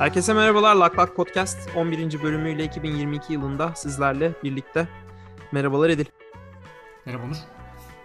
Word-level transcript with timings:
Herkese 0.00 0.34
merhabalar. 0.34 0.74
Lak 0.76 0.98
Lak 0.98 1.16
Podcast 1.16 1.76
11. 1.76 2.22
bölümüyle 2.22 2.64
2022 2.64 3.32
yılında 3.32 3.74
sizlerle 3.74 4.32
birlikte. 4.44 4.88
Merhabalar 5.52 5.90
Edil. 5.90 6.04
Merhaba 7.06 7.24
Onur. 7.24 7.36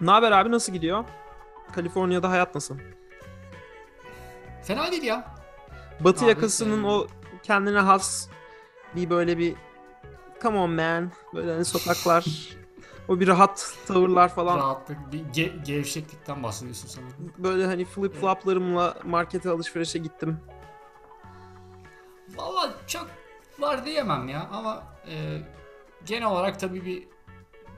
Ne 0.02 0.12
haber 0.12 0.32
abi 0.32 0.52
nasıl 0.52 0.74
gidiyor? 0.74 1.04
Kaliforniya'da 1.76 2.30
hayat 2.30 2.56
nasıl? 2.56 2.78
Fena 4.64 4.92
değil 4.92 5.04
ya. 5.04 5.36
Batı 6.00 6.26
Abi, 6.26 6.30
yakasının 6.30 6.84
e- 6.84 6.88
o 6.88 7.08
kendine 7.44 7.80
has 7.80 8.28
bir 8.96 9.10
böyle 9.10 9.38
bir 9.38 9.56
come 10.42 10.58
on 10.60 10.70
man 10.70 11.12
böyle 11.34 11.52
hani 11.54 11.66
sokaklar 11.66 12.26
o 13.08 13.20
bir 13.20 13.28
rahat 13.28 13.74
tavırlar 13.88 14.30
falan 14.30 14.58
Rahatlık, 14.58 14.98
bir 15.12 15.20
ge- 15.20 15.64
gevşeklikten 15.64 16.44
bahsediyorsun 16.44 16.88
sanırım. 16.88 17.34
böyle 17.38 17.66
hani 17.66 17.86
flip 17.86 18.16
floplarımla 18.22 18.94
markete 19.04 19.50
alışverişe 19.50 20.00
gittim. 20.00 20.40
Valla 22.38 22.74
çok 22.88 23.08
var 23.60 23.86
diyemem 23.86 24.28
ya 24.28 24.50
ama 24.52 24.84
e, 25.10 25.42
genel 26.06 26.28
olarak 26.28 26.60
tabii 26.60 26.86
bir 26.86 27.04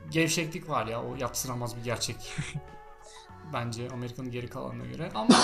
gevşeklik 0.09 0.69
var 0.69 0.87
ya 0.87 1.03
o 1.03 1.15
yatsınamaz 1.15 1.77
bir 1.77 1.83
gerçek. 1.83 2.15
Bence 3.53 3.87
Amerika'nın 3.93 4.31
geri 4.31 4.47
kalanına 4.47 4.85
göre 4.85 5.09
ama 5.15 5.35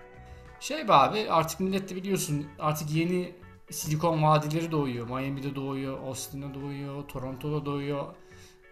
şey 0.60 0.88
be 0.88 0.92
abi 0.92 1.30
artık 1.30 1.60
millet 1.60 1.90
de 1.90 1.96
biliyorsun 1.96 2.46
artık 2.58 2.90
yeni 2.90 3.34
silikon 3.70 4.22
vadileri 4.22 4.70
doğuyor. 4.70 5.08
Miami'de 5.08 5.54
doğuyor, 5.54 5.98
Austin'de 5.98 6.54
doğuyor, 6.54 7.08
Toronto'da 7.08 7.66
doğuyor. 7.66 8.04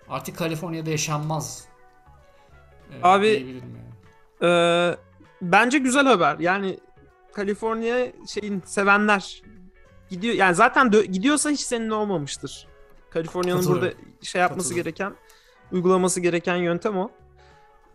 Artık 0.09 0.37
Kaliforniya'da 0.39 0.91
yaşanmaz. 0.91 1.69
E, 2.91 2.95
Abi- 3.03 3.61
yani. 3.63 3.63
Ee, 4.43 4.97
bence 5.43 5.79
güzel 5.79 6.07
haber. 6.07 6.39
Yani 6.39 6.79
Kaliforniya 7.33 8.13
şeyin 8.29 8.63
sevenler 8.65 9.43
gidiyor. 10.15 10.35
Yani 10.35 10.55
zaten 10.55 10.87
dö- 10.87 11.05
gidiyorsa 11.05 11.51
hiç 11.51 11.61
senin 11.61 11.91
olmamıştır. 11.91 12.67
Kaliforniya'nın 13.11 13.67
burada 13.67 13.93
şey 14.23 14.41
yapması 14.41 14.75
gereken, 14.75 15.15
uygulaması 15.73 16.21
gereken 16.21 16.57
yöntem 16.57 16.99
o. 16.99 17.11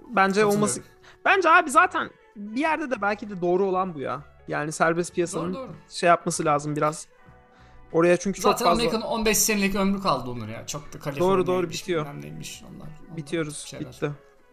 Bence 0.09 0.45
olması 0.45 0.81
Bence 1.25 1.49
abi 1.49 1.69
zaten 1.69 2.09
bir 2.35 2.61
yerde 2.61 2.91
de 2.91 3.01
belki 3.01 3.29
de 3.29 3.41
doğru 3.41 3.65
olan 3.65 3.93
bu 3.93 3.99
ya. 3.99 4.21
Yani 4.47 4.71
serbest 4.71 5.15
piyasanın 5.15 5.53
Doğru 5.53 5.67
doğru. 5.67 5.75
şey 5.89 6.07
yapması 6.07 6.45
lazım 6.45 6.75
biraz. 6.75 7.07
Oraya 7.91 8.17
çünkü 8.17 8.41
çok 8.41 8.51
Zaten 8.51 8.65
fazla 8.65 8.81
Amerika'nın 8.81 9.01
15 9.01 9.37
senelik 9.37 9.75
ömrü 9.75 10.01
kaldı 10.01 10.29
Onur 10.29 10.47
ya. 10.47 10.67
Çok 10.67 10.93
da 10.93 10.99
Kaliforniya. 10.99 11.19
Doğru, 11.19 11.47
doğru, 11.47 11.69
bitiyor. 11.69 12.05
Neymiş 12.21 12.63
onlar. 12.63 12.87
onlar 13.07 13.17
bitiyoruz. 13.17 13.57
şeyler. 13.57 13.87
Bitti. 13.87 14.11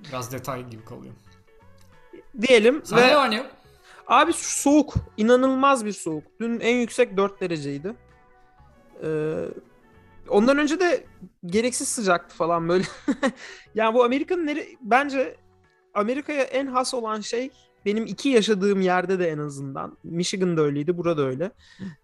Biraz 0.09 0.33
detay 0.33 0.69
gibi 0.69 0.85
kalıyor. 0.85 1.15
Diyelim 2.41 2.85
Sen 2.85 2.99
ve 2.99 3.31
ne 3.31 3.37
yok? 3.37 3.47
Abi 4.07 4.33
soğuk. 4.33 4.95
inanılmaz 5.17 5.85
bir 5.85 5.93
soğuk. 5.93 6.25
Dün 6.41 6.61
en 6.61 6.77
yüksek 6.77 7.17
4 7.17 7.41
dereceydi. 7.41 7.95
Ee, 9.03 9.35
ondan 10.29 10.59
önce 10.59 10.81
de 10.81 11.05
gereksiz 11.47 11.89
sıcaktı 11.89 12.37
falan 12.37 12.69
böyle. 12.69 12.85
yani 13.75 13.95
bu 13.95 14.05
Amerika'nın 14.05 14.47
nere... 14.47 14.67
bence 14.81 15.37
Amerika'ya 15.95 16.43
en 16.43 16.67
has 16.67 16.95
olan 16.95 17.21
şey 17.21 17.51
benim 17.87 18.07
iki 18.07 18.29
yaşadığım 18.29 18.81
yerde 18.81 19.19
de 19.19 19.29
en 19.29 19.39
azından. 19.39 19.99
Michigan'da 20.05 20.63
öyleydi, 20.63 20.99
burada 20.99 21.23
öyle. 21.23 21.51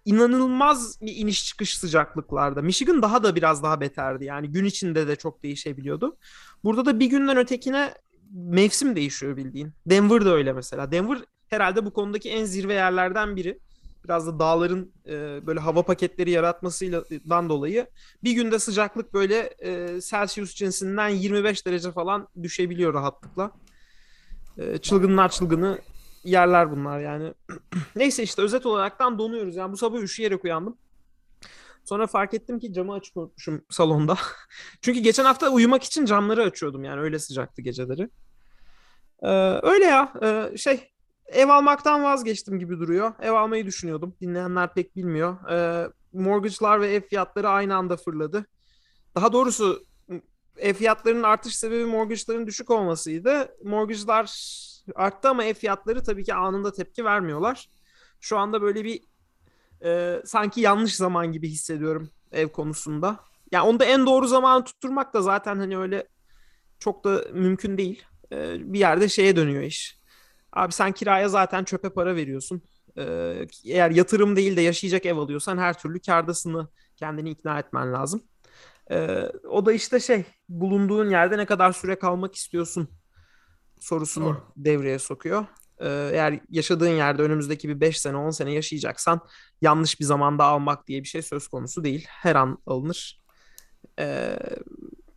İnanılmaz 0.05 1.00
bir 1.00 1.17
iniş 1.17 1.47
çıkış 1.47 1.78
sıcaklıklarda. 1.78 2.62
Michigan 2.62 3.03
daha 3.03 3.23
da 3.23 3.36
biraz 3.36 3.62
daha 3.62 3.80
beterdi. 3.80 4.25
Yani 4.25 4.53
gün 4.53 4.64
içinde 4.64 5.08
de 5.08 5.17
çok 5.17 5.42
değişebiliyordu. 5.42 6.17
Burada 6.64 6.86
da 6.86 7.00
bir 7.00 7.06
günden 7.06 7.36
ötekine 7.36 7.95
mevsim 8.33 8.97
değişiyor 8.97 9.36
bildiğin. 9.36 9.73
Denver 9.86 10.25
da 10.25 10.30
öyle 10.34 10.53
mesela. 10.53 10.92
Denver 10.92 11.19
herhalde 11.53 11.86
bu 11.86 11.92
konudaki 11.92 12.31
en 12.31 12.45
zirve 12.45 12.75
yerlerden 12.75 13.36
biri. 13.36 13.58
Biraz 14.05 14.27
da 14.27 14.39
dağların 14.39 14.92
e, 15.07 15.46
böyle 15.46 15.61
hava 15.61 15.83
paketleri 15.83 16.30
yaratmasından 16.30 17.48
dolayı 17.48 17.86
bir 18.24 18.33
günde 18.33 18.58
sıcaklık 18.58 19.14
böyle 19.14 19.55
e, 19.58 20.01
Celsius 20.01 20.55
cinsinden 20.55 21.08
25 21.08 21.67
derece 21.67 21.92
falan 21.92 22.29
düşebiliyor 22.42 22.95
rahatlıkla. 22.95 23.51
E, 24.58 24.79
çılgınlar 24.79 25.29
çılgını 25.29 25.79
yerler 26.24 26.70
bunlar 26.70 27.01
yani. 27.01 27.35
Neyse 27.96 28.23
işte 28.23 28.42
özet 28.42 28.67
olaraktan 28.67 29.18
donuyoruz. 29.18 29.57
Yani 29.57 29.73
bu 29.73 29.77
sabah 29.77 29.98
üşüyerek 29.98 30.45
uyandım. 30.45 30.77
Sonra 31.85 32.07
fark 32.07 32.35
ettim 32.35 32.58
ki 32.58 32.73
camı 32.73 32.92
açık 32.92 33.17
unutmuşum 33.17 33.64
salonda. 33.70 34.18
Çünkü 34.80 35.01
geçen 35.01 35.24
hafta 35.24 35.51
uyumak 35.51 35.83
için 35.83 36.05
camları 36.05 36.42
açıyordum 36.42 36.85
yani 36.85 37.01
öyle 37.01 37.18
sıcaktı 37.18 37.62
geceleri. 37.62 38.11
Ee, 39.23 39.29
öyle 39.62 39.85
ya 39.85 40.12
Ee, 40.23 40.57
şey 40.57 40.92
ev 41.33 41.48
almaktan 41.48 42.05
vazgeçtim 42.05 42.59
gibi 42.59 42.79
duruyor. 42.79 43.13
Ev 43.20 43.33
almayı 43.33 43.67
düşünüyordum. 43.67 44.15
Dinleyenler 44.20 44.75
pek 44.75 44.97
bilmiyor. 44.97 45.51
Ee, 45.51 45.89
mortgage'lar 46.13 46.81
ve 46.81 46.95
ev 46.95 47.01
fiyatları 47.01 47.48
aynı 47.48 47.77
anda 47.77 47.97
fırladı. 47.97 48.47
Daha 49.15 49.33
doğrusu 49.33 49.87
ev 50.57 50.75
fiyatlarının 50.75 51.23
artış 51.23 51.57
sebebi 51.57 51.85
mortgage'ların 51.85 52.47
düşük 52.47 52.71
olmasıydı. 52.71 53.48
Mortgage'lar 53.65 54.33
arttı 54.95 55.29
ama 55.29 55.45
ev 55.45 55.55
fiyatları 55.55 56.03
tabii 56.03 56.25
ki 56.25 56.35
anında 56.35 56.73
tepki 56.73 57.05
vermiyorlar. 57.05 57.69
Şu 58.21 58.39
anda 58.39 58.63
böyle 58.63 58.85
bir 58.85 59.01
e, 59.85 60.23
sanki 60.25 60.61
yanlış 60.61 60.97
zaman 60.97 61.33
gibi 61.33 61.48
hissediyorum 61.48 62.11
ev 62.33 62.48
konusunda. 62.48 63.21
Yani 63.53 63.69
onu 63.69 63.81
da 63.81 63.85
en 63.85 64.07
doğru 64.07 64.27
zamanı 64.27 64.65
tutturmak 64.65 65.15
da 65.15 65.23
zaten 65.23 65.57
hani 65.57 65.79
öyle 65.79 66.09
çok 66.79 67.05
da 67.05 67.25
mümkün 67.33 67.79
değil. 67.79 68.03
E, 68.33 68.73
bir 68.73 68.79
yerde 68.79 69.09
şeye 69.09 69.37
dönüyor 69.37 69.63
iş. 69.63 70.02
Abi 70.52 70.73
sen 70.73 70.92
kiraya 70.92 71.29
zaten 71.29 71.64
çöpe 71.64 71.89
para 71.89 72.17
veriyorsun. 72.17 72.63
E, 72.98 73.02
eğer 73.64 73.90
yatırım 73.90 74.36
değil 74.36 74.57
de 74.57 74.61
yaşayacak 74.61 75.07
ev 75.07 75.17
alıyorsan 75.17 75.58
her 75.58 75.79
türlü 75.79 76.01
kârdasını 76.01 76.68
kendini 76.96 77.30
ikna 77.30 77.58
etmen 77.58 77.92
lazım. 77.92 78.23
E, 78.91 79.27
o 79.48 79.67
da 79.67 79.73
işte 79.73 80.01
şey 80.01 80.24
bulunduğun 80.48 81.11
yerde 81.11 81.39
ne 81.39 81.46
kadar 81.46 81.73
süre 81.73 81.98
kalmak 81.98 82.35
istiyorsun 82.35 82.89
sorusunu 83.80 84.24
Doğru. 84.24 84.42
devreye 84.57 84.98
sokuyor. 84.98 85.46
E, 85.79 85.89
eğer 85.89 86.41
yaşadığın 86.51 86.89
yerde 86.89 87.23
önümüzdeki 87.23 87.68
bir 87.68 87.80
5 87.80 88.01
sene 88.01 88.17
10 88.17 88.30
sene 88.30 88.52
yaşayacaksan 88.52 89.20
yanlış 89.61 90.01
bir 90.01 90.05
zamanda 90.05 90.45
almak 90.45 90.86
diye 90.86 91.02
bir 91.02 91.08
şey 91.08 91.23
söz 91.23 91.48
konusu 91.48 91.85
değil. 91.85 92.07
Her 92.08 92.36
an 92.36 92.58
alınır. 92.67 93.23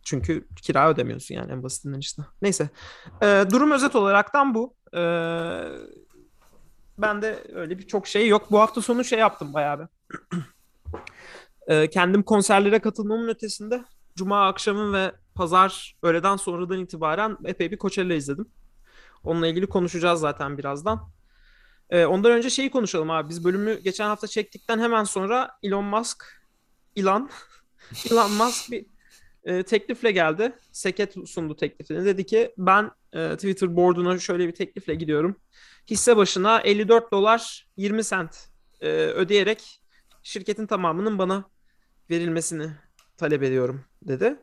Çünkü 0.06 0.48
kira 0.62 0.90
ödemiyorsun 0.90 1.34
yani 1.34 1.52
en 1.52 1.62
basitinden 1.62 1.98
işte. 1.98 2.22
Neyse. 2.42 2.70
E, 3.22 3.44
durum 3.50 3.70
özet 3.70 3.96
olaraktan 3.96 4.54
bu. 4.54 4.74
E, 4.94 5.00
ben 6.98 7.22
de 7.22 7.44
öyle 7.54 7.78
bir 7.78 7.86
çok 7.86 8.06
şey 8.06 8.28
yok. 8.28 8.50
Bu 8.50 8.60
hafta 8.60 8.82
sonu 8.82 9.04
şey 9.04 9.18
yaptım 9.18 9.54
bayağı 9.54 9.78
bir. 9.80 9.86
E, 11.68 11.90
kendim 11.90 12.22
konserlere 12.22 12.78
katılmamın 12.78 13.28
ötesinde 13.28 13.84
Cuma 14.16 14.46
akşamı 14.48 14.92
ve 14.92 15.12
Pazar 15.34 15.96
öğleden 16.02 16.36
sonradan 16.36 16.78
itibaren 16.78 17.36
epey 17.44 17.70
bir 17.70 17.78
Coachella 17.78 18.14
izledim. 18.14 18.48
Onunla 19.24 19.46
ilgili 19.46 19.66
konuşacağız 19.66 20.20
zaten 20.20 20.58
birazdan. 20.58 21.10
E, 21.90 22.06
ondan 22.06 22.32
önce 22.32 22.50
şeyi 22.50 22.70
konuşalım 22.70 23.10
abi. 23.10 23.28
Biz 23.28 23.44
bölümü 23.44 23.80
geçen 23.80 24.06
hafta 24.06 24.26
çektikten 24.26 24.78
hemen 24.78 25.04
sonra 25.04 25.50
Elon 25.62 25.84
Musk, 25.84 26.24
Elon, 26.96 27.30
Elon 28.10 28.32
Musk 28.32 28.70
bir 28.70 28.86
e, 29.46 29.62
teklifle 29.62 30.10
geldi. 30.10 30.52
Seket 30.72 31.14
sundu 31.26 31.56
teklifini. 31.56 32.04
Dedi 32.04 32.26
ki 32.26 32.54
ben 32.58 32.90
e, 33.12 33.34
Twitter 33.34 33.76
board'una 33.76 34.18
şöyle 34.18 34.48
bir 34.48 34.54
teklifle 34.54 34.94
gidiyorum. 34.94 35.36
Hisse 35.90 36.16
başına 36.16 36.60
54 36.60 37.12
dolar 37.12 37.66
20 37.76 38.04
sent 38.04 38.48
e, 38.80 38.88
ödeyerek 38.90 39.80
şirketin 40.22 40.66
tamamının 40.66 41.18
bana 41.18 41.50
verilmesini 42.10 42.70
talep 43.16 43.42
ediyorum 43.42 43.84
dedi. 44.02 44.36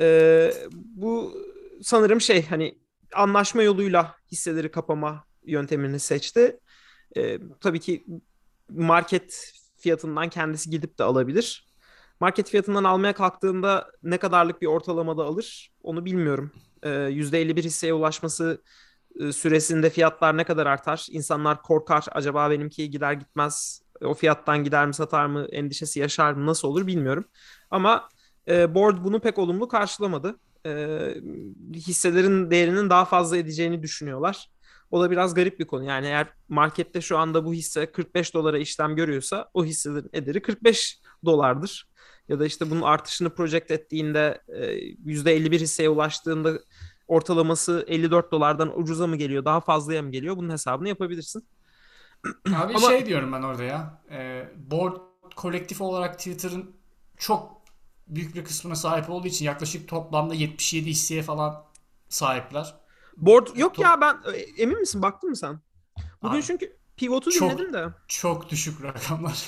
E, 0.00 0.50
bu 0.72 1.34
sanırım 1.82 2.20
şey 2.20 2.46
hani 2.46 2.78
anlaşma 3.14 3.62
yoluyla 3.62 4.16
hisseleri 4.32 4.70
kapama 4.70 5.24
yöntemini 5.44 6.00
seçti. 6.00 6.60
E, 7.16 7.38
tabii 7.60 7.80
ki 7.80 8.06
market 8.70 9.52
fiyatından 9.76 10.28
kendisi 10.28 10.70
gidip 10.70 10.98
de 10.98 11.04
alabilir. 11.04 11.65
Market 12.20 12.50
fiyatından 12.50 12.84
almaya 12.84 13.12
kalktığında 13.12 13.90
ne 14.02 14.18
kadarlık 14.18 14.62
bir 14.62 14.66
ortalamada 14.66 15.24
alır 15.24 15.70
onu 15.82 16.04
bilmiyorum. 16.04 16.52
Ee, 16.82 16.88
%51 17.10 17.64
hisseye 17.64 17.92
ulaşması 17.94 18.62
e, 19.20 19.32
süresinde 19.32 19.90
fiyatlar 19.90 20.36
ne 20.36 20.44
kadar 20.44 20.66
artar? 20.66 21.06
İnsanlar 21.10 21.62
korkar. 21.62 22.04
Acaba 22.12 22.50
benimki 22.50 22.90
gider 22.90 23.12
gitmez 23.12 23.82
o 24.02 24.14
fiyattan 24.14 24.64
gider 24.64 24.86
mi 24.86 24.94
satar 24.94 25.26
mı 25.26 25.46
endişesi 25.52 26.00
yaşar 26.00 26.32
mı 26.32 26.46
nasıl 26.46 26.68
olur 26.68 26.86
bilmiyorum. 26.86 27.24
Ama 27.70 28.08
e, 28.48 28.74
board 28.74 29.04
bunu 29.04 29.20
pek 29.20 29.38
olumlu 29.38 29.68
karşılamadı. 29.68 30.36
E, 30.66 30.70
hisselerin 31.74 32.50
değerinin 32.50 32.90
daha 32.90 33.04
fazla 33.04 33.36
edeceğini 33.36 33.82
düşünüyorlar. 33.82 34.50
O 34.90 35.02
da 35.02 35.10
biraz 35.10 35.34
garip 35.34 35.60
bir 35.60 35.66
konu. 35.66 35.84
Yani 35.84 36.06
eğer 36.06 36.26
markette 36.48 37.00
şu 37.00 37.18
anda 37.18 37.44
bu 37.44 37.54
hisse 37.54 37.92
45 37.92 38.34
dolara 38.34 38.58
işlem 38.58 38.96
görüyorsa 38.96 39.50
o 39.54 39.64
hisselerin 39.64 40.10
ederi 40.12 40.42
45 40.42 41.00
dolardır. 41.24 41.88
Ya 42.28 42.40
da 42.40 42.46
işte 42.46 42.70
bunun 42.70 42.82
artışını 42.82 43.34
project 43.34 43.70
ettiğinde 43.70 44.42
e, 44.48 44.62
%51 45.04 45.60
hisseye 45.60 45.88
ulaştığında 45.88 46.58
ortalaması 47.08 47.84
54 47.88 48.32
dolardan 48.32 48.80
ucuza 48.80 49.06
mı 49.06 49.16
geliyor, 49.16 49.44
daha 49.44 49.60
fazlaya 49.60 50.02
mı 50.02 50.10
geliyor? 50.10 50.36
Bunun 50.36 50.50
hesabını 50.50 50.88
yapabilirsin. 50.88 51.48
Abi 52.46 52.74
Ama- 52.74 52.88
şey 52.88 53.06
diyorum 53.06 53.32
ben 53.32 53.42
orada 53.42 53.62
ya. 53.62 54.02
E, 54.10 54.48
board 54.56 54.96
kolektif 55.36 55.80
olarak 55.80 56.18
Twitter'ın 56.18 56.76
çok 57.16 57.62
büyük 58.08 58.34
bir 58.34 58.44
kısmına 58.44 58.74
sahip 58.74 59.10
olduğu 59.10 59.26
için 59.26 59.44
yaklaşık 59.44 59.88
toplamda 59.88 60.34
77 60.34 60.90
hisseye 60.90 61.22
falan 61.22 61.64
sahipler. 62.08 62.74
Board 63.16 63.56
yok 63.56 63.78
ya 63.78 64.00
ben 64.00 64.18
e, 64.32 64.36
emin 64.38 64.80
misin 64.80 65.02
baktın 65.02 65.30
mı 65.30 65.36
sen? 65.36 65.60
Bugün 66.22 66.36
Abi, 66.36 66.42
çünkü 66.42 66.76
pivotu 66.96 67.30
çok- 67.30 67.50
dinledim 67.50 67.72
de. 67.72 67.86
Çok 68.08 68.50
düşük 68.50 68.82
rakamlar. 68.84 69.44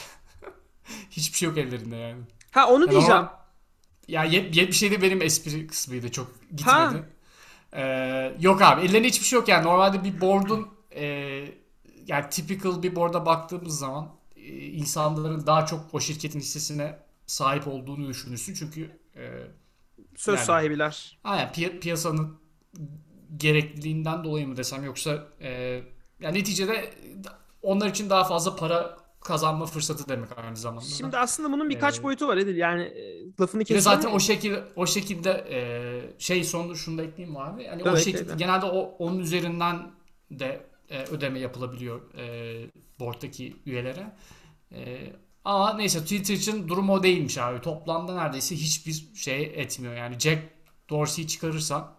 Hiçbir 1.11 1.37
şey 1.39 1.49
yok 1.49 1.59
ellerinde 1.59 1.97
yani. 1.97 2.23
Ha 2.51 2.69
onu 2.69 2.81
Yani 2.81 2.91
diyeceğim. 2.91 3.17
ama- 3.17 3.39
Ya 4.09 4.25
yet- 4.25 4.57
77 4.57 5.03
benim 5.03 5.23
espri 5.23 5.67
kısmıydı. 5.67 6.11
Çok 6.13 6.35
gitmedi. 6.51 6.67
Ha. 6.67 6.95
Ee, 7.73 8.37
yok 8.41 8.63
abi 8.63 8.81
ellerinde 8.87 9.09
hiçbir 9.09 9.25
şey 9.27 9.39
yok 9.39 9.49
yani. 9.49 9.65
Normalde 9.65 10.05
bir 10.05 10.21
board'un 10.21 10.69
e, 10.95 11.05
yani 12.07 12.31
typical 12.31 12.83
bir 12.83 12.97
board'a 12.97 13.27
baktığımız 13.27 13.79
zaman 13.79 14.09
e, 14.37 14.43
insanların 14.57 15.47
daha 15.47 15.67
çok 15.67 15.95
o 15.95 16.01
şirketin 16.01 16.41
hissesine 16.41 16.99
sahip 17.27 17.67
olduğunu 17.69 18.09
düşünürsün. 18.09 18.55
Çünkü 18.55 19.01
e, 19.17 19.31
Söz 20.17 20.37
yani- 20.37 20.47
sahibiler. 20.47 21.19
aynen, 21.25 21.49
piy- 21.53 21.81
piyasanın 21.81 22.39
gerekliliğinden 23.37 24.25
dolayı 24.25 24.49
mı 24.49 24.57
desem 24.57 24.85
yoksa 24.85 25.27
e, 25.41 25.81
yani 26.21 26.39
neticede 26.39 26.91
onlar 27.63 27.87
için 27.89 28.11
daha 28.11 28.25
fazla 28.25 28.57
para 28.57 28.97
kazanma 29.21 29.67
fırsatı 29.67 30.09
demek 30.09 30.39
aynı 30.39 30.57
zamanda. 30.57 30.85
da. 30.85 30.89
Şimdi 30.91 31.17
aslında 31.17 31.53
bunun 31.53 31.71
birkaç 31.71 31.99
Ee, 31.99 32.03
boyutu 32.03 32.29
var 32.29 32.37
Edil. 32.37 32.57
Yani 32.57 32.83
e, 32.83 33.25
lafını 33.41 33.65
kesiyorum. 33.65 33.85
zaten 34.03 34.17
o 34.17 34.21
şekil 34.21 34.55
o 34.77 34.87
şekilde 34.87 35.31
e, 35.51 35.61
şey 36.19 36.45
sonunda 36.45 36.75
şunu 36.75 36.99
da 36.99 37.03
ekleyeyim 37.03 37.33
mi 37.39 37.43
abi. 37.43 37.69
O 37.81 37.85
Tabii, 37.85 38.01
şekilde 38.01 38.27
tabii. 38.27 38.39
genelde 38.39 38.67
o 38.67 38.79
onun 38.99 39.19
üzerinden 39.19 39.91
de 40.31 40.67
e, 40.91 41.03
ödeme 41.05 41.39
yapılabiliyor 41.39 42.15
e, 42.15 42.71
board'daki 43.01 43.57
üyelere. 43.67 44.13
E, 44.73 45.13
ama 45.45 45.73
neyse 45.75 46.01
Twitter 46.01 46.35
için 46.35 46.69
durum 46.69 46.91
o 46.91 47.03
değilmiş 47.03 47.39
abi. 47.39 47.61
Toplamda 47.61 48.15
neredeyse 48.23 48.55
hiçbir 48.57 49.09
şey 49.15 49.43
etmiyor. 49.43 49.95
Yani 49.95 50.19
Jack 50.19 50.43
Dorsey'i 50.91 51.29
çıkarırsan 51.29 51.98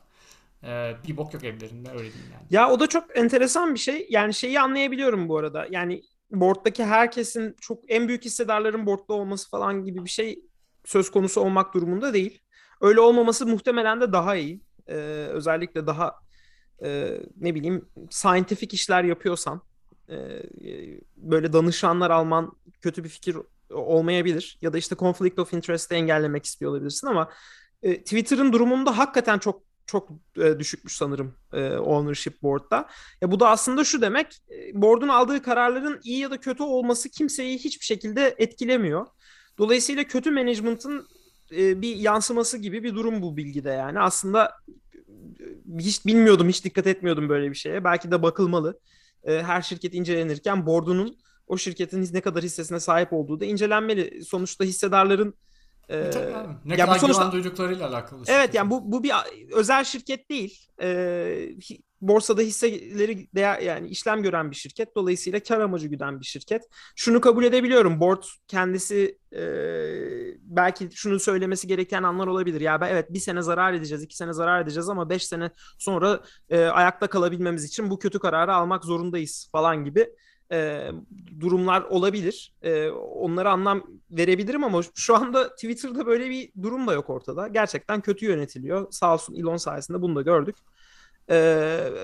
e, 0.63 0.93
bir 1.07 1.17
bok 1.17 1.33
yok 1.33 1.43
evlerinde 1.43 1.89
öyle 1.89 1.99
diyeyim 1.99 2.31
yani. 2.33 2.43
Ya 2.49 2.69
o 2.69 2.79
da 2.79 2.87
çok 2.87 3.17
enteresan 3.17 3.73
bir 3.73 3.79
şey. 3.79 4.07
Yani 4.09 4.33
şeyi 4.33 4.59
anlayabiliyorum 4.59 5.29
bu 5.29 5.37
arada. 5.37 5.67
Yani 5.69 6.01
board'daki 6.31 6.85
herkesin 6.85 7.55
çok 7.61 7.91
en 7.91 8.07
büyük 8.07 8.25
hissedarların 8.25 8.85
board'da 8.85 9.13
olması 9.13 9.49
falan 9.49 9.83
gibi 9.85 10.05
bir 10.05 10.09
şey 10.09 10.43
söz 10.85 11.11
konusu 11.11 11.41
olmak 11.41 11.73
durumunda 11.73 12.13
değil. 12.13 12.39
Öyle 12.81 12.99
olmaması 12.99 13.47
muhtemelen 13.47 14.01
de 14.01 14.13
daha 14.13 14.35
iyi. 14.35 14.61
Ee, 14.87 14.93
özellikle 15.29 15.87
daha 15.87 16.15
e, 16.83 17.19
ne 17.37 17.55
bileyim 17.55 17.89
scientific 18.09 18.75
işler 18.75 19.03
yapıyorsan 19.03 19.61
e, 20.09 20.15
böyle 21.17 21.53
danışanlar 21.53 22.11
alman 22.11 22.51
kötü 22.81 23.03
bir 23.03 23.09
fikir 23.09 23.37
olmayabilir. 23.69 24.57
Ya 24.61 24.73
da 24.73 24.77
işte 24.77 24.95
conflict 24.95 25.39
of 25.39 25.53
interest'i 25.53 25.95
engellemek 25.95 26.45
istiyor 26.45 26.71
olabilirsin 26.71 27.07
ama 27.07 27.29
e, 27.81 28.03
Twitter'ın 28.03 28.53
durumunda 28.53 28.97
hakikaten 28.97 29.39
çok 29.39 29.68
çok 29.89 30.09
e, 30.37 30.59
düşükmüş 30.59 30.95
sanırım 30.95 31.35
e, 31.53 31.69
ownership 31.77 32.43
board'da. 32.43 32.87
Ya 33.21 33.31
bu 33.31 33.39
da 33.39 33.49
aslında 33.49 33.83
şu 33.83 34.01
demek, 34.01 34.41
e, 34.51 34.81
board'un 34.81 35.07
aldığı 35.07 35.41
kararların 35.41 35.99
iyi 36.03 36.19
ya 36.19 36.31
da 36.31 36.39
kötü 36.39 36.63
olması 36.63 37.09
kimseyi 37.09 37.57
hiçbir 37.57 37.85
şekilde 37.85 38.35
etkilemiyor. 38.37 39.05
Dolayısıyla 39.57 40.03
kötü 40.03 40.31
management'ın 40.31 41.07
e, 41.51 41.81
bir 41.81 41.95
yansıması 41.95 42.57
gibi 42.57 42.83
bir 42.83 42.95
durum 42.95 43.21
bu 43.21 43.37
bilgide 43.37 43.69
yani. 43.69 43.99
Aslında 43.99 44.51
e, 45.39 45.77
hiç 45.79 46.05
bilmiyordum, 46.05 46.49
hiç 46.49 46.65
dikkat 46.65 46.87
etmiyordum 46.87 47.29
böyle 47.29 47.49
bir 47.49 47.55
şeye. 47.55 47.83
Belki 47.83 48.11
de 48.11 48.21
bakılmalı. 48.21 48.79
E, 49.23 49.43
her 49.43 49.61
şirket 49.61 49.93
incelenirken 49.93 50.65
board'unun 50.65 51.17
o 51.47 51.57
şirketin 51.57 52.09
ne 52.13 52.21
kadar 52.21 52.43
hissesine 52.43 52.79
sahip 52.79 53.13
olduğu 53.13 53.39
da 53.39 53.45
incelenmeli. 53.45 54.23
Sonuçta 54.25 54.63
hissedarların 54.63 55.33
e, 55.89 56.09
Tabii 56.09 56.35
abi. 56.35 56.53
Ne 56.65 56.75
ya 56.75 56.85
bu 56.85 56.89
kadar 56.89 56.99
sonuçta- 56.99 57.23
güven 57.23 57.31
duyduklarıyla 57.31 57.89
alakalı. 57.89 58.23
Evet 58.27 58.39
şirket. 58.41 58.55
yani 58.55 58.69
bu 58.69 58.91
bu 58.91 59.03
bir 59.03 59.11
özel 59.53 59.83
şirket 59.83 60.29
değil. 60.29 60.67
Ee, 60.81 61.49
borsada 62.01 62.41
hisseleri 62.41 63.27
değer 63.35 63.59
yani 63.59 63.87
işlem 63.87 64.23
gören 64.23 64.51
bir 64.51 64.55
şirket. 64.55 64.95
Dolayısıyla 64.95 65.39
kar 65.39 65.59
amacı 65.59 65.87
güden 65.87 66.19
bir 66.19 66.25
şirket. 66.25 66.63
Şunu 66.95 67.21
kabul 67.21 67.43
edebiliyorum. 67.43 67.99
Board 67.99 68.23
kendisi 68.47 69.17
e, 69.35 69.41
belki 70.41 70.89
şunu 70.93 71.19
söylemesi 71.19 71.67
gereken 71.67 72.03
anlar 72.03 72.27
olabilir. 72.27 72.61
Ya 72.61 72.81
ben 72.81 72.89
evet 72.89 73.13
bir 73.13 73.19
sene 73.19 73.41
zarar 73.41 73.73
edeceğiz, 73.73 74.03
iki 74.03 74.15
sene 74.15 74.33
zarar 74.33 74.61
edeceğiz 74.61 74.89
ama 74.89 75.09
beş 75.09 75.25
sene 75.27 75.51
sonra 75.79 76.19
e, 76.49 76.65
ayakta 76.65 77.07
kalabilmemiz 77.07 77.63
için 77.63 77.89
bu 77.89 77.99
kötü 77.99 78.19
kararı 78.19 78.53
almak 78.53 78.85
zorundayız 78.85 79.49
falan 79.51 79.83
gibi 79.85 80.09
e, 80.51 80.91
durumlar 81.39 81.81
olabilir. 81.81 82.53
E, 82.61 82.89
onlara 82.89 83.51
anlam 83.51 83.83
verebilirim 84.11 84.63
ama 84.63 84.81
şu 84.95 85.15
anda 85.15 85.49
Twitter'da 85.49 86.05
böyle 86.05 86.29
bir 86.29 86.51
durum 86.61 86.87
da 86.87 86.93
yok 86.93 87.09
ortada. 87.09 87.47
Gerçekten 87.47 88.01
kötü 88.01 88.25
yönetiliyor. 88.25 88.91
Sağ 88.91 89.13
olsun 89.13 89.35
Elon 89.35 89.57
sayesinde 89.57 90.01
bunu 90.01 90.15
da 90.15 90.21
gördük. 90.21 90.55
E, 91.29 91.37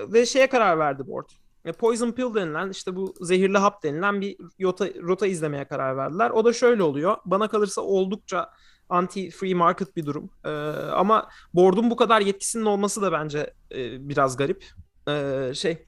ve 0.08 0.26
şeye 0.26 0.46
karar 0.46 0.78
verdi 0.78 1.06
board. 1.06 1.28
E, 1.64 1.72
Poison 1.72 2.12
Pill 2.12 2.34
denilen 2.34 2.70
işte 2.70 2.96
bu 2.96 3.14
zehirli 3.20 3.58
hap 3.58 3.82
denilen 3.82 4.20
bir 4.20 4.36
rota, 4.62 4.88
rota 5.02 5.26
izlemeye 5.26 5.64
karar 5.64 5.96
verdiler. 5.96 6.30
O 6.30 6.44
da 6.44 6.52
şöyle 6.52 6.82
oluyor. 6.82 7.16
Bana 7.24 7.48
kalırsa 7.48 7.80
oldukça 7.80 8.50
anti 8.88 9.30
free 9.30 9.54
market 9.54 9.96
bir 9.96 10.06
durum. 10.06 10.30
E, 10.44 10.50
ama 10.90 11.28
board'un 11.54 11.90
bu 11.90 11.96
kadar 11.96 12.20
yetkisinin 12.20 12.64
olması 12.64 13.02
da 13.02 13.12
bence 13.12 13.54
e, 13.74 14.08
biraz 14.08 14.36
garip. 14.36 14.64
E, 15.08 15.50
şey 15.54 15.86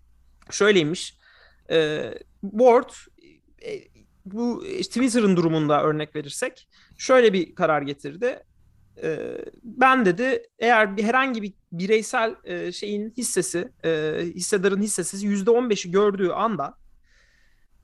şöyleymiş. 0.50 1.18
E, 1.70 2.10
board 2.42 2.90
e, 3.66 3.98
bu 4.24 4.64
Twitter'ın 4.82 5.36
durumunda 5.36 5.82
örnek 5.82 6.16
verirsek 6.16 6.68
şöyle 6.98 7.32
bir 7.32 7.54
karar 7.54 7.82
getirdi. 7.82 8.42
E, 9.02 9.38
ben 9.62 10.04
dedi 10.04 10.42
eğer 10.58 10.88
herhangi 10.98 11.42
bir 11.42 11.52
bireysel 11.72 12.34
e, 12.44 12.72
şeyin 12.72 13.10
hissesi, 13.16 13.72
e, 13.84 14.20
hissedarın 14.34 14.82
hissesi 14.82 15.26
%15'i 15.26 15.90
gördüğü 15.90 16.28
anda 16.28 16.74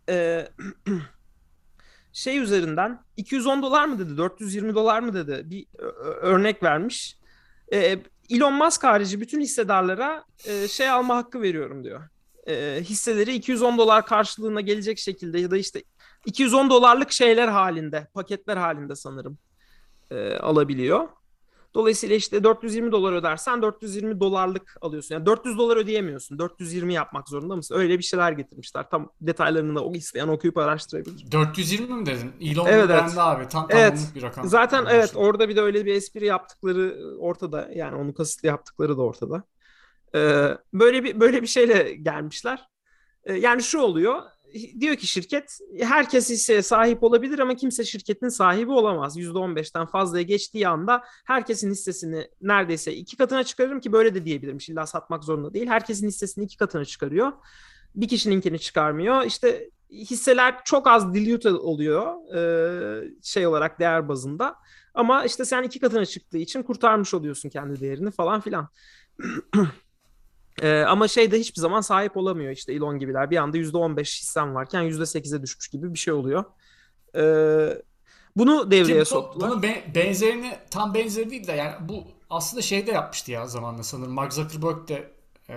e, 0.08 0.48
şey 2.12 2.38
üzerinden 2.38 3.00
210 3.16 3.62
dolar 3.62 3.84
mı 3.84 3.98
dedi, 3.98 4.16
420 4.16 4.74
dolar 4.74 5.00
mı 5.00 5.14
dedi 5.14 5.50
bir 5.50 5.66
örnek 6.22 6.62
vermiş. 6.62 7.18
E, 7.72 7.98
Elon 8.30 8.54
Musk 8.54 8.84
harici 8.84 9.20
bütün 9.20 9.40
hissedarlara 9.40 10.24
e, 10.44 10.68
şey 10.68 10.90
alma 10.90 11.16
hakkı 11.16 11.42
veriyorum 11.42 11.84
diyor 11.84 12.02
e, 12.48 12.80
hisseleri 12.80 13.34
210 13.34 13.78
dolar 13.78 14.06
karşılığına 14.06 14.60
gelecek 14.60 14.98
şekilde 14.98 15.40
ya 15.40 15.50
da 15.50 15.56
işte 15.56 15.82
210 16.26 16.70
dolarlık 16.70 17.12
şeyler 17.12 17.48
halinde, 17.48 18.08
paketler 18.14 18.56
halinde 18.56 18.96
sanırım 18.96 19.38
e, 20.10 20.36
alabiliyor. 20.36 21.08
Dolayısıyla 21.74 22.16
işte 22.16 22.44
420 22.44 22.92
dolar 22.92 23.12
ödersen 23.12 23.62
420 23.62 24.20
dolarlık 24.20 24.76
alıyorsun. 24.80 25.14
Yani 25.14 25.26
400 25.26 25.58
dolar 25.58 25.76
ödeyemiyorsun. 25.76 26.38
420 26.38 26.94
yapmak 26.94 27.28
zorunda 27.28 27.56
mısın? 27.56 27.74
Öyle 27.74 27.98
bir 27.98 28.04
şeyler 28.04 28.32
getirmişler. 28.32 28.90
Tam 28.90 29.10
detaylarını 29.20 29.74
da 29.76 29.84
o 29.84 29.94
isteyen 29.94 30.28
okuyup 30.28 30.58
araştırabilir. 30.58 31.32
420 31.32 31.94
mi 31.94 32.06
dedin? 32.06 32.32
Elon 32.40 32.66
Evet, 32.66 32.74
evet, 32.74 32.90
evet. 32.90 33.02
bende 33.08 33.20
abi. 33.22 33.48
Tam, 33.48 33.66
Evet. 33.70 33.92
tamamlık 33.92 34.14
bir 34.14 34.22
rakam. 34.22 34.48
Zaten 34.48 34.86
evet 34.90 35.12
orada 35.14 35.48
bir 35.48 35.56
de 35.56 35.60
öyle 35.60 35.86
bir 35.86 35.94
espri 35.94 36.26
yaptıkları 36.26 36.96
ortada. 37.18 37.68
Yani 37.74 37.96
onu 37.96 38.14
kasıtlı 38.14 38.48
yaptıkları 38.48 38.96
da 38.96 39.02
ortada. 39.02 39.42
Ee, 40.14 40.48
böyle 40.72 41.04
bir 41.04 41.20
böyle 41.20 41.42
bir 41.42 41.46
şeyle 41.46 41.94
gelmişler. 41.94 42.68
Ee, 43.24 43.34
yani 43.34 43.62
şu 43.62 43.78
oluyor. 43.78 44.22
Diyor 44.80 44.96
ki 44.96 45.06
şirket 45.06 45.58
herkes 45.80 46.30
hisseye 46.30 46.62
sahip 46.62 47.02
olabilir 47.02 47.38
ama 47.38 47.54
kimse 47.54 47.84
şirketin 47.84 48.28
sahibi 48.28 48.70
olamaz. 48.70 49.16
%15'ten 49.18 49.86
fazlaya 49.86 50.22
geçtiği 50.22 50.68
anda 50.68 51.04
herkesin 51.24 51.70
hissesini 51.70 52.28
neredeyse 52.40 52.92
iki 52.92 53.16
katına 53.16 53.44
çıkarırım 53.44 53.80
ki 53.80 53.92
böyle 53.92 54.14
de 54.14 54.24
diyebilirim. 54.24 54.58
İlla 54.68 54.86
satmak 54.86 55.24
zorunda 55.24 55.54
değil. 55.54 55.66
Herkesin 55.66 56.08
hissesini 56.08 56.44
iki 56.44 56.56
katına 56.56 56.84
çıkarıyor. 56.84 57.32
Bir 57.94 58.08
kişininkini 58.08 58.58
çıkarmıyor. 58.58 59.22
İşte 59.22 59.70
hisseler 59.90 60.64
çok 60.64 60.86
az 60.86 61.14
dilute 61.14 61.52
oluyor 61.52 62.34
e, 62.36 63.12
şey 63.22 63.46
olarak 63.46 63.80
değer 63.80 64.08
bazında. 64.08 64.56
Ama 64.94 65.24
işte 65.24 65.44
sen 65.44 65.62
iki 65.62 65.80
katına 65.80 66.06
çıktığı 66.06 66.38
için 66.38 66.62
kurtarmış 66.62 67.14
oluyorsun 67.14 67.48
kendi 67.48 67.80
değerini 67.80 68.10
falan 68.10 68.40
filan. 68.40 68.68
Ee, 70.62 70.80
ama 70.82 71.08
şeyde 71.08 71.38
hiçbir 71.38 71.60
zaman 71.60 71.80
sahip 71.80 72.16
olamıyor 72.16 72.52
işte 72.52 72.72
Elon 72.72 72.98
gibiler. 72.98 73.30
Bir 73.30 73.36
anda 73.36 73.56
%15 73.56 74.20
hissem 74.20 74.54
varken 74.54 74.82
%8'e 74.82 75.42
düşmüş 75.42 75.68
gibi 75.68 75.94
bir 75.94 75.98
şey 75.98 76.14
oluyor. 76.14 76.44
Ee, 77.16 77.82
bunu 78.36 78.70
devreye 78.70 79.00
bu- 79.00 79.04
soktular. 79.04 79.50
Bunun 79.50 79.62
be- 79.62 79.84
benzerini 79.94 80.58
tam 80.70 80.94
benzeri 80.94 81.30
değil 81.30 81.46
de 81.46 81.52
yani 81.52 81.74
bu 81.88 82.04
aslında 82.30 82.62
şeyde 82.62 82.90
yapmıştı 82.90 83.32
ya 83.32 83.46
zamanla 83.46 83.82
sanırım. 83.82 84.12
Mark 84.12 84.32
Zuckerberg 84.32 84.88
de 84.88 85.10
e, 85.50 85.56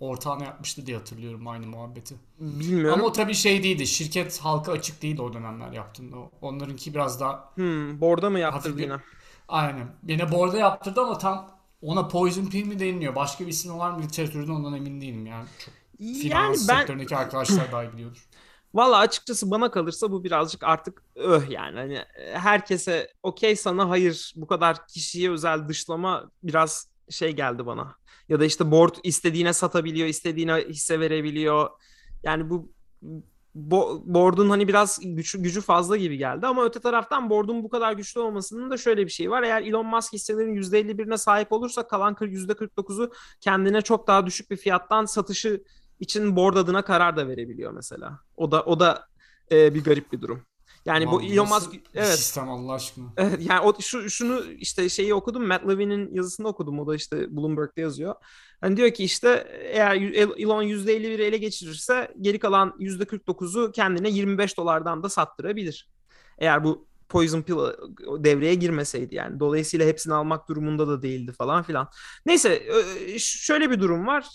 ortağına 0.00 0.44
yapmıştı 0.44 0.86
diye 0.86 0.96
hatırlıyorum 0.96 1.48
aynı 1.48 1.66
muhabbeti. 1.66 2.14
Bilmiyorum. 2.40 3.00
Ama 3.00 3.04
o 3.04 3.12
tabii 3.12 3.34
şey 3.34 3.62
değildi. 3.62 3.86
Şirket 3.86 4.38
halka 4.40 4.72
açık 4.72 5.02
değildi 5.02 5.22
o 5.22 5.32
dönemler 5.32 5.72
yaptığında. 5.72 6.16
Onlarınki 6.42 6.94
biraz 6.94 7.20
daha 7.20 7.54
Hmm, 7.56 8.00
borda 8.00 8.30
mı 8.30 8.38
yaptırdı 8.38 8.78
bir... 8.78 8.82
yine? 8.82 9.00
Aynen. 9.48 9.88
Yine 10.08 10.32
board'a 10.32 10.58
yaptırdı 10.58 11.00
ama 11.00 11.18
tam 11.18 11.57
ona 11.82 12.08
Poison 12.08 12.46
Pill 12.46 12.66
mi 12.66 12.78
deniliyor? 12.78 13.14
Başka 13.14 13.44
bir 13.44 13.50
ismi 13.50 13.78
var 13.78 13.90
mı 13.90 14.02
literatürde 14.02 14.52
ondan 14.52 14.74
emin 14.74 15.00
değilim 15.00 15.26
yani. 15.26 15.48
Çok 15.58 15.74
Yani 16.24 16.56
ben 16.68 16.76
sektöründeki 16.76 17.16
arkadaşlar 17.16 17.66
daha 17.72 17.84
iyi 17.84 17.92
biliyordur. 17.92 18.28
Valla 18.74 18.98
açıkçası 18.98 19.50
bana 19.50 19.70
kalırsa 19.70 20.10
bu 20.10 20.24
birazcık 20.24 20.62
artık 20.62 21.02
öh 21.14 21.50
yani. 21.50 21.78
Hani 21.78 21.94
e, 21.94 22.38
herkese 22.38 23.12
okey 23.22 23.56
sana 23.56 23.88
hayır 23.88 24.32
bu 24.36 24.46
kadar 24.46 24.86
kişiye 24.86 25.30
özel 25.30 25.68
dışlama 25.68 26.30
biraz 26.42 26.88
şey 27.10 27.32
geldi 27.32 27.66
bana. 27.66 27.94
Ya 28.28 28.40
da 28.40 28.44
işte 28.44 28.70
board 28.70 28.94
istediğine 29.02 29.52
satabiliyor, 29.52 30.08
istediğine 30.08 30.56
hisse 30.68 31.00
verebiliyor. 31.00 31.70
Yani 32.22 32.50
bu 32.50 32.72
bo 33.58 34.02
board'un 34.04 34.50
hani 34.50 34.68
biraz 34.68 34.98
gücü, 35.02 35.42
gücü 35.42 35.60
fazla 35.60 35.96
gibi 35.96 36.16
geldi 36.16 36.46
ama 36.46 36.64
öte 36.64 36.80
taraftan 36.80 37.30
board'un 37.30 37.62
bu 37.64 37.68
kadar 37.68 37.92
güçlü 37.92 38.20
olmasının 38.20 38.70
da 38.70 38.76
şöyle 38.76 39.06
bir 39.06 39.10
şey 39.10 39.30
var. 39.30 39.42
Eğer 39.42 39.62
Elon 39.62 39.86
Musk 39.86 40.12
hisselerin 40.12 40.54
%51'ine 40.54 41.18
sahip 41.18 41.52
olursa 41.52 41.88
kalan 41.88 42.14
%49'u 42.14 43.12
kendine 43.40 43.82
çok 43.82 44.06
daha 44.06 44.26
düşük 44.26 44.50
bir 44.50 44.56
fiyattan 44.56 45.04
satışı 45.04 45.62
için 46.00 46.36
board 46.36 46.56
adına 46.56 46.82
karar 46.82 47.16
da 47.16 47.28
verebiliyor 47.28 47.72
mesela. 47.72 48.18
O 48.36 48.50
da 48.50 48.62
o 48.62 48.80
da 48.80 49.06
e, 49.52 49.74
bir 49.74 49.84
garip 49.84 50.12
bir 50.12 50.20
durum. 50.20 50.42
Yani 50.86 51.06
Aman, 51.06 51.20
bu 51.20 51.22
Elon 51.22 51.48
Musk 51.48 51.70
evet. 51.94 52.06
Sistem 52.06 52.48
Allah 52.48 52.72
aşkına. 52.72 53.04
Evet 53.16 53.40
yani 53.50 53.60
o 53.60 53.80
şu 53.80 54.10
şunu 54.10 54.44
işte 54.44 54.88
şeyi 54.88 55.14
okudum 55.14 55.46
Matt 55.46 55.68
Levin'in 55.68 56.14
yazısını 56.14 56.48
okudum. 56.48 56.80
O 56.80 56.86
da 56.86 56.94
işte 56.94 57.36
Bloomberg'de 57.36 57.80
yazıyor. 57.80 58.14
Hani 58.60 58.76
diyor 58.76 58.90
ki 58.90 59.04
işte 59.04 59.46
eğer 59.72 59.94
Elon 60.38 60.62
%51'i 60.62 61.22
ele 61.22 61.36
geçirirse 61.36 62.14
geri 62.20 62.38
kalan 62.38 62.74
%49'u 62.78 63.72
kendine 63.72 64.10
25 64.10 64.56
dolardan 64.56 65.02
da 65.02 65.08
sattırabilir. 65.08 65.88
Eğer 66.38 66.64
bu 66.64 66.88
Poison 67.08 67.42
Pill 67.42 67.56
devreye 68.24 68.54
girmeseydi 68.54 69.14
yani. 69.14 69.40
Dolayısıyla 69.40 69.86
hepsini 69.86 70.14
almak 70.14 70.48
durumunda 70.48 70.88
da 70.88 71.02
değildi 71.02 71.32
falan 71.32 71.62
filan. 71.62 71.88
Neyse 72.26 72.62
şöyle 73.18 73.70
bir 73.70 73.80
durum 73.80 74.06
var. 74.06 74.26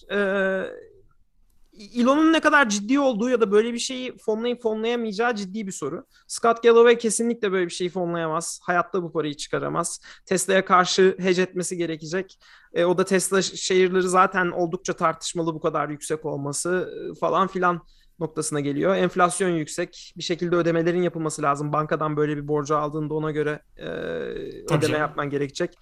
Elon'un 1.96 2.34
ne 2.34 2.39
kadar 2.39 2.70
ciddi 2.70 3.00
olduğu 3.00 3.30
ya 3.30 3.42
da 3.42 3.51
böyle 3.51 3.74
bir 3.74 3.80
şeyi 3.80 4.18
fonlayıp 4.18 4.62
fonlayamayacağı 4.62 5.36
ciddi 5.36 5.68
bir 5.68 5.72
soru. 5.72 6.06
Scott 6.27 6.63
Galloway 6.63 6.98
kesinlikle 6.98 7.51
böyle 7.51 7.65
bir 7.65 7.72
şeyi 7.72 7.89
fonlayamaz. 7.89 8.60
Hayatta 8.63 9.03
bu 9.03 9.12
parayı 9.12 9.34
çıkaramaz. 9.34 10.01
Tesla'ya 10.25 10.65
karşı 10.65 11.15
hedge 11.20 11.42
etmesi 11.42 11.77
gerekecek. 11.77 12.39
E, 12.74 12.86
o 12.86 12.98
da 12.98 13.06
Tesla 13.06 13.42
şehirleri 13.42 14.10
zaten 14.10 14.51
oldukça 14.51 14.94
tartışmalı 14.94 15.53
bu 15.53 15.60
kadar 15.60 15.89
yüksek 15.89 16.25
olması 16.25 16.94
e, 17.12 17.20
falan 17.20 17.48
filan 17.48 17.82
noktasına 18.20 18.60
geliyor. 18.60 18.96
Enflasyon 18.96 19.50
yüksek. 19.50 20.13
Bir 20.18 20.24
şekilde 20.24 20.56
ödemelerin 20.56 21.01
yapılması 21.01 21.42
lazım. 21.42 21.74
Bankadan 21.74 22.18
böyle 22.18 22.38
bir 22.38 22.48
borcu 22.48 22.77
aldığında 22.77 23.13
ona 23.13 23.32
göre 23.32 23.62
e, 23.77 23.86
ödeme 23.86 24.82
canım. 24.82 25.00
yapman 25.00 25.30
gerekecek. 25.30 25.75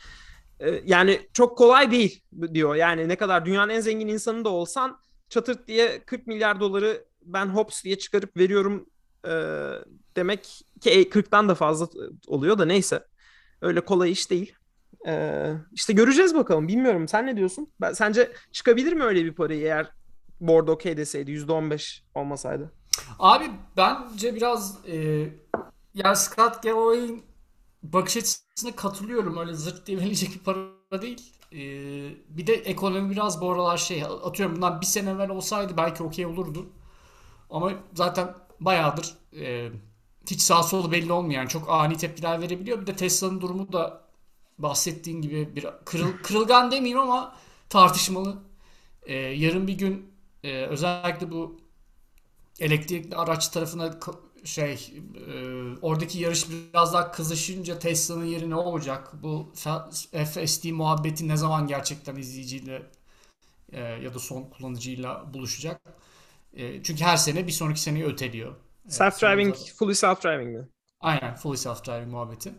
E, 0.60 0.82
yani 0.86 1.22
çok 1.34 1.58
kolay 1.58 1.92
değil 1.92 2.22
diyor. 2.54 2.76
Yani 2.76 3.08
ne 3.08 3.16
kadar 3.16 3.46
dünyanın 3.46 3.70
en 3.70 3.80
zengin 3.80 4.08
insanı 4.08 4.46
da 4.46 4.50
olsan 4.50 4.98
çatırt 5.32 5.68
diye 5.68 6.00
40 6.06 6.28
milyar 6.28 6.60
doları 6.60 7.06
ben 7.22 7.46
hops 7.46 7.84
diye 7.84 7.98
çıkarıp 7.98 8.38
veriyorum 8.38 8.86
e, 9.26 9.32
demek 10.16 10.44
ki 10.82 11.10
40'tan 11.10 11.50
da 11.50 11.56
fazla 11.56 11.88
oluyor 12.28 12.58
da 12.58 12.66
neyse. 12.66 13.06
Öyle 13.62 13.82
kolay 13.82 14.12
iş 14.12 14.30
değil. 14.30 14.54
E, 15.08 15.54
işte 15.72 15.94
göreceğiz 15.94 16.36
bakalım. 16.36 16.68
Bilmiyorum. 16.68 17.08
Sen 17.08 17.26
ne 17.28 17.38
diyorsun? 17.38 17.68
Ben, 17.82 17.94
sence 17.94 18.32
çıkabilir 18.52 18.94
mi 18.94 19.04
öyle 19.04 19.26
bir 19.26 19.34
parayı 19.34 19.62
eğer 19.62 19.92
board 20.40 20.68
okey 20.68 20.98
deseydi 20.98 21.32
%15 21.32 22.02
olmasaydı? 22.16 22.72
Abi 23.20 23.46
bence 23.78 24.36
biraz 24.36 24.78
e, 24.88 25.28
yani 25.94 26.16
Scott 26.16 26.64
Galloway'in 26.64 27.24
bakış 27.84 28.18
açısına 28.18 28.76
katılıyorum. 28.76 29.38
Öyle 29.38 29.54
zırt 29.54 29.88
diye 29.88 30.00
bir 30.00 30.40
para 30.46 31.02
değil. 31.02 31.34
Ee, 31.54 31.58
bir 32.30 32.48
de 32.48 32.54
ekonomi 32.54 33.12
biraz 33.12 33.42
bu 33.42 33.52
aralar 33.52 33.78
şey 33.78 34.04
atıyorum 34.04 34.56
bundan 34.56 34.82
bir 34.82 34.86
sene 34.86 35.10
evvel 35.10 35.30
olsaydı 35.30 35.78
belki 35.78 36.04
okey 36.04 36.26
olurdu. 36.26 36.70
Ama 37.50 37.74
zaten 37.94 38.36
bayağıdır 38.60 39.14
e, 39.40 39.72
hiç 40.30 40.42
sağ 40.42 40.64
solu 40.64 40.92
belli 40.92 41.14
olmuyor. 41.14 41.34
Yani 41.42 41.50
çok 41.50 41.70
ani 41.70 41.98
tepkiler 41.98 42.42
verebiliyor. 42.42 42.82
Bir 42.82 42.88
de 42.88 42.96
Tesla'nın 42.96 43.42
durumu 43.42 43.74
da 43.74 44.02
bahsettiğin 44.58 45.22
gibi 45.22 45.56
bir 45.56 45.68
kırıl, 45.86 46.14
kırılgan 46.24 46.72
demeyeyim 46.72 47.00
ama 47.00 47.36
tartışmalı. 47.70 48.38
Ee, 49.06 49.14
yarın 49.16 49.68
bir 49.68 49.74
gün 49.78 50.14
e, 50.44 50.66
özellikle 50.66 51.32
bu 51.32 51.58
elektrikli 52.60 53.16
araç 53.16 53.48
tarafına 53.50 54.00
şey 54.44 54.94
e, 55.28 55.34
oradaki 55.82 56.20
yarış 56.20 56.46
biraz 56.50 56.94
daha 56.94 57.12
kızışınca 57.12 57.80
Tesla'nın 57.80 58.26
yeri 58.26 58.50
ne 58.50 58.56
olacak? 58.56 59.12
Bu 59.24 59.54
FSD 60.26 60.72
muhabbeti 60.72 61.28
ne 61.28 61.38
zaman 61.38 61.68
gerçekten 61.68 62.16
izleyiciyle 62.16 62.84
e, 63.72 63.82
ya 63.82 64.14
da 64.14 64.20
son 64.20 64.44
kullanıcıyla 64.44 65.34
buluşacak? 65.34 65.82
E, 66.54 66.84
çünkü 66.84 67.04
her 67.04 67.18
sene 67.18 67.48
bir 67.48 67.52
sonraki 67.52 67.82
seneyi 67.82 68.06
öteliyor. 68.06 68.56
Self-driving, 68.88 69.70
e, 69.70 69.74
fully 69.74 69.92
self-driving 69.94 70.58
mi? 70.58 70.68
Aynen, 71.00 71.36
fully 71.36 71.58
self-driving 71.58 72.08
muhabbeti. 72.08 72.54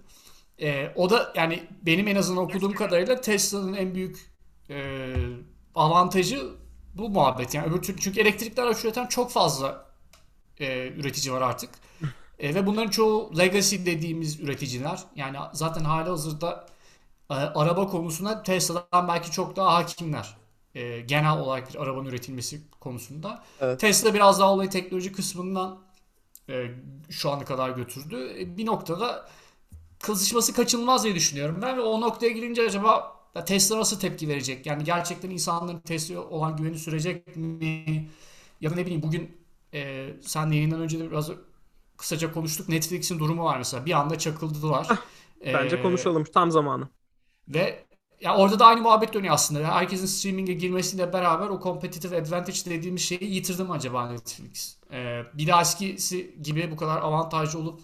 E, 0.61 0.93
o 0.97 1.11
da 1.11 1.33
yani 1.37 1.69
benim 1.83 2.09
en 2.09 2.17
azından 2.17 2.45
okuduğum 2.45 2.73
kadarıyla 2.73 3.21
Tesla'nın 3.21 3.75
en 3.75 3.95
büyük 3.95 4.33
e, 4.71 5.05
avantajı 5.75 6.51
bu 6.95 7.09
muhabbet. 7.09 7.55
Yani 7.55 7.73
öbür 7.73 7.83
türlü 7.83 8.01
çünkü 8.01 8.21
elektrikli 8.21 8.61
araç 8.61 8.85
üreten 8.85 9.07
çok 9.07 9.31
fazla 9.31 9.92
e, 10.62 10.88
üretici 10.88 11.35
var 11.35 11.42
artık. 11.42 11.71
E, 12.38 12.54
ve 12.54 12.66
bunların 12.66 12.90
çoğu 12.90 13.38
legacy 13.38 13.76
dediğimiz 13.76 14.40
üreticiler. 14.40 15.00
Yani 15.16 15.37
zaten 15.52 15.85
hali 15.85 16.09
hazırda 16.09 16.66
e, 17.31 17.35
araba 17.35 17.87
konusunda 17.87 18.42
Tesla'dan 18.42 19.09
belki 19.09 19.31
çok 19.31 19.57
daha 19.57 19.75
hakimler. 19.75 20.37
E, 20.75 21.00
genel 21.00 21.38
olarak 21.38 21.75
bir 21.75 21.83
arabanın 21.83 22.04
üretilmesi 22.09 22.61
konusunda. 22.81 23.45
Evet. 23.61 23.81
Tesla 23.81 24.14
biraz 24.14 24.40
daha 24.40 24.52
olayı 24.52 24.71
teknoloji 24.71 25.12
kısmından 25.12 25.78
e, 26.49 26.71
şu 27.11 27.31
ana 27.31 27.45
kadar 27.45 27.71
götürdü. 27.71 28.35
E, 28.38 28.57
bir 28.57 28.66
noktada 28.66 29.28
kızışması 29.99 30.54
kaçınılmaz 30.54 31.04
diye 31.04 31.14
düşünüyorum 31.14 31.59
ben 31.62 31.76
ve 31.76 31.81
o 31.81 32.00
noktaya 32.00 32.33
gelince 32.33 32.62
acaba 32.62 33.16
Tesla 33.47 33.78
nasıl 33.78 34.00
tepki 34.00 34.28
verecek? 34.28 34.66
Yani 34.66 34.85
gerçekten 34.85 35.31
insanların 35.31 35.81
Tesla'ya 35.81 36.21
olan 36.23 36.57
güveni 36.57 36.78
sürecek 36.78 37.37
mi? 37.37 38.09
Ya 38.61 38.71
da 38.71 38.75
ne 38.75 38.87
bileyim 38.87 39.02
bugün 39.02 39.42
e, 39.75 40.11
sen 40.23 40.50
yayından 40.50 40.81
önce 40.81 41.00
de 41.00 41.11
biraz 41.11 41.31
kısaca 41.97 42.33
konuştuk. 42.33 42.69
Netflix'in 42.69 43.19
durumu 43.19 43.45
var 43.45 43.59
mesela. 43.59 43.87
Bir 43.87 43.93
anda 43.93 44.19
çakıldılar. 44.19 44.88
Bence 45.47 45.76
ee, 45.76 45.83
konuşalım. 45.83 46.25
Tam 46.25 46.50
zamanı. 46.50 46.88
Ve 47.49 47.85
ya 48.21 48.37
orada 48.37 48.59
da 48.59 48.67
aynı 48.67 48.81
muhabbet 48.81 49.14
dönüyor 49.14 49.35
aslında. 49.35 49.75
Herkesin 49.75 50.07
streaming'e 50.07 50.52
girmesiyle 50.52 51.12
beraber 51.12 51.49
o 51.49 51.61
competitive 51.62 52.17
advantage 52.17 52.59
dediğimiz 52.64 53.02
şeyi 53.02 53.35
yitirdi 53.35 53.64
mi 53.64 53.73
acaba 53.73 54.11
Netflix? 54.11 54.76
Ee, 54.93 55.23
bir 55.35 55.47
daha 55.47 55.61
eskisi 55.61 56.35
gibi 56.43 56.71
bu 56.71 56.76
kadar 56.76 56.99
avantajlı 56.99 57.59
olup 57.59 57.81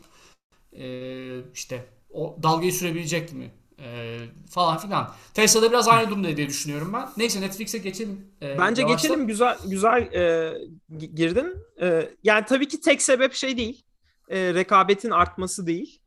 e, 0.73 1.53
işte 1.55 1.87
o 2.11 2.37
dalgayı 2.43 2.73
sürebilecek 2.73 3.33
mi? 3.33 3.51
E, 3.79 4.19
falan 4.51 4.79
filan. 4.79 5.11
Tesla'da 5.35 5.71
biraz 5.71 5.89
aynı 5.89 6.11
durumda 6.11 6.37
diye 6.37 6.49
düşünüyorum 6.49 6.93
ben. 6.93 7.09
Neyse 7.17 7.41
Netflix'e 7.41 7.79
geçelim. 7.79 8.27
E, 8.43 8.59
Bence 8.59 8.83
yavaşta. 8.83 9.09
geçelim. 9.09 9.27
Güzel 9.27 9.59
güzel 9.67 10.13
e, 10.13 10.55
girdin. 11.15 11.55
E, 11.81 12.11
yani 12.25 12.45
tabii 12.45 12.69
ki 12.69 12.81
tek 12.81 13.03
sebep 13.03 13.35
şey 13.35 13.57
değil. 13.57 13.83
E, 14.29 14.55
rekabetin 14.55 15.11
artması 15.11 15.67
değil. 15.67 16.01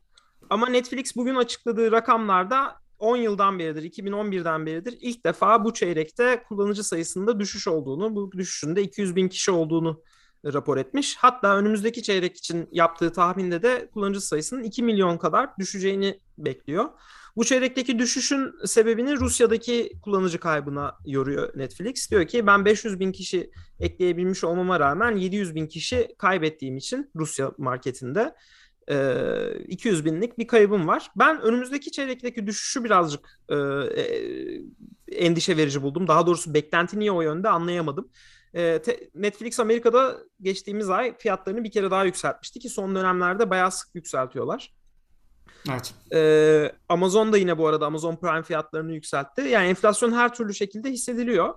Ama 0.50 0.70
Netflix 0.70 1.16
bugün 1.16 1.36
açıkladığı 1.36 1.92
rakamlarda 1.92 2.82
10 3.00 3.18
yıldan 3.18 3.60
beridir, 3.60 3.84
2011'den 3.84 4.66
beridir 4.66 4.98
ilk 5.02 5.26
defa 5.26 5.66
bu 5.66 5.74
çeyrekte 5.74 6.44
kullanıcı 6.48 6.84
sayısında 6.84 7.40
düşüş 7.40 7.68
olduğunu, 7.68 8.16
bu 8.16 8.32
düşüşün 8.32 8.76
de 8.76 8.82
200 8.82 9.16
bin 9.16 9.30
kişi 9.30 9.52
olduğunu 9.52 10.04
rapor 10.46 10.78
etmiş. 10.78 11.16
Hatta 11.16 11.58
önümüzdeki 11.58 12.04
çeyrek 12.04 12.38
için 12.38 12.70
yaptığı 12.72 13.14
tahminde 13.14 13.62
de 13.62 13.90
kullanıcı 13.94 14.22
sayısının 14.22 14.64
2 14.64 14.84
milyon 14.84 15.18
kadar 15.18 15.58
düşeceğini 15.60 16.20
bekliyor. 16.38 16.90
Bu 17.36 17.46
çeyrekteki 17.46 18.00
düşüşün 18.00 18.54
sebebini 18.66 19.16
Rusya'daki 19.16 19.92
kullanıcı 20.02 20.40
kaybına 20.40 20.98
yoruyor 21.06 21.58
Netflix. 21.58 22.12
Diyor 22.12 22.26
ki 22.28 22.48
ben 22.48 22.66
500 22.66 23.00
bin 23.00 23.12
kişi 23.12 23.52
ekleyebilmiş 23.80 24.44
olmama 24.44 24.80
rağmen 24.80 25.16
700 25.16 25.56
bin 25.56 25.68
kişi 25.68 26.16
kaybettiğim 26.18 26.78
için 26.78 27.12
Rusya 27.16 27.52
marketinde 27.58 28.36
200 29.68 30.06
binlik 30.06 30.38
bir 30.40 30.48
kaybım 30.48 30.88
var. 30.88 31.12
Ben 31.16 31.42
önümüzdeki 31.42 31.92
çeyrekteki 31.92 32.48
düşüşü 32.48 32.84
birazcık 32.84 33.40
e, 33.50 33.56
endişe 35.12 35.58
verici 35.58 35.82
buldum. 35.82 36.08
Daha 36.08 36.28
doğrusu 36.28 36.54
beklenti 36.54 37.00
niye 37.00 37.12
o 37.12 37.22
yönde 37.22 37.50
anlayamadım. 37.50 38.10
Netflix 39.16 39.60
Amerika'da 39.60 40.18
geçtiğimiz 40.42 40.90
ay 40.90 41.18
fiyatlarını 41.18 41.64
bir 41.64 41.72
kere 41.72 41.92
daha 41.92 42.06
yükseltmişti 42.06 42.60
ki 42.60 42.70
son 42.70 42.96
dönemlerde 42.96 43.50
bayağı 43.50 43.72
sık 43.72 43.96
yükseltiyorlar. 43.96 44.74
Evet. 45.70 45.94
Ee, 46.14 46.72
Amazon 46.90 47.34
da 47.34 47.38
yine 47.38 47.58
bu 47.58 47.68
arada 47.68 47.86
Amazon 47.86 48.16
Prime 48.16 48.44
fiyatlarını 48.44 48.94
yükseltti. 48.94 49.42
Yani 49.42 49.68
enflasyon 49.68 50.12
her 50.12 50.34
türlü 50.34 50.54
şekilde 50.54 50.92
hissediliyor. 50.92 51.54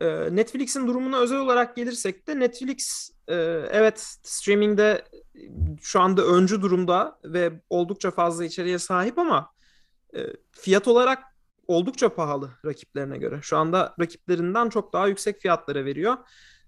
Ee, 0.00 0.36
Netflix'in 0.36 0.86
durumuna 0.86 1.18
özel 1.18 1.38
olarak 1.38 1.76
gelirsek 1.76 2.28
de 2.28 2.40
Netflix 2.40 3.10
e, 3.28 3.34
evet 3.70 4.00
streamingde 4.22 5.04
şu 5.80 6.00
anda 6.00 6.24
öncü 6.24 6.62
durumda 6.62 7.18
ve 7.24 7.60
oldukça 7.70 8.10
fazla 8.10 8.44
içeriğe 8.44 8.78
sahip 8.78 9.18
ama 9.18 9.50
e, 10.16 10.20
fiyat 10.52 10.88
olarak 10.88 11.22
oldukça 11.68 12.14
pahalı 12.14 12.50
rakiplerine 12.64 13.18
göre. 13.18 13.38
Şu 13.42 13.56
anda 13.56 13.94
rakiplerinden 14.00 14.68
çok 14.68 14.92
daha 14.92 15.06
yüksek 15.08 15.40
fiyatlara 15.40 15.84
veriyor. 15.84 16.16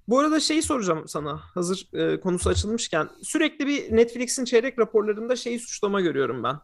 Bu 0.09 0.19
arada 0.19 0.41
şeyi 0.41 0.63
soracağım 0.63 1.09
sana 1.09 1.41
hazır 1.55 1.89
e, 1.93 2.21
konusu 2.21 2.51
açılmışken. 2.51 3.09
Sürekli 3.23 3.67
bir 3.67 3.97
Netflix'in 3.97 4.45
çeyrek 4.45 4.79
raporlarında 4.79 5.37
şeyi 5.37 5.61
suçlama 5.61 6.01
görüyorum 6.01 6.43
ben. 6.43 6.57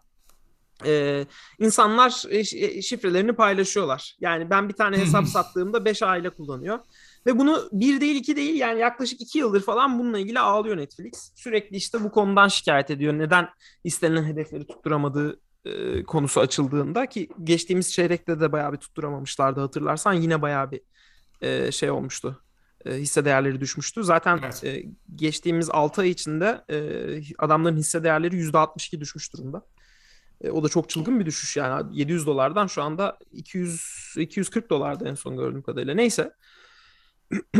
Ee, 0.87 1.27
insanlar 1.59 2.25
e, 2.31 2.45
şifrelerini 2.83 3.33
paylaşıyorlar. 3.33 4.17
Yani 4.21 4.51
ben 4.51 4.69
bir 4.69 4.75
tane 4.75 4.99
hesap 4.99 5.27
sattığımda 5.29 5.85
5 5.85 6.03
aile 6.03 6.31
kullanıyor. 6.31 6.79
Ve 7.27 7.39
bunu 7.39 7.69
bir 7.73 8.01
değil 8.01 8.17
iki 8.17 8.37
değil 8.37 8.55
yani 8.55 8.81
yaklaşık 8.81 9.21
iki 9.21 9.39
yıldır 9.39 9.63
falan 9.63 9.99
bununla 9.99 10.19
ilgili 10.19 10.41
ağlıyor 10.41 10.77
Netflix. 10.77 11.33
Sürekli 11.37 11.77
işte 11.77 12.05
bu 12.05 12.11
konudan 12.11 12.49
şikayet 12.49 12.91
ediyor. 12.91 13.13
Neden 13.13 13.49
istenilen 13.85 14.25
hedefleri 14.25 14.67
tutturamadığı 14.67 15.41
e, 15.65 16.03
konusu 16.03 16.41
açıldığında 16.41 17.07
ki 17.07 17.29
geçtiğimiz 17.45 17.93
çeyrekte 17.93 18.41
de 18.41 18.53
bayağı 18.53 18.73
bir 18.73 18.79
tutturamamışlardı 18.79 19.61
hatırlarsan 19.61 20.13
yine 20.13 20.43
bayağı 20.43 20.71
bir 20.71 20.81
e, 21.41 21.73
şey 21.73 21.91
olmuştu. 21.91 22.44
E, 22.87 22.95
hisse 22.95 23.25
değerleri 23.25 23.61
düşmüştü. 23.61 24.05
Zaten 24.05 24.41
Evet. 24.43 24.65
e, 24.65 24.85
geçtiğimiz 25.15 25.71
6 25.71 26.01
ay 26.01 26.11
içinde 26.11 26.65
e, 26.71 26.77
adamların 27.39 27.77
hisse 27.77 28.05
değerleri 28.05 28.37
%62 28.37 29.01
düşmüş 29.01 29.33
durumda. 29.33 29.63
E, 30.41 30.51
o 30.51 30.65
da 30.65 30.69
çok 30.69 30.89
çılgın 30.89 31.21
bir 31.21 31.27
düşüş 31.27 31.57
yani 31.57 31.99
700 31.99 32.27
dolardan 32.27 32.67
şu 32.67 32.83
anda 32.83 33.19
200 33.33 34.15
240 34.17 34.71
dolarda 34.71 35.09
en 35.09 35.15
son 35.15 35.37
gördüğüm 35.37 35.63
kadarıyla. 35.63 35.95
Neyse. 35.95 36.35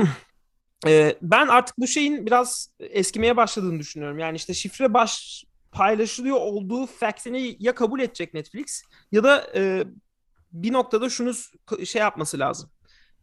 E, 0.87 1.19
ben 1.23 1.49
artık 1.49 1.79
bu 1.79 1.87
şeyin 1.87 2.27
biraz 2.27 2.71
eskimeye 2.81 3.37
başladığını 3.37 3.79
düşünüyorum. 3.79 4.19
Yani 4.19 4.37
işte 4.37 4.55
şifre 4.55 4.95
baş 4.95 5.45
paylaşılıyor 5.73 6.37
olduğu 6.37 6.87
faktini 6.87 7.57
ya 7.59 7.75
kabul 7.75 8.01
edecek 8.01 8.35
Netflix 8.35 8.83
ya 9.13 9.25
da 9.25 9.47
e, 9.55 9.85
bir 10.53 10.73
noktada 10.73 11.11
şunu 11.11 11.35
şey 11.85 12.01
yapması 12.01 12.39
lazım. 12.39 12.71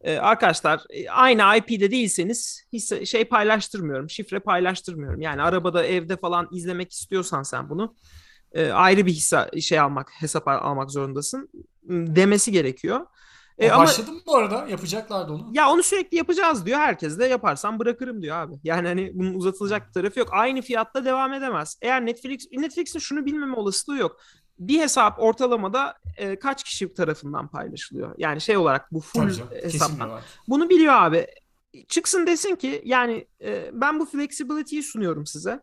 E, 0.03 0.17
arkadaşlar 0.17 0.83
e, 0.89 1.09
aynı 1.09 1.57
IP'de 1.57 1.91
değilseniz 1.91 2.63
hisse, 2.73 3.05
şey 3.05 3.25
paylaştırmıyorum, 3.25 4.09
şifre 4.09 4.39
paylaştırmıyorum. 4.39 5.21
Yani 5.21 5.41
arabada, 5.41 5.85
evde 5.85 6.17
falan 6.17 6.47
izlemek 6.51 6.91
istiyorsan 6.91 7.43
sen 7.43 7.69
bunu 7.69 7.95
e, 8.53 8.71
ayrı 8.71 9.05
bir 9.05 9.11
hisse 9.11 9.61
şey 9.61 9.79
almak, 9.79 10.09
hesap 10.19 10.47
al- 10.47 10.69
almak 10.71 10.91
zorundasın 10.91 11.49
demesi 11.89 12.51
gerekiyor. 12.51 13.05
E, 13.57 13.71
ama 13.71 13.83
başladı 13.83 14.11
mı 14.11 14.19
bu 14.25 14.35
arada? 14.35 14.67
Yapacaklardı 14.67 15.33
onu. 15.33 15.49
ya 15.53 15.69
onu 15.69 15.83
sürekli 15.83 16.17
yapacağız 16.17 16.65
diyor. 16.65 16.79
Herkes 16.79 17.19
de 17.19 17.25
yaparsam 17.25 17.79
bırakırım 17.79 18.21
diyor 18.21 18.37
abi. 18.37 18.55
Yani 18.63 18.87
hani 18.87 19.11
bunun 19.13 19.33
uzatılacak 19.33 19.87
bir 19.87 19.93
tarafı 19.93 20.19
yok. 20.19 20.29
Aynı 20.31 20.61
fiyatta 20.61 21.05
devam 21.05 21.33
edemez. 21.33 21.77
Eğer 21.81 22.05
Netflix 22.05 22.47
Netflix'in 22.51 22.99
şunu 22.99 23.25
bilmeme 23.25 23.55
olasılığı 23.55 23.97
yok. 23.97 24.17
Bir 24.61 24.79
hesap 24.79 25.19
ortalamada 25.19 25.95
e, 26.17 26.39
kaç 26.39 26.63
kişi 26.63 26.93
tarafından 26.93 27.47
paylaşılıyor? 27.47 28.15
Yani 28.17 28.41
şey 28.41 28.57
olarak 28.57 28.91
bu 28.93 28.99
full 28.99 29.33
Tabii 29.33 29.63
hesaptan. 29.63 30.19
Bunu 30.47 30.69
biliyor 30.69 30.93
abi. 30.93 31.27
Çıksın 31.87 32.27
desin 32.27 32.55
ki 32.55 32.81
yani 32.85 33.27
e, 33.41 33.69
ben 33.73 33.99
bu 33.99 34.05
flexibility'yi 34.05 34.83
sunuyorum 34.83 35.25
size. 35.25 35.59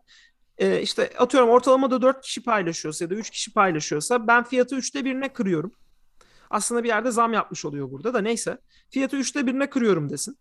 E, 0.57 0.81
işte 0.81 1.11
atıyorum 1.17 1.49
ortalamada 1.49 2.01
4 2.01 2.21
kişi 2.21 2.43
paylaşıyorsa 2.43 3.05
ya 3.05 3.09
da 3.09 3.15
3 3.15 3.29
kişi 3.29 3.53
paylaşıyorsa 3.53 4.27
ben 4.27 4.43
fiyatı 4.43 4.75
3'te 4.75 5.05
birine 5.05 5.33
kırıyorum. 5.33 5.71
Aslında 6.49 6.83
bir 6.83 6.87
yerde 6.87 7.11
zam 7.11 7.33
yapmış 7.33 7.65
oluyor 7.65 7.91
burada 7.91 8.13
da 8.13 8.21
neyse. 8.21 8.57
Fiyatı 8.89 9.17
3'te 9.17 9.47
birine 9.47 9.69
kırıyorum 9.69 10.09
desin. 10.09 10.37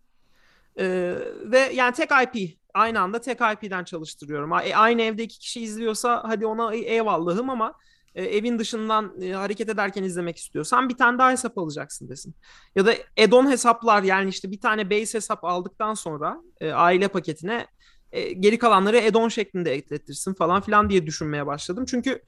E, 0.78 1.14
ve 1.44 1.58
yani 1.58 1.94
tek 1.94 2.10
IP 2.10 2.58
aynı 2.74 3.00
anda 3.00 3.20
tek 3.20 3.38
IP'den 3.40 3.84
çalıştırıyorum. 3.84 4.52
E, 4.52 4.76
aynı 4.76 5.02
evde 5.02 5.22
iki 5.22 5.38
kişi 5.38 5.60
izliyorsa 5.60 6.22
hadi 6.26 6.46
ona 6.46 6.74
e- 6.74 6.78
eyvallahım 6.78 7.50
ama 7.50 7.74
e, 8.18 8.22
evin 8.24 8.58
dışından 8.58 9.20
e, 9.22 9.32
hareket 9.32 9.68
ederken 9.68 10.02
izlemek 10.02 10.36
istiyorsan 10.36 10.88
bir 10.88 10.96
tane 10.96 11.18
daha 11.18 11.30
hesap 11.30 11.58
alacaksın 11.58 12.08
desin. 12.08 12.34
Ya 12.74 12.86
da 12.86 12.94
add-on 13.18 13.50
hesaplar 13.50 14.02
yani 14.02 14.28
işte 14.30 14.50
bir 14.50 14.60
tane 14.60 14.90
base 14.90 15.18
hesap 15.18 15.44
aldıktan 15.44 15.94
sonra 15.94 16.36
e, 16.60 16.72
aile 16.72 17.08
paketine 17.08 17.66
e, 18.12 18.32
geri 18.32 18.58
kalanları 18.58 18.96
add-on 18.96 19.28
şeklinde 19.28 19.72
eklettirsin 19.72 20.34
falan 20.34 20.60
filan 20.60 20.90
diye 20.90 21.06
düşünmeye 21.06 21.46
başladım. 21.46 21.84
Çünkü 21.88 22.22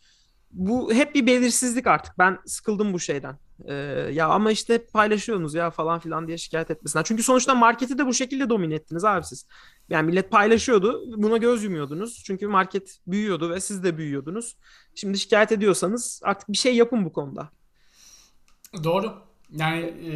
bu 0.52 0.92
hep 0.92 1.14
bir 1.14 1.26
belirsizlik 1.26 1.86
artık. 1.86 2.18
Ben 2.18 2.38
sıkıldım 2.46 2.92
bu 2.92 3.00
şeyden. 3.00 3.38
E, 3.64 3.74
ya 4.12 4.28
ama 4.28 4.50
işte 4.50 4.86
paylaşıyorsunuz 4.86 5.54
ya 5.54 5.70
falan 5.70 6.00
filan 6.00 6.26
diye 6.26 6.38
şikayet 6.38 6.70
etmesinden. 6.70 7.02
Çünkü 7.02 7.22
sonuçta 7.22 7.54
marketi 7.54 7.98
de 7.98 8.06
bu 8.06 8.14
şekilde 8.14 8.48
domine 8.48 8.74
ettiniz 8.74 9.04
abi 9.04 9.24
siz. 9.24 9.46
Yani 9.88 10.06
millet 10.06 10.30
paylaşıyordu. 10.30 11.22
Buna 11.22 11.36
göz 11.36 11.64
yumuyordunuz. 11.64 12.22
Çünkü 12.24 12.46
market 12.46 12.98
büyüyordu 13.06 13.50
ve 13.50 13.60
siz 13.60 13.84
de 13.84 13.98
büyüyordunuz. 13.98 14.56
Şimdi 14.94 15.18
şikayet 15.18 15.52
ediyorsanız 15.52 16.20
artık 16.24 16.48
bir 16.48 16.56
şey 16.56 16.76
yapın 16.76 17.04
bu 17.04 17.12
konuda. 17.12 17.50
Doğru. 18.84 19.12
Yani 19.50 19.80
e, 19.80 20.12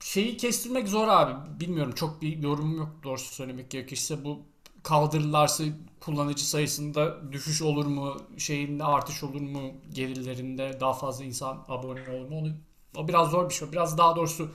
şeyi 0.00 0.36
kestirmek 0.36 0.88
zor 0.88 1.08
abi. 1.08 1.60
Bilmiyorum 1.60 1.92
çok 1.94 2.22
bir 2.22 2.38
yorumum 2.38 2.76
yok 2.76 2.88
doğrusu 3.02 3.34
söylemek 3.34 3.70
gerekirse. 3.70 4.24
Bu 4.24 4.53
kaldırırlarsa 4.84 5.64
kullanıcı 6.00 6.48
sayısında 6.48 7.32
düşüş 7.32 7.62
olur 7.62 7.86
mu? 7.86 8.16
Şeyinde 8.38 8.84
artış 8.84 9.22
olur 9.22 9.40
mu? 9.40 9.72
Gelirlerinde 9.92 10.78
daha 10.80 10.92
fazla 10.92 11.24
insan 11.24 11.64
abone 11.68 12.10
olur 12.10 12.28
mu? 12.28 12.38
Onu, 12.38 12.52
o 12.96 13.08
biraz 13.08 13.30
zor 13.30 13.48
bir 13.48 13.54
şey. 13.54 13.72
Biraz 13.72 13.98
daha 13.98 14.16
doğrusu 14.16 14.50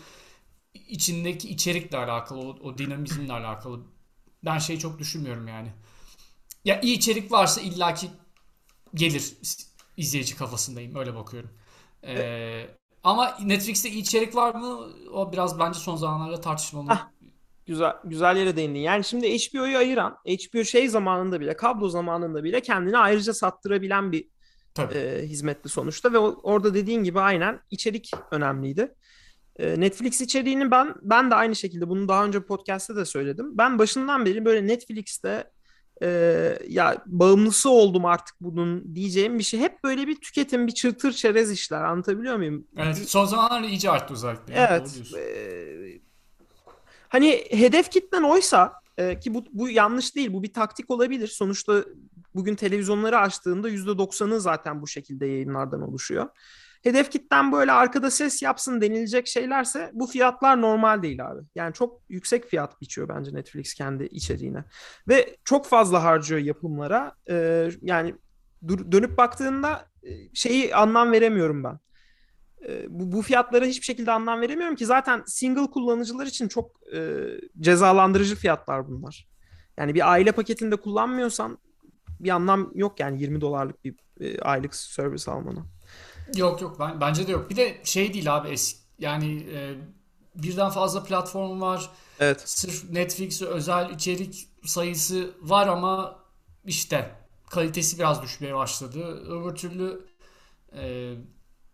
içindeki 0.73 1.49
içerikle 1.49 1.97
alakalı, 1.97 2.39
o, 2.39 2.57
o 2.63 2.77
dinamizmle 2.77 3.33
alakalı. 3.33 3.79
Ben 4.45 4.57
şeyi 4.57 4.79
çok 4.79 4.99
düşünmüyorum 4.99 5.47
yani. 5.47 5.73
Ya 6.65 6.81
iyi 6.81 6.97
içerik 6.97 7.31
varsa 7.31 7.61
illaki 7.61 8.09
gelir 8.95 9.37
izleyici 9.97 10.35
kafasındayım. 10.35 10.95
Öyle 10.95 11.15
bakıyorum. 11.15 11.49
Ee, 12.03 12.67
ama 13.03 13.37
Netflix'te 13.43 13.89
iyi 13.89 14.01
içerik 14.01 14.35
var 14.35 14.55
mı? 14.55 14.87
O 15.13 15.31
biraz 15.31 15.59
bence 15.59 15.79
son 15.79 15.95
zamanlarda 15.95 16.41
tartışmalı. 16.41 16.89
Hah. 16.89 17.07
Güzel 17.69 17.93
güzel 18.05 18.37
yere 18.37 18.55
değindin. 18.55 18.79
Yani 18.79 19.03
şimdi 19.03 19.27
HBO'yu 19.37 19.77
ayıran, 19.77 20.17
HBO 20.27 20.63
şey 20.63 20.87
zamanında 20.89 21.39
bile, 21.39 21.55
kablo 21.55 21.89
zamanında 21.89 22.43
bile 22.43 22.61
kendini 22.61 22.97
ayrıca 22.97 23.33
sattırabilen 23.33 24.11
bir 24.11 24.27
Tabii. 24.73 24.93
e, 24.93 25.23
hizmetti 25.27 25.69
sonuçta 25.69 26.13
ve 26.13 26.17
o- 26.17 26.39
orada 26.43 26.73
dediğin 26.73 27.03
gibi 27.03 27.19
aynen 27.19 27.59
içerik 27.71 28.11
önemliydi. 28.31 28.95
E, 29.59 29.79
Netflix 29.79 30.21
içeriğini 30.21 30.71
ben 30.71 30.95
ben 31.01 31.31
de 31.31 31.35
aynı 31.35 31.55
şekilde 31.55 31.89
bunu 31.89 32.07
daha 32.07 32.25
önce 32.25 32.39
podcast'te 32.45 32.95
de 32.95 33.05
söyledim. 33.05 33.57
Ben 33.57 33.79
başından 33.79 34.25
beri 34.25 34.45
böyle 34.45 34.67
Netflix'te 34.67 35.51
e, 36.03 36.07
ya 36.67 37.03
bağımlısı 37.05 37.69
oldum 37.69 38.05
artık 38.05 38.35
bunun 38.41 38.95
diyeceğim 38.95 39.39
bir 39.39 39.43
şey. 39.43 39.59
Hep 39.59 39.83
böyle 39.83 40.07
bir 40.07 40.15
tüketim, 40.15 40.67
bir 40.67 40.71
çıtır 40.71 41.11
çerez 41.11 41.51
işler. 41.51 41.81
Anlatabiliyor 41.83 42.35
muyum? 42.37 42.67
Evet, 42.77 42.97
son 42.97 43.25
zamanlarda 43.25 43.67
iyice 43.67 43.89
arttı 43.91 44.13
özellikle. 44.13 44.53
Evet. 44.53 45.01
e, 45.17 46.08
hani 47.09 47.43
hedef 47.49 47.91
kitlen 47.91 48.23
oysa 48.23 48.73
e, 48.97 49.19
ki 49.19 49.33
bu, 49.33 49.45
bu 49.51 49.69
yanlış 49.69 50.15
değil. 50.15 50.33
Bu 50.33 50.43
bir 50.43 50.53
taktik 50.53 50.91
olabilir. 50.91 51.27
Sonuçta 51.27 51.83
bugün 52.35 52.55
televizyonları 52.55 53.19
açtığında 53.19 53.69
%90'ı 53.69 54.41
zaten 54.41 54.81
bu 54.81 54.87
şekilde 54.87 55.25
yayınlardan 55.25 55.81
oluşuyor. 55.81 56.27
Hedef 56.83 57.11
kitlen 57.11 57.51
böyle 57.51 57.71
arkada 57.71 58.11
ses 58.11 58.41
yapsın 58.41 58.81
denilecek 58.81 59.27
şeylerse 59.27 59.91
bu 59.93 60.07
fiyatlar 60.07 60.61
normal 60.61 61.03
değil 61.03 61.27
abi. 61.27 61.41
Yani 61.55 61.73
çok 61.73 62.01
yüksek 62.09 62.45
fiyat 62.45 62.81
biçiyor 62.81 63.09
bence 63.09 63.33
Netflix 63.33 63.73
kendi 63.73 64.03
içeriğine. 64.03 64.63
Ve 65.07 65.37
çok 65.43 65.65
fazla 65.65 66.03
harcıyor 66.03 66.41
yapımlara. 66.41 67.15
E, 67.29 67.69
yani 67.81 68.15
dönüp 68.91 69.17
baktığında 69.17 69.85
e, 70.03 70.09
şeyi 70.33 70.75
anlam 70.75 71.11
veremiyorum 71.11 71.63
ben. 71.63 71.79
E, 72.67 72.85
bu, 72.89 73.11
bu 73.11 73.21
fiyatlara 73.21 73.65
hiçbir 73.65 73.85
şekilde 73.85 74.11
anlam 74.11 74.41
veremiyorum 74.41 74.75
ki 74.75 74.85
zaten 74.85 75.23
single 75.25 75.71
kullanıcılar 75.71 76.25
için 76.25 76.47
çok 76.47 76.71
e, 76.93 77.25
cezalandırıcı 77.59 78.35
fiyatlar 78.35 78.87
bunlar. 78.87 79.27
Yani 79.77 79.95
bir 79.95 80.11
aile 80.11 80.31
paketinde 80.31 80.75
kullanmıyorsan 80.75 81.57
bir 82.19 82.29
anlam 82.29 82.71
yok 82.75 82.99
yani 82.99 83.21
20 83.21 83.41
dolarlık 83.41 83.83
bir 83.83 83.95
e, 84.19 84.39
aylık 84.39 84.75
servis 84.75 85.27
almana. 85.27 85.65
Yok 86.35 86.61
yok 86.61 86.79
ben, 86.79 87.01
bence 87.01 87.27
de 87.27 87.31
yok. 87.31 87.49
Bir 87.49 87.55
de 87.55 87.77
şey 87.83 88.13
değil 88.13 88.37
abi 88.37 88.47
eski 88.47 88.79
yani 88.99 89.45
e, 89.53 89.75
birden 90.35 90.69
fazla 90.69 91.03
platform 91.03 91.61
var. 91.61 91.89
Evet. 92.19 92.41
Sırf 92.45 92.89
Netflix'e 92.89 93.45
özel 93.45 93.89
içerik 93.89 94.47
sayısı 94.65 95.31
var 95.41 95.67
ama 95.67 96.19
işte 96.65 97.15
kalitesi 97.49 97.99
biraz 97.99 98.21
düşmeye 98.21 98.55
başladı. 98.55 99.23
Öbür 99.29 99.55
türlü 99.55 100.05
e, 100.75 101.13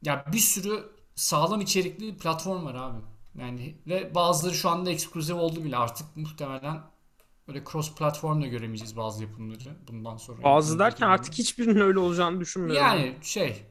ya 0.06 0.26
bir 0.34 0.39
sürü 0.39 0.84
sağlam 1.15 1.62
içerikli 1.62 2.18
platform 2.18 2.65
var 2.65 2.76
abi. 2.76 2.98
Yani 3.39 3.78
ve 3.88 4.15
bazıları 4.15 4.56
şu 4.56 4.70
anda 4.70 4.91
ekskluziv 4.91 5.36
oldu 5.36 5.63
bile 5.63 5.78
artık 5.78 6.18
muhtemelen 6.18 6.82
böyle 7.48 7.63
cross 7.72 7.96
platform 7.96 8.41
da 8.41 8.48
göremeyeceğiz 8.48 8.98
bazı 8.98 9.24
yapımları 9.24 9.78
bundan 9.88 10.18
sonra. 10.18 10.44
Bazı 10.44 10.80
derken 10.80 11.08
artık 11.08 11.34
hiçbirinin 11.34 11.80
öyle 11.80 12.00
olacağını 12.00 12.39
düşünmüyorum. 12.39 12.84
yani 12.84 13.15
şey 13.22 13.65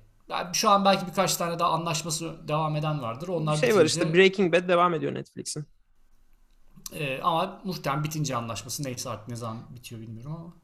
şu 0.53 0.71
an 0.71 0.85
belki 0.85 1.07
birkaç 1.07 1.37
tane 1.37 1.59
daha 1.59 1.71
anlaşması 1.71 2.49
devam 2.49 2.77
eden 2.77 3.03
vardır. 3.03 3.29
Onlar 3.29 3.57
şey 3.57 3.77
var 3.77 3.85
işte 3.85 4.15
Breaking 4.15 4.55
Bad 4.55 4.69
devam 4.69 4.95
ediyor 4.95 5.15
Netflix'in. 5.15 5.67
Ee, 6.93 7.21
ama 7.23 7.61
muhtemelen 7.65 8.05
bitince 8.05 8.37
anlaşması 8.37 8.85
neyse 8.85 9.11
artık 9.11 9.29
ne 9.29 9.37
zaman 9.37 9.59
bitiyor 9.75 10.01
bilmiyorum 10.01 10.33
ama 10.33 10.47
e, 10.47 10.64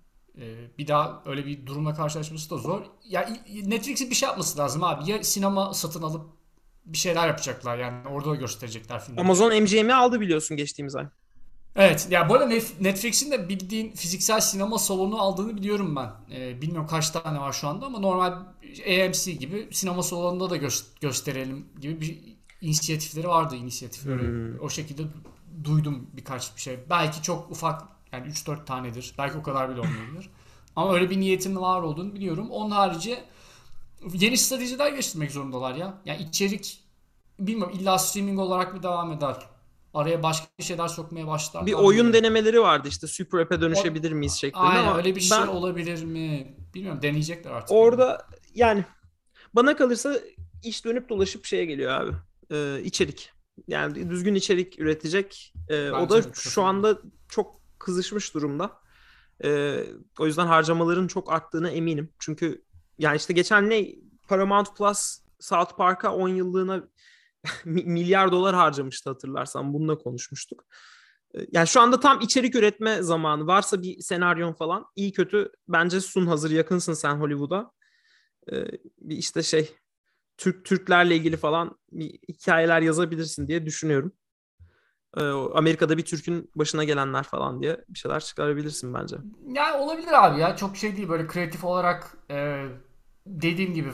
bir 0.79 0.89
daha 0.89 1.23
öyle 1.27 1.47
bir 1.47 1.67
durumla 1.67 1.95
karşılaşması 1.95 2.51
da 2.51 2.57
zor. 2.57 2.83
Ya 3.09 3.29
Netflix'in 3.65 4.11
bir 4.11 4.15
şey 4.15 4.29
yapması 4.29 4.59
lazım 4.59 4.85
abi. 4.85 5.11
Ya 5.11 5.25
sinema 5.25 5.75
satın 5.75 6.03
alıp 6.03 6.27
bir 6.87 6.99
şeyler 6.99 7.27
yapacaklar 7.27 7.79
yani 7.79 8.09
orada 8.09 8.31
da 8.31 8.35
gösterecekler 8.35 9.01
filmleri. 9.01 9.25
Amazon 9.25 9.63
MGM'i 9.63 9.95
aldı 9.95 10.21
biliyorsun 10.21 10.57
geçtiğimiz 10.57 10.97
ay. 10.97 11.07
Evet 11.77 12.09
ya 12.11 12.29
bu 12.29 12.35
arada 12.35 12.47
Netflix'in 12.81 13.31
de 13.31 13.49
bildiğin 13.49 13.93
fiziksel 13.93 14.41
sinema 14.41 14.79
salonu 14.79 15.21
aldığını 15.21 15.57
biliyorum 15.57 15.97
ben. 15.97 16.11
Ee, 16.37 16.63
bilmiyorum 16.63 16.87
kaç 16.91 17.11
tane 17.11 17.41
var 17.41 17.53
şu 17.53 17.69
anda 17.69 17.87
ama 17.87 17.99
normal 17.99 18.33
AMC 18.87 19.33
gibi 19.33 19.69
sinema 19.73 20.03
salonunda 20.03 20.51
da 20.51 20.57
gö- 20.57 21.01
gösterelim 21.01 21.67
gibi 21.81 22.01
bir 22.01 22.19
inisiyatifleri 22.61 23.29
vardı 23.29 23.57
inisiyatifleri. 23.57 24.23
Hmm. 24.23 24.61
O 24.61 24.71
şekilde 24.71 25.03
duydum 25.65 26.11
birkaç 26.17 26.57
bir 26.57 26.61
şey. 26.61 26.79
Belki 26.91 27.23
çok 27.23 27.51
ufak 27.51 27.83
yani 28.13 28.29
3-4 28.29 28.65
tanedir. 28.65 29.15
Belki 29.19 29.39
o 29.39 29.43
kadar 29.43 29.71
bile 29.71 29.81
olmayabilir. 29.81 30.31
ama 30.77 30.95
öyle 30.95 31.11
bir 31.11 31.21
niyetin 31.21 31.57
var 31.57 31.83
olduğunu 31.83 32.15
biliyorum. 32.15 32.51
Onun 32.51 32.71
harici 32.71 33.19
yeni 34.13 34.37
stratejiler 34.37 34.91
geliştirmek 34.91 35.31
zorundalar 35.31 35.75
ya. 35.75 35.99
Yani 36.05 36.23
içerik 36.23 36.81
bilmiyorum 37.39 37.79
illa 37.81 37.99
streaming 37.99 38.39
olarak 38.39 38.75
mı 38.75 38.83
devam 38.83 39.13
eder? 39.13 39.37
Araya 39.95 40.23
başka 40.23 40.47
şeyler 40.61 40.89
sokmaya 40.89 41.27
başlar. 41.27 41.67
Bir 41.67 41.73
oyun 41.73 42.07
mi? 42.07 42.13
denemeleri 42.13 42.61
vardı 42.61 42.89
işte 42.89 43.07
Super 43.07 43.39
App'e 43.39 43.61
dönüşebilir 43.61 44.13
miyiz 44.13 44.35
şeklinde 44.35 44.65
Aynen, 44.65 44.83
ama 44.83 44.97
öyle 44.97 45.17
bir 45.17 45.21
şey 45.21 45.39
olabilir 45.39 46.05
mi? 46.05 46.57
Bilmiyorum 46.75 47.03
deneyecekler 47.03 47.51
artık. 47.51 47.73
Orada 47.73 48.27
yani 48.55 48.85
bana 49.55 49.77
kalırsa 49.77 50.21
iş 50.65 50.85
dönüp 50.85 51.09
dolaşıp 51.09 51.45
şeye 51.45 51.65
geliyor 51.65 51.93
abi. 51.93 52.11
Ee, 52.51 52.83
içerik. 52.85 53.33
Yani 53.69 54.11
düzgün 54.11 54.35
içerik 54.35 54.81
üretecek. 54.81 55.53
Ee, 55.69 55.91
o 55.91 56.11
da 56.11 56.23
şu 56.35 56.63
anda 56.63 56.99
çok 57.29 57.60
kızışmış 57.81 58.35
durumda. 58.35 58.81
Ee, 59.45 59.85
o 60.19 60.27
yüzden 60.27 60.47
harcamaların 60.47 61.07
çok 61.07 61.33
arttığına 61.33 61.71
eminim. 61.71 62.13
Çünkü 62.19 62.65
yani 62.99 63.17
işte 63.17 63.33
geçen 63.33 63.71
ne 63.71 63.87
Paramount 64.29 64.77
Plus 64.77 65.19
South 65.41 65.77
Park'a 65.77 66.15
10 66.15 66.29
yıllığına 66.29 66.89
milyar 67.65 68.33
dolar 68.33 68.55
harcamıştı 68.55 69.11
hatırlarsan. 69.11 69.75
Bununla 69.75 69.99
konuşmuştuk. 69.99 70.65
Ee, 71.35 71.47
yani 71.53 71.67
şu 71.67 71.81
anda 71.81 72.01
tam 72.01 72.21
içerik 72.21 72.55
üretme 72.55 73.03
zamanı. 73.03 73.47
Varsa 73.47 73.83
bir 73.83 74.01
senaryon 74.01 74.53
falan 74.53 74.85
iyi 74.97 75.13
kötü 75.13 75.53
bence 75.69 76.01
sun 76.01 76.27
hazır 76.27 76.51
yakınsın 76.51 76.95
sen 76.95 77.15
Hollywood'a. 77.15 77.71
Ee, 78.53 78.67
bir 78.99 79.17
işte 79.17 79.43
şey 79.43 79.77
Türk 80.37 80.65
Türklerle 80.65 81.17
ilgili 81.17 81.37
falan 81.37 81.79
bir 81.93 82.19
hikayeler 82.29 82.83
yazabilirsin 82.83 83.49
diye 83.49 83.67
düşünüyorum. 83.67 84.13
Ee, 85.17 85.23
Amerika'da 85.55 85.99
bir 85.99 86.05
Türk'ün 86.05 86.51
başına 86.55 86.85
gelenler 86.85 87.23
falan 87.23 87.63
diye 87.63 87.85
bir 87.89 87.99
şeyler 87.99 88.21
çıkarabilirsin 88.21 88.95
bence. 88.95 89.17
Yani 89.53 89.77
olabilir 89.77 90.25
abi 90.25 90.41
ya 90.41 90.57
çok 90.57 90.77
şey 90.77 90.97
değil 90.97 91.09
böyle 91.09 91.27
kreatif 91.27 91.65
olarak 91.65 92.17
e, 92.31 92.67
dediğim 93.27 93.75
gibi 93.75 93.91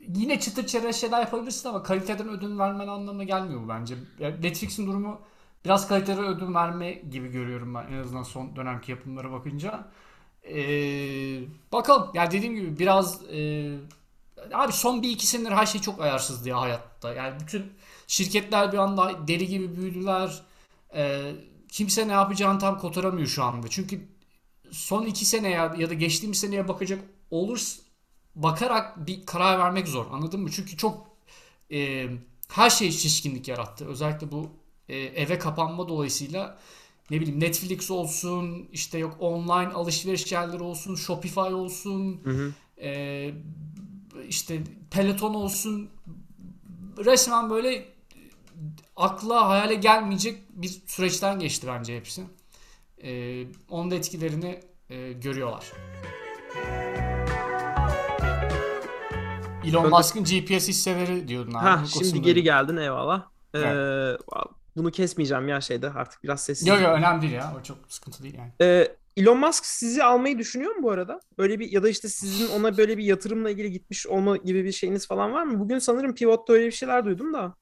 yine 0.00 0.40
çıtır 0.40 0.66
çerez 0.66 0.96
şeyler 0.96 1.20
yapabilirsin 1.20 1.68
ama 1.68 1.82
kaliteden 1.82 2.28
ödün 2.28 2.58
vermen 2.58 2.88
anlamına 2.88 3.24
gelmiyor 3.24 3.62
bu 3.62 3.68
bence. 3.68 3.94
Netflix'in 4.20 4.86
durumu 4.86 5.20
biraz 5.64 5.88
kaliteden 5.88 6.24
ödün 6.24 6.54
verme 6.54 6.92
gibi 6.92 7.28
görüyorum 7.28 7.74
ben 7.74 7.86
en 7.92 7.98
azından 7.98 8.22
son 8.22 8.56
dönemki 8.56 8.90
yapımlara 8.90 9.32
bakınca. 9.32 9.88
Ee, 10.44 11.40
bakalım. 11.72 12.10
Yani 12.14 12.30
dediğim 12.30 12.54
gibi 12.54 12.78
biraz 12.78 13.22
e, 13.32 13.72
abi 14.52 14.72
son 14.72 15.02
bir 15.02 15.10
iki 15.10 15.26
senedir 15.26 15.52
her 15.52 15.66
şey 15.66 15.80
çok 15.80 16.00
ayarsızdı 16.00 16.48
ya 16.48 16.60
hayatta. 16.60 17.14
Yani 17.14 17.40
bütün 17.40 17.72
şirketler 18.12 18.72
bir 18.72 18.78
anda 18.78 19.28
deli 19.28 19.46
gibi 19.46 19.76
büyüdüler. 19.76 20.42
Ee, 20.94 21.32
kimse 21.68 22.08
ne 22.08 22.12
yapacağını 22.12 22.58
tam 22.58 22.78
kotaramıyor 22.78 23.26
şu 23.26 23.44
anda. 23.44 23.68
Çünkü 23.68 24.08
son 24.70 25.06
iki 25.06 25.24
sene 25.24 25.50
ya, 25.50 25.74
ya 25.78 25.90
da 25.90 25.94
geçtiğimiz 25.94 26.40
seneye 26.40 26.68
bakacak 26.68 27.04
olursa 27.30 27.82
bakarak 28.34 29.06
bir 29.06 29.26
karar 29.26 29.58
vermek 29.58 29.88
zor. 29.88 30.06
Anladın 30.12 30.40
mı? 30.40 30.50
Çünkü 30.50 30.76
çok 30.76 31.06
e, 31.70 32.08
her 32.48 32.70
şey 32.70 32.90
şişkinlik 32.90 33.48
yarattı. 33.48 33.86
Özellikle 33.86 34.32
bu 34.32 34.50
e, 34.88 34.96
eve 34.98 35.38
kapanma 35.38 35.88
dolayısıyla 35.88 36.58
ne 37.10 37.20
bileyim 37.20 37.40
Netflix 37.40 37.90
olsun, 37.90 38.68
işte 38.72 38.98
yok 38.98 39.16
online 39.20 39.72
alışveriş 39.72 40.32
yerleri 40.32 40.62
olsun, 40.62 40.94
Shopify 40.94 41.40
olsun, 41.40 42.20
hı 42.24 42.30
hı. 42.30 42.52
E, 42.80 43.34
işte 44.28 44.62
Peloton 44.90 45.34
olsun. 45.34 45.90
Resmen 47.04 47.50
böyle 47.50 47.92
akla 49.02 49.48
hayale 49.48 49.74
gelmeyecek 49.74 50.42
bir 50.50 50.82
süreçten 50.86 51.38
geçti 51.38 51.66
bence 51.66 51.96
hepsi. 51.96 52.22
E, 53.04 53.42
onun 53.68 53.90
da 53.90 53.94
etkilerini 53.94 54.60
e, 54.90 55.12
görüyorlar. 55.12 55.72
Elon 59.64 59.90
Musk'ın 59.90 60.24
GPS 60.24 60.68
hisseleri 60.68 61.28
diyordun 61.28 61.54
abi. 61.54 61.64
Ha, 61.64 61.84
şimdi 61.98 62.22
geri 62.22 62.42
geldin 62.42 62.76
eyvallah. 62.76 63.22
Ee, 63.54 63.58
evet. 63.58 64.20
Bunu 64.76 64.90
kesmeyeceğim 64.90 65.48
ya 65.48 65.60
şeyde 65.60 65.90
artık 65.90 66.24
biraz 66.24 66.44
sessiz. 66.44 66.68
Yok 66.68 66.80
yok 66.80 66.90
önemli 66.90 67.22
değil 67.22 67.32
ya. 67.32 67.54
O 67.60 67.62
çok 67.62 67.76
sıkıntı 67.88 68.22
değil 68.22 68.34
yani. 68.38 68.52
Ee, 68.60 68.96
Elon 69.16 69.38
Musk 69.38 69.66
sizi 69.66 70.04
almayı 70.04 70.38
düşünüyor 70.38 70.74
mu 70.74 70.82
bu 70.82 70.90
arada? 70.90 71.20
Böyle 71.38 71.58
bir 71.58 71.72
ya 71.72 71.82
da 71.82 71.88
işte 71.88 72.08
sizin 72.08 72.48
ona 72.48 72.76
böyle 72.76 72.98
bir 72.98 73.04
yatırımla 73.04 73.50
ilgili 73.50 73.72
gitmiş 73.72 74.06
olma 74.06 74.36
gibi 74.36 74.64
bir 74.64 74.72
şeyiniz 74.72 75.06
falan 75.06 75.32
var 75.32 75.42
mı? 75.42 75.60
Bugün 75.60 75.78
sanırım 75.78 76.14
Pivot'ta 76.14 76.52
öyle 76.52 76.66
bir 76.66 76.72
şeyler 76.72 77.04
duydum 77.04 77.32
da. 77.32 77.54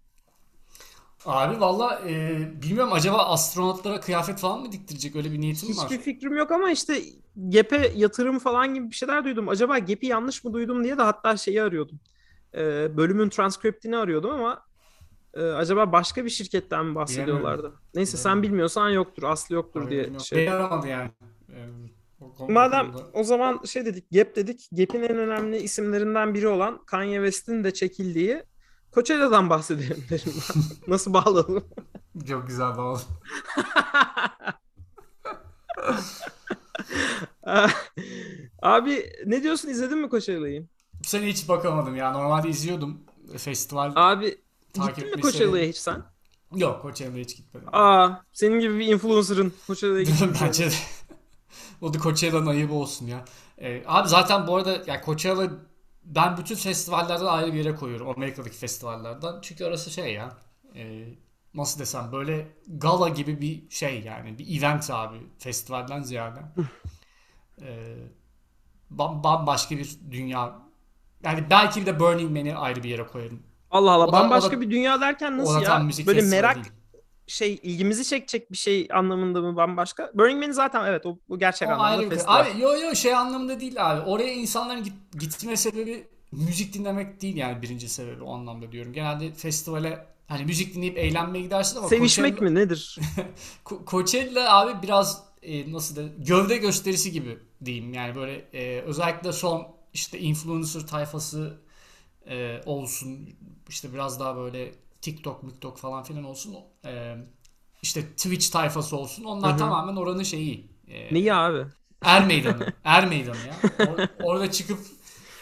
Abi 1.26 1.61
valla 1.61 2.00
e, 2.09 2.38
bilmiyorum 2.62 2.92
acaba 2.92 3.18
astronotlara 3.18 4.00
kıyafet 4.00 4.38
falan 4.38 4.61
mı 4.61 4.72
diktirecek 4.72 5.16
öyle 5.16 5.33
bir 5.33 5.40
niyetim 5.40 5.76
var? 5.76 5.85
Hiçbir 5.85 5.98
fikrim 5.98 6.37
yok 6.37 6.50
ama 6.50 6.70
işte 6.70 7.02
GEP'e 7.48 7.92
yatırım 7.96 8.38
falan 8.38 8.74
gibi 8.74 8.90
bir 8.90 8.94
şeyler 8.94 9.24
duydum. 9.24 9.48
Acaba 9.48 9.78
GEP'i 9.78 10.06
yanlış 10.06 10.44
mı 10.44 10.52
duydum 10.52 10.85
diye 10.85 10.98
de 10.98 11.02
hatta 11.02 11.37
şeyi 11.37 11.62
arıyordum. 11.62 12.00
E, 12.54 12.96
bölümün 12.96 13.28
transkriptini 13.28 13.96
arıyordum 13.96 14.30
ama 14.30 14.62
e, 15.35 15.42
acaba 15.42 15.92
başka 15.92 16.24
bir 16.24 16.30
şirketten 16.30 16.87
mi 16.87 16.94
bahsediyorlardı? 16.94 17.62
Bilmiyorum. 17.62 17.80
Neyse 17.94 18.16
sen 18.16 18.42
bilmiyorsan 18.42 18.90
yoktur, 18.90 19.22
aslı 19.22 19.54
yoktur 19.54 19.80
Hayır, 19.80 19.90
diye 19.90 20.02
bilmiyorum. 20.02 20.26
şey. 20.26 20.44
Yani. 20.44 21.11
Madem 22.48 22.92
o 23.12 23.24
zaman 23.24 23.61
şey 23.64 23.87
dedik, 23.87 24.11
GEP 24.11 24.37
dedik. 24.37 24.68
GEP'in 24.72 25.02
en 25.02 25.18
önemli 25.18 25.56
isimlerinden 25.59 26.35
biri 26.35 26.48
olan 26.48 26.85
Kanye 26.87 27.16
West'in 27.16 27.64
de 27.64 27.74
çekildiği 27.74 28.42
Coachella'dan 28.94 29.50
bahsedelim 29.50 30.05
derim 30.11 30.33
ben. 30.37 30.62
Nasıl 30.92 31.12
bağladım? 31.14 31.64
Çok 32.29 32.46
güzel 32.46 32.76
bağladın. 32.76 33.07
Abi 38.62 39.12
ne 39.26 39.42
diyorsun 39.42 39.68
izledin 39.68 39.98
mi 39.98 40.11
Coachella'yı? 40.11 40.66
Bu 41.05 41.09
sene 41.09 41.26
hiç 41.26 41.48
bakamadım 41.48 41.96
ya. 41.96 42.12
Normalde 42.12 42.48
izliyordum 42.48 43.00
festival. 43.38 43.92
Abi 43.96 44.38
gittin 44.74 45.11
mi 45.16 45.22
Coachella'ya 45.22 45.64
hiç 45.68 45.76
sen? 45.76 46.03
Yok 46.55 46.83
Coachella'ya 46.83 47.24
hiç 47.24 47.37
gitmedim. 47.37 47.68
Aa 47.72 48.11
senin 48.33 48.61
gibi 48.61 48.79
bir 48.79 48.87
influencer'ın 48.87 49.53
Coachella'ya 49.66 50.03
gitmiş. 50.03 50.40
Bence 50.42 50.70
de. 50.70 50.74
o 51.81 51.94
da 51.94 51.98
Coachella'nın 51.98 52.46
ayıbı 52.46 52.74
olsun 52.74 53.07
ya. 53.07 53.24
Ee, 53.59 53.83
abi 53.87 54.09
zaten 54.09 54.46
bu 54.46 54.57
arada 54.57 54.83
yani 54.87 55.00
Coachella 55.05 55.50
ben 56.14 56.37
bütün 56.37 56.55
festivallerden 56.55 57.25
ayrı 57.27 57.53
bir 57.53 57.59
yere 57.59 57.75
koyuyorum. 57.75 58.09
Amerika'daki 58.09 58.57
festivallerden. 58.57 59.35
Çünkü 59.42 59.64
orası 59.64 59.90
şey 59.90 60.14
ya. 60.14 60.38
E, 60.75 61.05
nasıl 61.55 61.81
desem 61.81 62.12
böyle 62.12 62.49
gala 62.68 63.09
gibi 63.09 63.40
bir 63.40 63.70
şey 63.70 64.03
yani. 64.03 64.38
Bir 64.38 64.59
event 64.59 64.90
abi. 64.90 65.16
Festivalden 65.38 66.03
ziyade. 66.03 66.40
e, 67.62 67.96
bambaşka 68.90 69.77
bir 69.77 69.99
dünya. 70.11 70.59
Yani 71.25 71.44
belki 71.51 71.87
de 71.87 72.01
Burning 72.01 72.31
Man'i 72.31 72.57
ayrı 72.57 72.83
bir 72.83 72.88
yere 72.88 73.07
koyarım. 73.07 73.42
Allah 73.70 73.92
Allah. 73.92 74.07
O 74.07 74.12
bambaşka 74.12 74.57
da, 74.57 74.61
bir 74.61 74.70
dünya 74.70 75.01
derken 75.01 75.38
nasıl 75.38 75.62
ya? 75.62 76.07
Böyle 76.07 76.23
merak 76.23 76.55
değil. 76.55 76.73
Şey 77.32 77.60
ilgimizi 77.62 78.04
çekecek 78.04 78.52
bir 78.52 78.56
şey 78.56 78.88
anlamında 78.92 79.40
mı 79.40 79.56
bambaşka? 79.56 80.10
Burning 80.14 80.44
Man 80.44 80.50
zaten 80.50 80.84
evet 80.84 81.06
o, 81.06 81.18
o 81.28 81.38
gerçek 81.38 81.68
o 81.68 81.72
anlamda 81.72 82.08
festival. 82.08 82.40
Abi 82.40 82.60
yo 82.60 82.74
yo 82.74 82.94
şey 82.94 83.14
anlamında 83.14 83.60
değil 83.60 83.90
abi. 83.90 84.00
Oraya 84.00 84.32
insanların 84.32 84.84
git, 84.84 84.94
gitme 85.20 85.56
sebebi 85.56 86.06
müzik 86.32 86.74
dinlemek 86.74 87.22
değil 87.22 87.36
yani 87.36 87.62
birinci 87.62 87.88
sebebi 87.88 88.22
o 88.22 88.34
anlamda 88.34 88.72
diyorum. 88.72 88.92
Genelde 88.92 89.32
festivale 89.32 90.06
hani 90.26 90.44
müzik 90.44 90.74
dinleyip 90.74 90.98
eğlenmeye 90.98 91.44
gidersin 91.44 91.78
ama 91.78 91.88
sevişmek 91.88 92.38
Coachella, 92.38 92.50
mi 92.50 92.60
nedir? 92.60 92.98
Coachella 93.86 94.58
abi 94.58 94.82
biraz 94.82 95.24
e, 95.42 95.72
nasıl 95.72 95.96
da 95.96 96.02
gövde 96.18 96.56
gösterisi 96.56 97.12
gibi 97.12 97.38
diyeyim. 97.64 97.94
Yani 97.94 98.14
böyle 98.14 98.44
e, 98.52 98.80
özellikle 98.80 99.32
son 99.32 99.66
işte 99.92 100.18
influencer 100.18 100.86
tayfası 100.86 101.58
e, 102.26 102.60
olsun 102.66 103.28
işte 103.68 103.92
biraz 103.92 104.20
daha 104.20 104.36
böyle 104.36 104.72
TikTok, 105.00 105.50
TikTok 105.50 105.78
falan 105.78 106.02
filan 106.02 106.24
olsun. 106.24 106.56
E, 106.84 107.16
işte 107.82 108.02
Twitch 108.02 108.52
tayfası 108.52 108.96
olsun. 108.96 109.24
Onlar 109.24 109.50
Hı-hı. 109.50 109.58
tamamen 109.58 109.96
oranın 109.96 110.22
şeyi. 110.22 110.70
E, 110.88 111.14
Neyi 111.14 111.34
abi? 111.34 111.66
Er 112.02 112.26
meydanı. 112.26 112.72
Er 112.84 113.08
meydanı 113.08 113.36
ya. 113.36 113.54
Or- 113.78 114.08
orada 114.22 114.50
çıkıp 114.50 114.78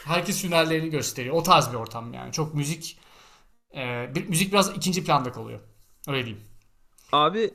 herkes 0.05 0.43
hünerlerini 0.43 0.89
gösteriyor. 0.89 1.35
O 1.35 1.43
tarz 1.43 1.69
bir 1.69 1.77
ortam 1.77 2.13
yani. 2.13 2.31
Çok 2.31 2.53
müzik 2.53 2.99
e, 3.75 4.11
bir, 4.15 4.27
müzik 4.27 4.51
biraz 4.51 4.77
ikinci 4.77 5.03
planda 5.03 5.31
kalıyor. 5.31 5.59
Öyle 6.07 6.25
diyeyim. 6.25 6.43
Abi 7.11 7.53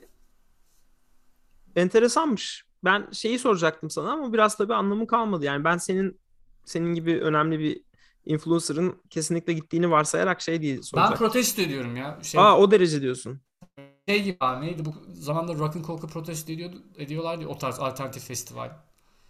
enteresanmış. 1.75 2.65
Ben 2.83 3.07
şeyi 3.11 3.39
soracaktım 3.39 3.89
sana 3.89 4.11
ama 4.11 4.33
biraz 4.33 4.57
tabii 4.57 4.73
anlamı 4.73 5.07
kalmadı. 5.07 5.45
Yani 5.45 5.63
ben 5.63 5.77
senin 5.77 6.19
senin 6.65 6.93
gibi 6.93 7.19
önemli 7.21 7.59
bir 7.59 7.81
influencer'ın 8.25 9.01
kesinlikle 9.09 9.53
gittiğini 9.53 9.91
varsayarak 9.91 10.41
şey 10.41 10.61
diye 10.61 10.83
soracaktım. 10.83 11.11
Ben 11.11 11.17
protesto 11.17 11.61
ediyorum 11.61 11.95
ya. 11.95 12.19
Şey... 12.23 12.41
Aa 12.41 12.57
o 12.57 12.71
derece 12.71 13.01
diyorsun. 13.01 13.41
Şey 14.09 14.23
gibi 14.23 14.37
neydi 14.61 14.85
bu 14.85 14.93
zamanda 15.13 15.53
Rock'n 15.53 15.83
Coke'u 15.83 16.07
protesto 16.09 16.51
ediyordu, 16.53 16.83
ediyorlardı 16.97 17.43
ya, 17.43 17.49
o 17.49 17.57
tarz 17.57 17.79
alternatif 17.79 18.23
festival. 18.27 18.71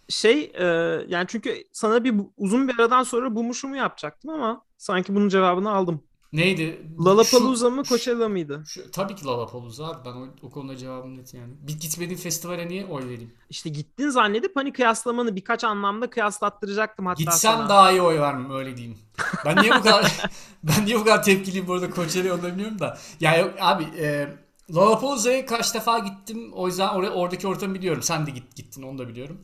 Şey 0.08 0.52
e, 0.54 0.64
yani 1.08 1.26
çünkü 1.28 1.64
sana 1.72 2.04
bir 2.04 2.14
uzun 2.36 2.68
bir 2.68 2.78
aradan 2.78 3.02
sonra 3.02 3.34
bu 3.34 3.42
mu 3.42 3.76
yapacaktım 3.76 4.30
ama 4.30 4.64
sanki 4.78 5.14
bunun 5.14 5.28
cevabını 5.28 5.70
aldım. 5.72 6.02
Neydi? 6.32 6.82
Lollapalooza 7.00 7.70
mı 7.70 7.84
Coachella 7.84 8.28
mıydı? 8.28 8.66
şu- 8.66 8.90
tabii 8.90 9.14
ki 9.14 9.24
Lollapalooza 9.24 9.86
abi 9.86 10.04
ben 10.04 10.12
o, 10.12 10.26
o 10.42 10.50
konuda 10.50 10.76
cevabım 10.76 11.16
net 11.18 11.34
yani. 11.34 11.54
Bir 11.60 11.80
gitmediğim 11.80 12.18
festivale 12.20 12.68
niye 12.68 12.86
oy 12.86 13.04
vereyim? 13.04 13.32
İşte 13.50 13.70
gittin 13.70 14.08
zannedip 14.08 14.56
hani 14.56 14.72
kıyaslamanı 14.72 15.36
birkaç 15.36 15.64
anlamda 15.64 16.10
kıyaslattıracaktım 16.10 17.06
hatta 17.06 17.20
Gitsem 17.24 17.52
sana. 17.52 17.68
daha 17.68 17.90
iyi 17.92 18.02
oy 18.02 18.20
vermem 18.20 18.50
öyle 18.50 18.76
diyeyim. 18.76 18.98
Ben 19.44 19.60
niye 19.60 19.74
bu 19.74 19.82
kadar 19.82 20.30
ben 20.62 20.86
niye 20.86 20.96
bu 21.00 21.04
kadar 21.04 21.22
tepkiliyim 21.22 21.68
bu 21.68 21.72
arada 21.74 21.90
Coachella'yı 21.90 22.34
onu 22.34 22.42
da 22.42 22.48
bilmiyorum 22.48 22.78
da. 22.78 22.98
Ya 23.20 23.36
yok 23.36 23.54
abi 23.60 23.84
e, 23.98 24.28
Lollapalooza'ya 24.74 25.46
kaç 25.46 25.74
defa 25.74 25.98
gittim 25.98 26.52
o 26.52 26.66
yüzden 26.66 26.88
or- 26.88 27.10
oradaki 27.10 27.48
ortamı 27.48 27.74
biliyorum. 27.74 28.02
Sen 28.02 28.26
de 28.26 28.30
git 28.30 28.56
gittin 28.56 28.82
onu 28.82 28.98
da 28.98 29.08
biliyorum. 29.08 29.40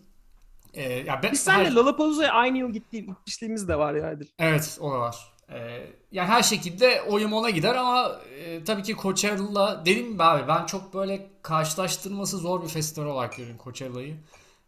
E, 0.74 0.92
ya 0.92 1.20
ben, 1.22 1.32
Biz 1.32 1.40
seninle 1.40 1.64
her- 1.68 1.72
Lollapalooza'ya 1.72 2.32
aynı 2.32 2.58
yıl 2.58 2.70
gitti, 2.72 3.06
gitmişliğimiz 3.06 3.68
de 3.68 3.78
var 3.78 3.94
ya 3.94 4.08
Adil. 4.08 4.26
Evet 4.38 4.78
o 4.80 4.92
da 4.92 4.98
var. 5.00 5.16
Ee, 5.50 5.86
yani 6.12 6.28
her 6.28 6.42
şekilde 6.42 7.02
oyum 7.02 7.32
ona 7.32 7.50
gider 7.50 7.74
ama 7.74 8.20
e, 8.38 8.64
tabii 8.64 8.82
ki 8.82 8.96
Coachella 9.02 9.80
dediğim 9.86 10.12
gibi 10.12 10.22
abi 10.22 10.48
ben 10.48 10.66
çok 10.66 10.94
böyle 10.94 11.30
karşılaştırması 11.42 12.38
zor 12.38 12.62
bir 12.62 12.68
festival 12.68 13.06
olarak 13.06 13.36
görüyorum 13.36 13.60
Coachella'yı. 13.64 14.16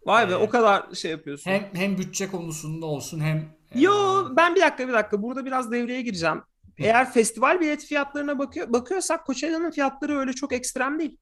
Vay 0.07 0.29
be 0.29 0.33
Ee, 0.33 0.37
o 0.37 0.49
kadar 0.49 0.95
şey 0.95 1.11
yapıyorsun. 1.11 1.51
Hem 1.51 1.69
hem 1.75 1.99
bütçe 1.99 2.31
konusunda 2.31 2.87
olsun 2.87 3.21
hem 3.21 3.37
e, 3.75 3.81
Yo 3.81 4.25
ben 4.37 4.55
bir 4.55 4.61
dakika 4.61 4.89
bir 4.89 4.93
dakika 4.93 5.23
burada 5.23 5.45
biraz 5.45 5.73
devreye 5.73 6.03
gireceğim. 6.03 6.43
Eğer 6.79 7.13
festival 7.13 7.61
bilet 7.61 7.85
fiyatlarına 7.85 8.39
bakıyor, 8.39 8.73
bakıyorsak 8.73 9.27
Coachella'nın 9.27 9.71
fiyatları 9.71 10.19
öyle 10.19 10.33
çok 10.33 10.53
ekstrem 10.53 10.99
değil. 10.99 11.17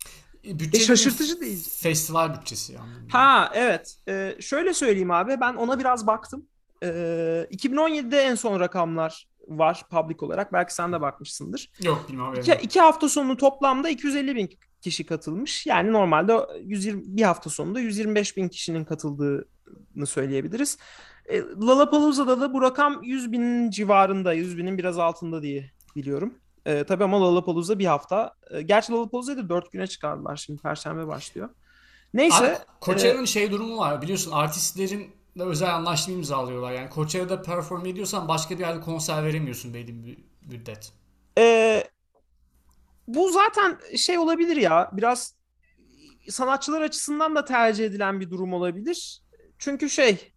bütçe 0.45 0.79
E, 0.79 0.81
şaşırtıcı 0.81 1.41
değil. 1.41 1.69
Festival 1.81 2.35
bütçesi 2.35 2.73
yani. 2.73 2.91
Ha 3.13 3.53
evet. 3.55 3.97
Ee, 4.09 4.37
şöyle 4.41 4.75
söyleyeyim 4.75 5.11
abi 5.11 5.37
ben 5.41 5.55
ona 5.55 5.79
biraz 5.79 6.07
baktım. 6.07 6.47
Ee, 6.83 7.47
2017'de 7.51 8.21
en 8.21 8.35
son 8.35 8.61
rakamlar 8.61 9.29
var 9.49 9.83
public 9.91 10.17
olarak. 10.21 10.53
Belki 10.53 10.75
sen 10.75 10.93
de 10.93 11.01
bakmışsındır. 11.01 11.71
Yok 11.83 12.07
bilmem 12.09 12.35
İki, 12.35 12.53
iki 12.63 12.81
hafta 12.81 13.09
sonu 13.09 13.37
toplamda 13.37 13.89
250 13.89 14.37
bin 14.37 14.51
kişi 14.81 15.07
katılmış. 15.07 15.67
Yani 15.67 15.93
normalde 15.93 16.39
120, 16.63 17.03
bir 17.07 17.23
hafta 17.23 17.51
sonunda 17.51 17.81
125 17.81 18.37
bin 18.37 18.49
kişinin 18.49 18.85
katıldığını 18.85 20.07
söyleyebiliriz. 20.07 20.79
E, 21.29 21.41
Lollapalooza'da 21.41 22.41
da 22.41 22.55
bu 22.55 22.63
rakam 22.63 23.03
100 23.03 23.33
bin 23.33 23.71
civarında, 23.71 24.33
100 24.33 24.59
binin 24.59 24.79
biraz 24.79 24.99
altında 24.99 25.43
diye 25.43 25.71
biliyorum. 25.97 26.35
E, 26.67 26.85
tabii 26.85 27.05
ama 27.05 27.21
Lollapalooza 27.21 27.79
bir 27.79 27.87
hafta. 27.87 28.35
E, 28.51 28.63
gerçi 28.63 28.93
Lollapalooza'yı 28.93 29.39
da 29.39 29.49
4 29.49 29.73
güne 29.73 29.87
çıkardılar. 29.87 30.37
Şimdi 30.37 30.63
Perşembe 30.63 31.07
başlıyor. 31.07 31.49
Neyse. 32.15 32.59
Coachella'nın 32.83 33.25
şey 33.25 33.51
durumu 33.51 33.79
var 33.79 34.03
biliyorsun 34.03 34.31
artistlerin 34.31 35.11
de 35.39 35.43
özel 35.43 35.75
anlaşma 35.75 36.15
imzalıyorlar. 36.15 36.73
Yani 36.73 36.91
Coachella'da 36.95 37.43
perform 37.43 37.87
ediyorsan 37.87 38.29
başka 38.29 38.55
bir 38.55 38.61
yerde 38.61 38.81
konser 38.81 39.25
veremiyorsun 39.25 39.75
belli 39.75 40.05
bir 40.05 40.19
müddet. 40.43 40.93
Ee, 41.39 41.85
bu 43.09 43.31
zaten 43.33 43.79
şey 43.97 44.19
olabilir 44.19 44.57
ya 44.57 44.91
biraz 44.93 45.35
sanatçılar 46.29 46.81
açısından 46.81 47.35
da 47.35 47.45
tercih 47.45 47.85
edilen 47.85 48.21
bir 48.21 48.31
durum 48.31 48.53
olabilir. 48.53 49.23
Çünkü 49.59 49.91
şey 49.91 50.32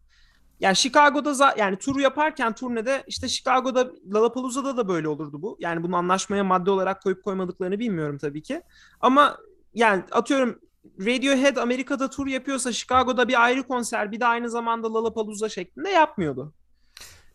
yani 0.59 0.75
Chicago'da 0.75 1.29
za- 1.31 1.59
yani 1.59 1.75
turu 1.77 2.01
yaparken 2.01 2.55
turnede 2.55 3.03
işte 3.07 3.27
Chicago'da 3.27 3.91
Lollapalooza'da 4.13 4.77
da 4.77 4.87
böyle 4.87 5.07
olurdu 5.07 5.41
bu. 5.41 5.57
Yani 5.59 5.83
bunu 5.83 5.95
anlaşmaya 5.95 6.43
madde 6.43 6.71
olarak 6.71 7.01
koyup 7.03 7.23
koymadıklarını 7.23 7.79
bilmiyorum 7.79 8.17
tabii 8.17 8.41
ki. 8.43 8.61
Ama 9.01 9.37
yani 9.73 10.03
atıyorum 10.11 10.59
Radiohead 10.99 11.55
Amerika'da 11.57 12.09
tur 12.09 12.27
yapıyorsa 12.27 12.73
Chicago'da 12.73 13.27
bir 13.27 13.43
ayrı 13.43 13.63
konser 13.63 14.11
bir 14.11 14.19
de 14.19 14.25
aynı 14.25 14.49
zamanda 14.49 14.93
Lollapalooza 14.93 15.49
şeklinde 15.49 15.89
yapmıyordu. 15.89 16.53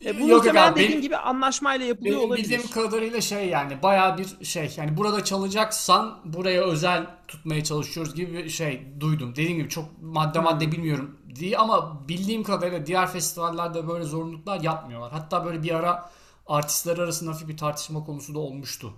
E, 0.04 0.20
bu 0.20 0.28
Yok 0.28 0.38
muhtemelen 0.38 0.72
abi, 0.72 0.80
dediğim 0.80 1.00
gibi 1.00 1.16
anlaşmayla 1.16 1.86
yapılıyor 1.86 2.16
Benim 2.16 2.28
olabilir. 2.28 2.44
bildiğim 2.44 2.70
kadarıyla 2.70 3.20
şey 3.20 3.48
yani 3.48 3.82
baya 3.82 4.18
bir 4.18 4.44
şey 4.44 4.74
yani 4.76 4.96
burada 4.96 5.24
çalacaksan 5.24 6.18
buraya 6.24 6.62
özel 6.64 7.06
tutmaya 7.28 7.64
çalışıyoruz 7.64 8.14
gibi 8.14 8.32
bir 8.34 8.48
şey 8.48 8.86
duydum. 9.00 9.30
Dediğim 9.36 9.58
gibi 9.58 9.68
çok 9.68 9.84
madde 10.02 10.38
Hmm. 10.38 10.44
madde 10.44 10.72
bilmiyorum 10.72 11.19
diye 11.34 11.58
ama 11.58 12.08
bildiğim 12.08 12.42
kadarıyla 12.42 12.86
diğer 12.86 13.06
festivallerde 13.12 13.88
böyle 13.88 14.04
zorunluluklar 14.04 14.60
yapmıyorlar. 14.60 15.12
Hatta 15.12 15.44
böyle 15.44 15.62
bir 15.62 15.74
ara 15.74 16.10
artistler 16.46 16.98
arasında 16.98 17.30
hafif 17.30 17.48
bir 17.48 17.56
tartışma 17.56 18.04
konusu 18.04 18.34
da 18.34 18.38
olmuştu. 18.38 18.94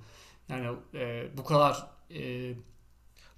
Yani 0.48 0.76
e, 0.94 1.24
bu 1.36 1.44
kadar 1.44 1.86
e, 2.10 2.52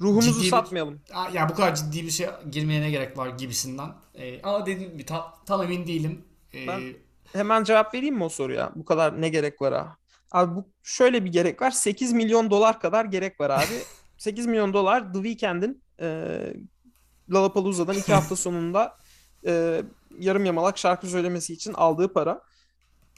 Ruhumuzu 0.00 0.32
ciddi 0.32 0.44
bir- 0.44 0.50
satmayalım. 0.50 1.00
ya 1.32 1.48
bu 1.48 1.54
kadar 1.54 1.74
ciddi 1.74 2.02
bir 2.04 2.10
şey 2.10 2.26
girmeye 2.50 2.80
ne 2.82 2.90
gerek 2.90 3.18
var 3.18 3.28
gibisinden. 3.28 3.88
E, 4.14 4.42
ama 4.42 4.66
dediğim 4.66 4.92
gibi 4.92 5.04
ta- 5.06 5.34
tam 5.46 5.62
emin 5.62 5.86
değilim. 5.86 6.24
E, 6.54 6.66
Ben- 6.66 6.96
Hemen 7.32 7.64
cevap 7.64 7.94
vereyim 7.94 8.14
mi 8.16 8.24
o 8.24 8.28
soruya? 8.28 8.72
Bu 8.74 8.84
kadar 8.84 9.20
ne 9.20 9.28
gerek 9.28 9.62
var 9.62 9.74
ha? 9.74 9.96
Abi 10.32 10.54
bu 10.56 10.68
şöyle 10.82 11.24
bir 11.24 11.32
gerek 11.32 11.62
var. 11.62 11.70
8 11.70 12.12
milyon 12.12 12.50
dolar 12.50 12.80
kadar 12.80 13.04
gerek 13.04 13.40
var 13.40 13.50
abi. 13.50 13.82
8 14.18 14.46
milyon 14.46 14.72
dolar 14.72 15.12
The 15.12 15.22
Weeknd'in 15.22 15.82
e, 16.00 16.38
Lollapalooza'dan 17.30 17.96
iki 17.96 18.12
hafta 18.12 18.36
sonunda 18.36 18.96
e, 19.46 19.82
yarım 20.18 20.44
yamalak 20.44 20.78
şarkı 20.78 21.06
söylemesi 21.06 21.52
için 21.52 21.72
aldığı 21.72 22.12
para. 22.12 22.40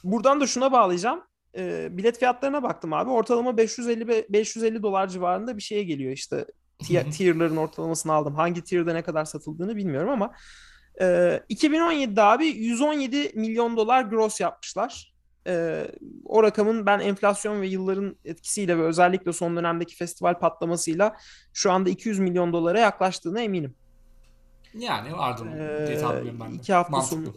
Buradan 0.04 0.40
da 0.40 0.46
şuna 0.46 0.72
bağlayacağım. 0.72 1.20
E, 1.56 1.88
bilet 1.96 2.18
fiyatlarına 2.18 2.62
baktım 2.62 2.92
abi. 2.92 3.10
Ortalama 3.10 3.56
550 3.56 4.08
be- 4.08 4.26
550 4.28 4.82
dolar 4.82 5.08
civarında 5.08 5.56
bir 5.56 5.62
şeye 5.62 5.82
geliyor 5.82 6.12
işte. 6.12 6.46
Tier- 6.82 7.10
tier'ların 7.10 7.56
ortalamasını 7.56 8.12
aldım. 8.12 8.34
Hangi 8.34 8.64
tier'da 8.64 8.92
ne 8.92 9.02
kadar 9.02 9.24
satıldığını 9.24 9.76
bilmiyorum 9.76 10.10
ama 10.10 10.32
ee, 11.00 11.40
2017'de 11.50 12.22
abi 12.22 12.46
117 12.46 13.32
milyon 13.34 13.76
dolar 13.76 14.02
gross 14.02 14.40
yapmışlar. 14.40 15.14
Ee, 15.46 15.86
o 16.24 16.42
rakamın 16.42 16.86
ben 16.86 16.98
enflasyon 16.98 17.60
ve 17.60 17.66
yılların 17.66 18.16
etkisiyle 18.24 18.78
ve 18.78 18.82
özellikle 18.82 19.32
son 19.32 19.56
dönemdeki 19.56 19.96
festival 19.96 20.38
patlamasıyla 20.38 21.16
şu 21.52 21.72
anda 21.72 21.90
200 21.90 22.18
milyon 22.18 22.52
dolara 22.52 22.78
yaklaştığına 22.80 23.40
eminim. 23.40 23.74
Yani 24.78 25.12
vardır 25.12 25.46
Ee, 25.46 25.86
diye 25.86 25.98
tahmin 25.98 26.20
ediyorum 26.20 26.40
ben 26.40 26.52
de. 26.52 26.56
iki 26.56 26.72
hafta 26.72 26.90
Mantıklı. 26.90 27.16
sonu. 27.16 27.36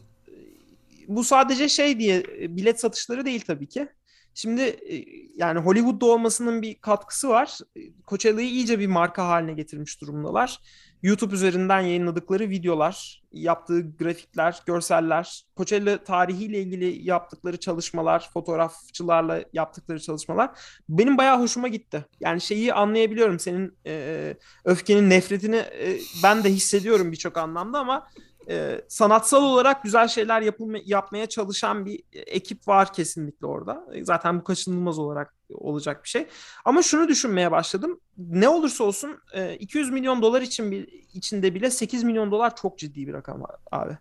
Bu 1.08 1.24
sadece 1.24 1.70
şey 1.70 2.00
diye 2.00 2.24
e, 2.42 2.56
bilet 2.58 2.80
satışları 2.80 3.26
değil 3.26 3.42
tabii 3.48 3.68
ki. 3.70 3.88
Şimdi 4.34 4.62
e, 4.62 5.06
yani 5.36 5.60
Hollywood'da 5.60 6.06
olmasının 6.06 6.62
bir 6.62 6.76
katkısı 6.76 7.30
var. 7.30 7.58
E, 7.76 7.80
Coachella'yı 8.08 8.50
iyice 8.50 8.80
bir 8.80 8.88
marka 8.88 9.28
haline 9.28 9.54
getirmiş 9.54 10.02
durumdalar. 10.02 10.60
YouTube 11.04 11.36
üzerinden 11.36 11.82
yayınladıkları 11.82 12.50
videolar, 12.50 13.24
yaptığı 13.32 13.98
grafikler, 13.98 14.62
görseller, 14.66 15.44
Coachella 15.58 16.04
tarihiyle 16.04 16.62
ilgili 16.62 17.08
yaptıkları 17.08 17.58
çalışmalar, 17.58 18.30
fotoğrafçılarla 18.34 19.44
yaptıkları 19.54 20.00
çalışmalar 20.00 20.50
benim 20.90 21.18
bayağı 21.18 21.40
hoşuma 21.40 21.68
gitti. 21.68 22.06
Yani 22.20 22.42
şeyi 22.42 22.74
anlayabiliyorum 22.74 23.40
senin 23.40 23.78
e, 23.86 24.36
öfkenin, 24.66 25.10
nefretini 25.10 25.56
e, 25.56 25.98
ben 26.24 26.44
de 26.44 26.50
hissediyorum 26.50 27.12
birçok 27.12 27.38
anlamda 27.38 27.80
ama 27.80 28.08
e, 28.50 28.82
sanatsal 28.88 29.44
olarak 29.44 29.84
güzel 29.84 30.08
şeyler 30.08 30.42
yapılma, 30.42 30.78
yapmaya 30.86 31.26
çalışan 31.26 31.86
bir 31.86 32.04
ekip 32.14 32.68
var 32.68 32.94
kesinlikle 32.94 33.48
orada. 33.48 33.86
E, 33.94 34.06
Zaten 34.06 34.40
bu 34.40 34.44
kaçınılmaz 34.44 35.00
olarak 35.00 35.34
olacak 35.50 36.04
bir 36.04 36.10
şey. 36.10 36.28
Ama 36.66 36.82
şunu 36.82 37.08
düşünmeye 37.08 37.52
başladım. 37.52 38.00
Ne 38.18 38.50
olursa 38.50 38.84
olsun 38.84 39.18
e, 39.34 39.56
200 39.56 39.90
milyon 39.92 40.22
dolar 40.22 40.42
için 40.42 40.72
bir, 40.72 40.88
içinde 41.14 41.56
bile 41.56 41.72
8 41.72 42.04
milyon 42.04 42.32
dolar 42.32 42.56
çok 42.56 42.78
ciddi 42.78 43.08
bir 43.08 43.14
rakam 43.14 43.44
abi. 43.72 43.98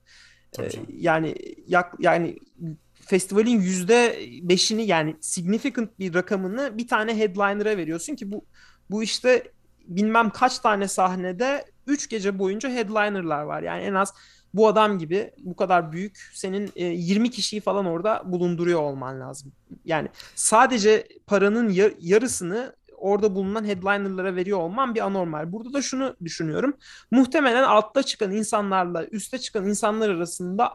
E, 0.58 0.68
yani 0.88 1.34
yak, 1.66 1.94
yani 1.98 2.38
festivalin 3.06 3.60
yüzde 3.60 4.18
beşini 4.42 4.86
yani 4.86 5.16
significant 5.20 5.98
bir 5.98 6.14
rakamını 6.14 6.78
bir 6.78 6.88
tane 6.88 7.18
headliner'a 7.18 7.76
veriyorsun 7.76 8.14
ki 8.14 8.32
bu 8.32 8.44
bu 8.90 9.02
işte 9.02 9.52
bilmem 9.88 10.30
kaç 10.30 10.58
tane 10.58 10.88
sahnede 10.88 11.64
3 11.86 12.08
gece 12.08 12.38
boyunca 12.38 12.68
headliner'lar 12.70 13.42
var. 13.42 13.62
Yani 13.62 13.82
en 13.82 13.94
az 13.94 14.14
bu 14.54 14.68
adam 14.68 14.98
gibi 14.98 15.30
bu 15.38 15.56
kadar 15.56 15.92
büyük 15.92 16.30
senin 16.34 16.70
e, 16.76 16.84
20 16.84 17.30
kişiyi 17.30 17.60
falan 17.60 17.86
orada 17.86 18.22
bulunduruyor 18.24 18.80
olman 18.80 19.20
lazım. 19.20 19.52
Yani 19.84 20.08
sadece 20.34 21.08
paranın 21.26 21.68
yar- 21.68 21.92
yarısını 22.00 22.76
orada 22.96 23.34
bulunan 23.34 23.64
headliner'lara 23.64 24.36
veriyor 24.36 24.58
olman 24.58 24.94
bir 24.94 25.00
anormal. 25.00 25.52
Burada 25.52 25.72
da 25.72 25.82
şunu 25.82 26.16
düşünüyorum. 26.24 26.76
Muhtemelen 27.10 27.62
altta 27.62 28.02
çıkan 28.02 28.32
insanlarla 28.32 29.06
üste 29.06 29.38
çıkan 29.38 29.66
insanlar 29.66 30.08
arasında 30.08 30.72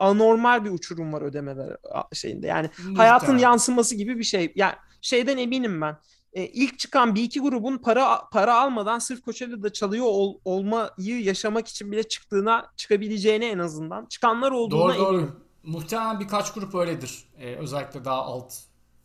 anormal 0.00 0.64
bir 0.64 0.70
uçurum 0.70 1.12
var 1.12 1.22
ödemeler 1.22 1.76
şeyinde. 2.12 2.46
Yani 2.46 2.70
hayatın 2.96 3.26
yansıması 3.42 3.94
gibi 3.96 4.18
bir 4.18 4.24
şey. 4.24 4.52
Yani 4.54 4.74
şeyden 5.00 5.36
eminim 5.38 5.80
ben. 5.80 5.96
E, 6.32 6.46
ilk 6.46 6.78
çıkan 6.78 7.14
bir 7.14 7.22
iki 7.22 7.40
grubun 7.40 7.78
para 7.78 8.28
para 8.32 8.60
almadan 8.60 8.98
sırf 8.98 9.24
Coachella'da 9.24 9.72
çalıyor 9.72 10.06
ol- 10.08 10.38
olmayı 10.44 11.22
yaşamak 11.22 11.68
için 11.68 11.92
bile 11.92 12.08
çıktığına 12.08 12.66
çıkabileceğine 12.76 13.46
en 13.46 13.58
azından 13.58 14.06
çıkanlar 14.06 14.50
olduğuna 14.50 14.80
Doğru 14.80 14.92
eminim. 14.92 15.04
doğru. 15.06 15.42
Muhtemelen 15.62 16.20
birkaç 16.20 16.52
grup 16.52 16.74
öyledir. 16.74 17.24
Ee, 17.38 17.54
özellikle 17.54 18.04
daha 18.04 18.22
alt 18.22 18.54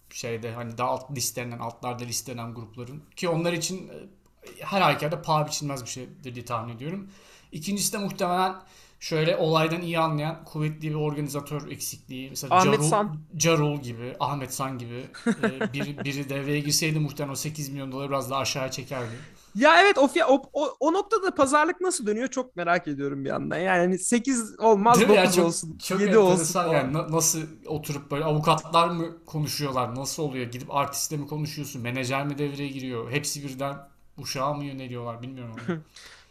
şeyde 0.10 0.52
hani 0.54 0.78
daha 0.78 0.90
alt 0.90 1.12
listelenen 1.12 1.60
altlarda 1.60 2.04
listelenen 2.04 2.54
grupların 2.54 3.04
ki 3.16 3.30
onlar 3.30 3.54
için 3.54 3.92
her 4.60 4.82
halükarda 4.82 5.22
paha 5.22 5.48
biçilmez 5.48 5.84
bir 5.84 5.90
şeydir 5.90 6.36
diye 6.36 6.46
tahmin 6.46 6.76
ediyorum. 6.76 7.10
İkincisi 7.52 7.94
de 7.94 7.98
muhtemelen 7.98 8.56
şöyle 9.04 9.38
olaydan 9.38 9.82
iyi 9.82 10.00
anlayan 10.00 10.46
kuvvetli 10.46 10.90
bir 10.90 10.96
organizatör 10.96 11.72
eksikliği. 11.72 12.30
Mesela 12.30 12.56
Ahmet 12.56 12.74
Carul, 12.74 12.84
San. 12.90 13.20
Carul 13.38 13.82
gibi, 13.82 14.16
Ahmet 14.20 14.54
San 14.54 14.78
gibi 14.78 15.06
e, 15.28 15.74
biri, 15.74 15.98
biri 16.06 16.30
devreye 16.30 16.60
girseydi 16.60 17.00
muhtemelen 17.00 17.34
o 17.34 17.36
8 17.36 17.70
milyon 17.70 17.92
doları 17.92 18.10
biraz 18.10 18.30
daha 18.30 18.40
aşağıya 18.40 18.72
çekerdi. 18.72 19.12
Ya 19.56 19.82
evet 19.82 19.98
o, 19.98 20.10
o, 20.28 20.42
o, 20.54 20.78
o 20.80 20.94
noktada 20.94 21.36
pazarlık 21.36 21.82
nasıl 21.82 22.06
dönüyor 22.08 22.28
çok 22.28 22.56
merak 22.56 22.88
ediyorum 22.88 23.26
bir 23.26 23.30
yandan. 23.30 23.58
Yani 23.58 23.80
hani 23.80 23.98
8 23.98 24.60
olmaz 24.60 25.00
Değil 25.00 25.10
mi 25.10 25.16
ya? 25.16 25.24
9 25.24 25.36
Çok, 25.36 25.46
olsun. 25.46 25.78
çok 25.78 26.02
7 26.02 26.18
olsun. 26.18 26.60
yani 26.60 26.94
Na- 26.94 27.12
nasıl 27.12 27.42
oturup 27.66 28.12
böyle 28.12 28.26
avukatlar 28.26 28.90
mı 28.90 29.26
konuşuyorlar 29.26 29.96
nasıl 29.96 30.24
oluyor 30.24 30.46
gidip 30.46 30.76
artistle 30.76 31.18
mi 31.18 31.28
konuşuyorsun 31.28 31.82
menajer 31.82 32.26
mi 32.28 32.38
devreye 32.38 32.70
giriyor 32.70 33.12
hepsi 33.12 33.44
birden 33.44 33.78
uşağa 34.18 34.54
mı 34.54 34.66
yöneliyorlar 34.66 35.22
bilmiyorum. 35.22 35.56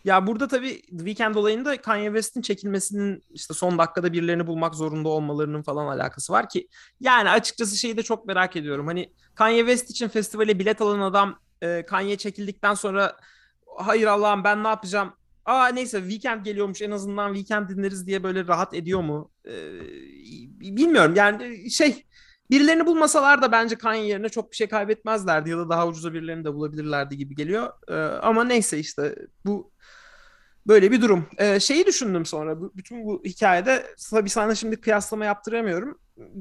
Ya 0.05 0.27
burada 0.27 0.49
tabii 0.49 0.83
The 0.83 1.05
Weeknd 1.05 1.35
olayında 1.35 1.81
Kanye 1.83 2.07
West'in 2.07 2.43
çekilmesinin 2.43 3.23
işte 3.31 3.55
son 3.55 3.79
dakikada 3.79 4.13
birilerini 4.13 4.47
bulmak 4.47 4.75
zorunda 4.75 5.09
olmalarının 5.09 5.63
falan 5.63 5.87
alakası 5.87 6.33
var 6.33 6.49
ki 6.49 6.69
yani 7.01 7.31
açıkçası 7.31 7.77
şeyi 7.77 7.97
de 7.97 8.03
çok 8.03 8.27
merak 8.27 8.57
ediyorum. 8.57 8.87
Hani 8.87 9.13
Kanye 9.35 9.59
West 9.59 9.91
için 9.91 10.09
festivale 10.09 10.59
bilet 10.59 10.81
alan 10.81 11.01
adam 11.01 11.39
e, 11.63 11.87
Kanye 11.87 12.17
çekildikten 12.17 12.75
sonra 12.75 13.17
hayır 13.77 14.07
Allah'ım 14.07 14.45
ben 14.45 14.65
ne 14.65 14.69
yapacağım? 14.69 15.13
Aa 15.45 15.69
neyse 15.69 15.99
Weekend 15.99 16.45
geliyormuş 16.45 16.83
en 16.83 16.91
azından 16.91 17.35
Weekend 17.35 17.69
dinleriz 17.69 18.07
diye 18.07 18.23
böyle 18.23 18.47
rahat 18.47 18.75
ediyor 18.75 19.01
mu? 19.01 19.31
E, 19.47 19.53
bilmiyorum 20.61 21.15
yani 21.17 21.71
şey 21.71 22.07
birilerini 22.51 22.87
bulmasalar 22.87 23.43
da 23.43 23.53
bence 23.53 23.77
Kanye 23.77 24.07
yerine 24.07 24.29
çok 24.29 24.51
bir 24.51 24.57
şey 24.57 24.69
kaybetmezlerdi 24.69 25.51
ya 25.51 25.59
da 25.59 25.69
daha 25.69 25.89
ucuza 25.89 26.13
birilerini 26.13 26.45
de 26.45 26.55
bulabilirlerdi 26.55 27.17
gibi 27.17 27.35
geliyor. 27.35 27.73
E, 27.89 27.95
ama 28.19 28.45
neyse 28.45 28.79
işte 28.79 29.17
bu 29.47 29.72
Böyle 30.67 30.91
bir 30.91 31.03
durum. 31.03 31.27
Ee, 31.39 31.61
şeyi 31.61 31.87
düşündüm 31.87 32.27
sonra. 32.27 32.61
Bu, 32.61 32.73
bütün 32.77 33.05
bu 33.05 33.23
hikayede 33.25 33.87
tabii 34.11 34.31
sana 34.31 34.55
şimdi 34.55 34.81
kıyaslama 34.81 35.25
yaptıramıyorum. 35.25 35.99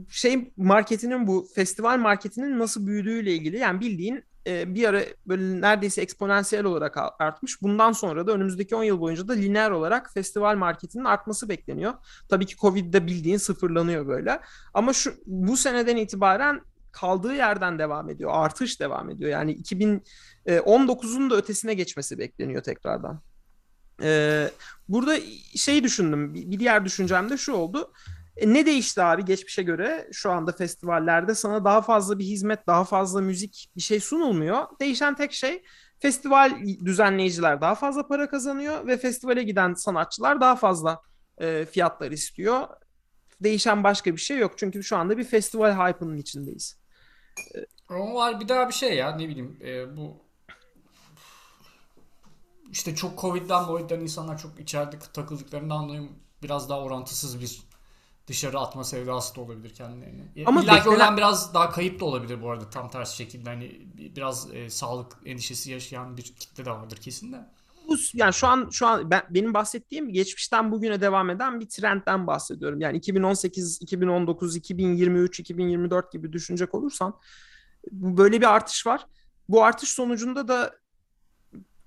Şey 0.10 0.53
marketinin 0.57 1.27
bu 1.27 1.47
festival 1.55 1.97
marketinin 1.97 2.60
nasıl 2.60 2.88
büyüdüğüyle 2.88 3.34
ilgili 3.34 3.57
yani 3.57 3.79
bildiğin 3.79 4.23
e, 4.47 4.75
bir 4.75 4.88
ara 4.88 5.01
böyle 5.27 5.62
neredeyse 5.62 6.01
eksponansiyel 6.01 6.65
olarak 6.65 6.97
artmış. 7.19 7.62
Bundan 7.62 7.91
sonra 7.91 8.27
da 8.27 8.31
önümüzdeki 8.31 8.75
10 8.75 8.84
yıl 8.84 8.99
boyunca 8.99 9.27
da 9.27 9.34
lineer 9.34 9.71
olarak 9.71 10.13
festival 10.13 10.55
marketinin 10.55 11.05
artması 11.05 11.49
bekleniyor. 11.49 11.93
Tabii 12.29 12.45
ki 12.45 12.55
Covid'de 12.55 13.07
bildiğin 13.07 13.38
sıfırlanıyor 13.38 14.07
böyle. 14.07 14.39
Ama 14.73 14.93
şu 14.93 15.13
bu 15.25 15.57
seneden 15.57 15.97
itibaren 15.97 16.62
kaldığı 16.91 17.36
yerden 17.36 17.79
devam 17.79 18.10
ediyor. 18.10 18.31
Artış 18.34 18.79
devam 18.79 19.10
ediyor. 19.10 19.29
Yani 19.31 19.55
2019'un 19.55 21.29
da 21.29 21.36
ötesine 21.36 21.73
geçmesi 21.73 22.17
bekleniyor 22.17 22.63
tekrardan. 22.63 23.21
Ee, 24.01 24.51
burada 24.89 25.15
şey 25.55 25.83
düşündüm. 25.83 26.33
Bir 26.33 26.59
diğer 26.59 26.85
düşüncem 26.85 27.29
de 27.29 27.37
şu 27.37 27.53
oldu. 27.53 27.93
E, 28.37 28.53
ne 28.53 28.65
değişti 28.65 29.01
abi 29.01 29.25
geçmişe 29.25 29.63
göre 29.63 30.07
şu 30.11 30.31
anda 30.31 30.51
festivallerde 30.51 31.35
sana 31.35 31.65
daha 31.65 31.81
fazla 31.81 32.19
bir 32.19 32.25
hizmet, 32.25 32.67
daha 32.67 32.83
fazla 32.83 33.21
müzik 33.21 33.69
bir 33.75 33.81
şey 33.81 33.99
sunulmuyor. 33.99 34.65
Değişen 34.79 35.15
tek 35.15 35.33
şey 35.33 35.63
festival 35.99 36.51
düzenleyiciler 36.85 37.61
daha 37.61 37.75
fazla 37.75 38.07
para 38.07 38.29
kazanıyor 38.29 38.87
ve 38.87 38.97
festivale 38.97 39.43
giden 39.43 39.73
sanatçılar 39.73 40.41
daha 40.41 40.55
fazla 40.55 41.01
e, 41.37 41.65
fiyatlar 41.65 42.11
istiyor. 42.11 42.67
Değişen 43.41 43.83
başka 43.83 44.11
bir 44.15 44.21
şey 44.21 44.37
yok. 44.37 44.53
Çünkü 44.57 44.83
şu 44.83 44.97
anda 44.97 45.17
bir 45.17 45.23
festival 45.23 45.71
hype'ının 45.71 46.17
içindeyiz. 46.17 46.81
Ama 47.89 48.13
var 48.13 48.39
bir 48.39 48.47
daha 48.47 48.67
bir 48.67 48.73
şey 48.73 48.95
ya 48.95 49.15
ne 49.15 49.29
bileyim 49.29 49.59
e, 49.61 49.97
bu 49.97 50.31
işte 52.71 52.95
çok 52.95 53.19
Covid'den 53.21 53.65
Covid'den 53.65 53.99
insanlar 53.99 54.38
çok 54.38 54.60
içeride 54.60 54.99
takıldıklarını 55.13 55.73
anlıyorum. 55.73 56.10
Biraz 56.43 56.69
daha 56.69 56.81
orantısız 56.81 57.41
bir 57.41 57.62
dışarı 58.27 58.60
atma 58.60 58.84
sevdası 58.84 59.36
da 59.36 59.41
olabilir 59.41 59.73
kendilerini. 59.73 60.23
Ama 60.45 60.62
İlla 60.63 60.71
beklenen- 60.75 60.88
oradan 60.93 61.17
biraz 61.17 61.53
daha 61.53 61.69
kayıp 61.69 61.99
da 61.99 62.05
olabilir 62.05 62.41
bu 62.41 62.51
arada 62.51 62.69
tam 62.69 62.89
tersi 62.89 63.15
şekilde. 63.15 63.49
Hani 63.49 63.81
biraz 64.15 64.53
e, 64.53 64.69
sağlık 64.69 65.17
endişesi 65.25 65.71
yaşayan 65.71 66.17
bir 66.17 66.23
kitle 66.23 66.65
de 66.65 66.71
vardır 66.71 66.97
kesin 66.97 67.34
de. 67.34 67.49
bu 67.88 67.95
yani 68.13 68.34
şu 68.34 68.47
an 68.47 68.69
şu 68.71 68.88
an 68.88 69.12
ben 69.12 69.23
benim 69.29 69.53
bahsettiğim 69.53 70.13
geçmişten 70.13 70.71
bugüne 70.71 71.01
devam 71.01 71.29
eden 71.29 71.60
bir 71.60 71.69
trendten 71.69 72.27
bahsediyorum. 72.27 72.81
Yani 72.81 72.97
2018, 72.97 73.81
2019, 73.81 74.55
2023, 74.55 75.39
2024 75.39 76.12
gibi 76.12 76.34
düşünecek 76.34 76.75
olursan 76.75 77.19
böyle 77.91 78.41
bir 78.41 78.55
artış 78.55 78.88
var. 78.88 79.05
Bu 79.49 79.63
artış 79.63 79.89
sonucunda 79.89 80.47
da 80.47 80.81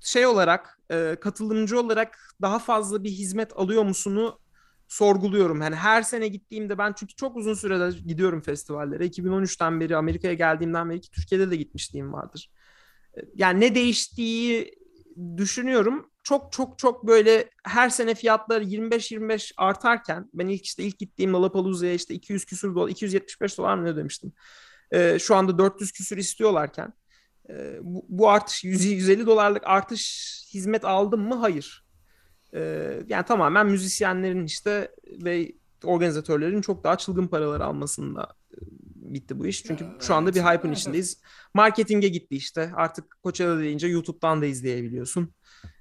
şey 0.05 0.27
olarak 0.27 0.79
e, 0.91 1.17
katılımcı 1.21 1.81
olarak 1.81 2.19
daha 2.43 2.59
fazla 2.59 3.05
bir 3.05 3.11
hizmet 3.11 3.53
alıyor 3.57 3.83
musunu 3.85 4.39
sorguluyorum. 4.89 5.63
Yani 5.63 5.77
her 5.77 6.03
sene 6.03 6.29
gittiğimde 6.29 6.79
ben 6.79 6.93
çünkü 6.99 7.15
çok 7.15 7.37
uzun 7.37 7.55
süredir 7.55 8.07
gidiyorum 8.07 8.41
festivallere. 8.41 9.07
2013'ten 9.07 9.81
beri 9.81 9.97
Amerika'ya 9.97 10.35
geldiğimden 10.35 10.91
beri 10.91 11.01
ki 11.01 11.11
Türkiye'de 11.11 11.51
de 11.51 11.57
gitmişliğim 11.57 12.13
vardır. 12.13 12.51
E, 13.17 13.21
Yani 13.35 13.61
ne 13.61 13.75
değiştiği 13.75 14.75
düşünüyorum. 15.37 16.11
Çok 16.23 16.53
çok 16.53 16.79
çok 16.79 17.07
böyle 17.07 17.51
her 17.65 17.89
sene 17.89 18.15
fiyatlar 18.15 18.61
25-25 18.61 19.53
artarken 19.57 20.31
ben 20.35 20.49
ilk 20.49 20.65
işte 20.65 20.83
ilk 20.85 20.99
gittiğim 20.99 21.33
Lollapalooza'ya 21.33 21.93
işte 21.95 22.15
200 22.15 22.45
küsür 22.45 22.75
dolar 22.75 22.89
275 22.91 23.59
dolar 23.59 23.75
mı 23.77 23.85
ne 23.85 23.97
demiştim. 23.97 24.33
Ee, 24.93 25.19
şu 25.21 25.37
anda 25.37 25.59
400 25.59 25.93
küsür 25.93 26.17
istiyorlarken 26.17 26.93
e, 27.51 27.79
bu, 27.83 28.07
bu 28.09 28.31
artış 28.31 28.65
100, 28.65 28.85
150 28.85 29.27
dolarlık 29.27 29.63
artış 29.67 30.35
hizmet 30.55 30.85
aldım 30.85 31.29
mı? 31.29 31.35
Hayır. 31.35 31.85
Ee, 32.55 33.03
yani 33.09 33.25
tamamen 33.25 33.67
müzisyenlerin 33.67 34.45
işte 34.45 34.95
ve 35.25 35.53
organizatörlerin 35.85 36.61
çok 36.61 36.85
daha 36.85 36.99
çılgın 36.99 37.27
paralar 37.27 37.61
almasında 37.61 38.35
e, 38.53 38.57
bitti 38.95 39.39
bu 39.39 39.47
iş. 39.47 39.63
Çünkü 39.63 39.85
Evet, 39.85 40.03
şu 40.03 40.15
anda 40.15 40.35
bir 40.35 40.41
hype'ın 40.41 40.69
evet. 40.69 40.79
içindeyiz. 40.79 41.21
Marketinge 41.55 42.09
gitti 42.09 42.37
işte. 42.37 42.73
Artık 42.77 43.17
Coachella 43.23 43.59
deyince 43.59 43.87
YouTube'dan 43.87 44.43
da 44.43 44.47
izleyebiliyorsun. 44.47 45.35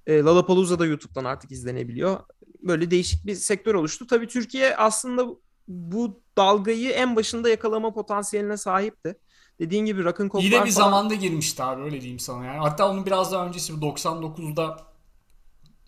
E, 0.07 0.19
Lollapalooza 0.19 0.79
da 0.79 0.85
YouTube'dan 0.85 1.25
artık 1.25 1.51
izlenebiliyor. 1.51 2.19
Böyle 2.61 2.91
değişik 2.91 3.25
bir 3.25 3.35
sektör 3.35 3.75
oluştu. 3.75 4.07
Tabii 4.07 4.27
Türkiye 4.27 4.75
aslında 4.75 5.27
bu 5.67 6.21
dalgayı 6.37 6.89
en 6.89 7.15
başında 7.15 7.49
yakalama 7.49 7.93
potansiyeline 7.93 8.57
sahipti. 8.57 9.15
Dediğin 9.59 9.85
gibi 9.85 10.03
Coke'lar 10.03 10.41
İyi 10.41 10.51
de 10.51 10.65
bir 10.65 10.71
falan- 10.71 10.71
zamanda 10.71 11.13
girmişti 11.15 11.63
abi 11.63 11.81
öyle 11.81 12.01
diyeyim 12.01 12.19
sana 12.19 12.45
yani. 12.45 12.57
Hatta 12.59 12.89
onun 12.89 13.05
biraz 13.05 13.31
daha 13.31 13.45
öncesi 13.47 13.81
bu 13.81 13.85
99'da 13.85 14.77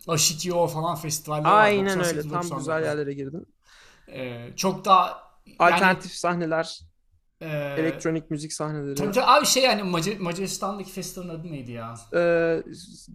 H2O 0.07 0.67
falan 0.67 0.95
festivaller. 0.95 1.51
Aynen 1.63 1.85
öyle. 1.87 1.99
98, 1.99 2.23
Tam 2.23 2.31
99. 2.31 2.57
güzel 2.57 2.83
yerlere 2.83 3.13
girdin. 3.13 3.47
Ee, 4.07 4.49
çok 4.55 4.85
daha 4.85 5.23
yani, 5.45 5.73
Alternatif 5.73 6.11
sahneler, 6.11 6.79
e, 7.41 7.47
elektronik 7.77 8.31
müzik 8.31 8.53
sahneleri. 8.53 8.95
Tabii 8.95 9.11
tabii 9.11 9.25
abi 9.25 9.45
şey 9.45 9.63
yani 9.63 9.81
Macar- 9.81 10.19
Macaristan'daki 10.19 10.91
festivalin 10.91 11.29
adı 11.29 11.51
neydi 11.51 11.71
ya? 11.71 11.95
Ee, 12.13 12.63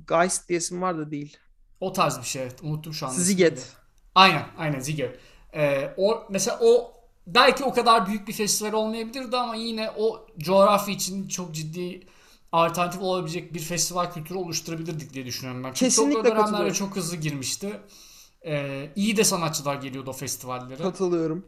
Geist 0.09 0.49
diye 0.49 0.59
isim 0.59 0.83
var 0.83 0.99
da 0.99 1.11
değil. 1.11 1.37
O 1.81 1.93
tarz 1.93 2.19
bir 2.19 2.25
şey. 2.27 2.49
Unuttum 2.63 2.95
şu 2.95 3.07
anda. 3.07 3.17
Ziget. 3.19 3.73
Aynen, 4.15 4.45
aynen 4.59 4.79
Ziget. 4.81 5.19
Ee, 5.55 5.95
o 5.97 6.27
mesela 6.31 6.59
o 6.63 7.00
belki 7.27 7.65
o 7.65 7.73
kadar 7.73 8.07
büyük 8.07 8.29
bir 8.29 8.33
festival 8.33 8.73
olmayabilirdi 8.73 9.37
ama 9.37 9.55
yine 9.55 9.91
o 9.91 10.27
coğrafya 10.39 10.95
için 10.95 11.29
çok 11.29 11.55
ciddi 11.55 12.07
alternatif 12.53 13.03
olabilecek 13.03 13.55
bir 13.55 13.61
festival 13.61 14.13
kültürü 14.13 14.39
oluşturabilirdik 14.39 15.15
diye 15.15 15.27
düşünüyorum 15.27 15.65
ben. 15.65 15.73
Kesinlikle 15.73 16.29
çok 16.29 16.37
katılıyorum. 16.37 16.73
çok 16.73 16.97
hızlı 16.97 17.17
girmişti. 17.17 17.81
Ee, 18.47 18.91
iyi 18.97 19.17
de 19.17 19.25
sanatçılar 19.25 19.75
geliyordu 19.75 20.11
o 20.11 20.13
festivallere. 20.13 20.83
Katılıyorum. 20.83 21.47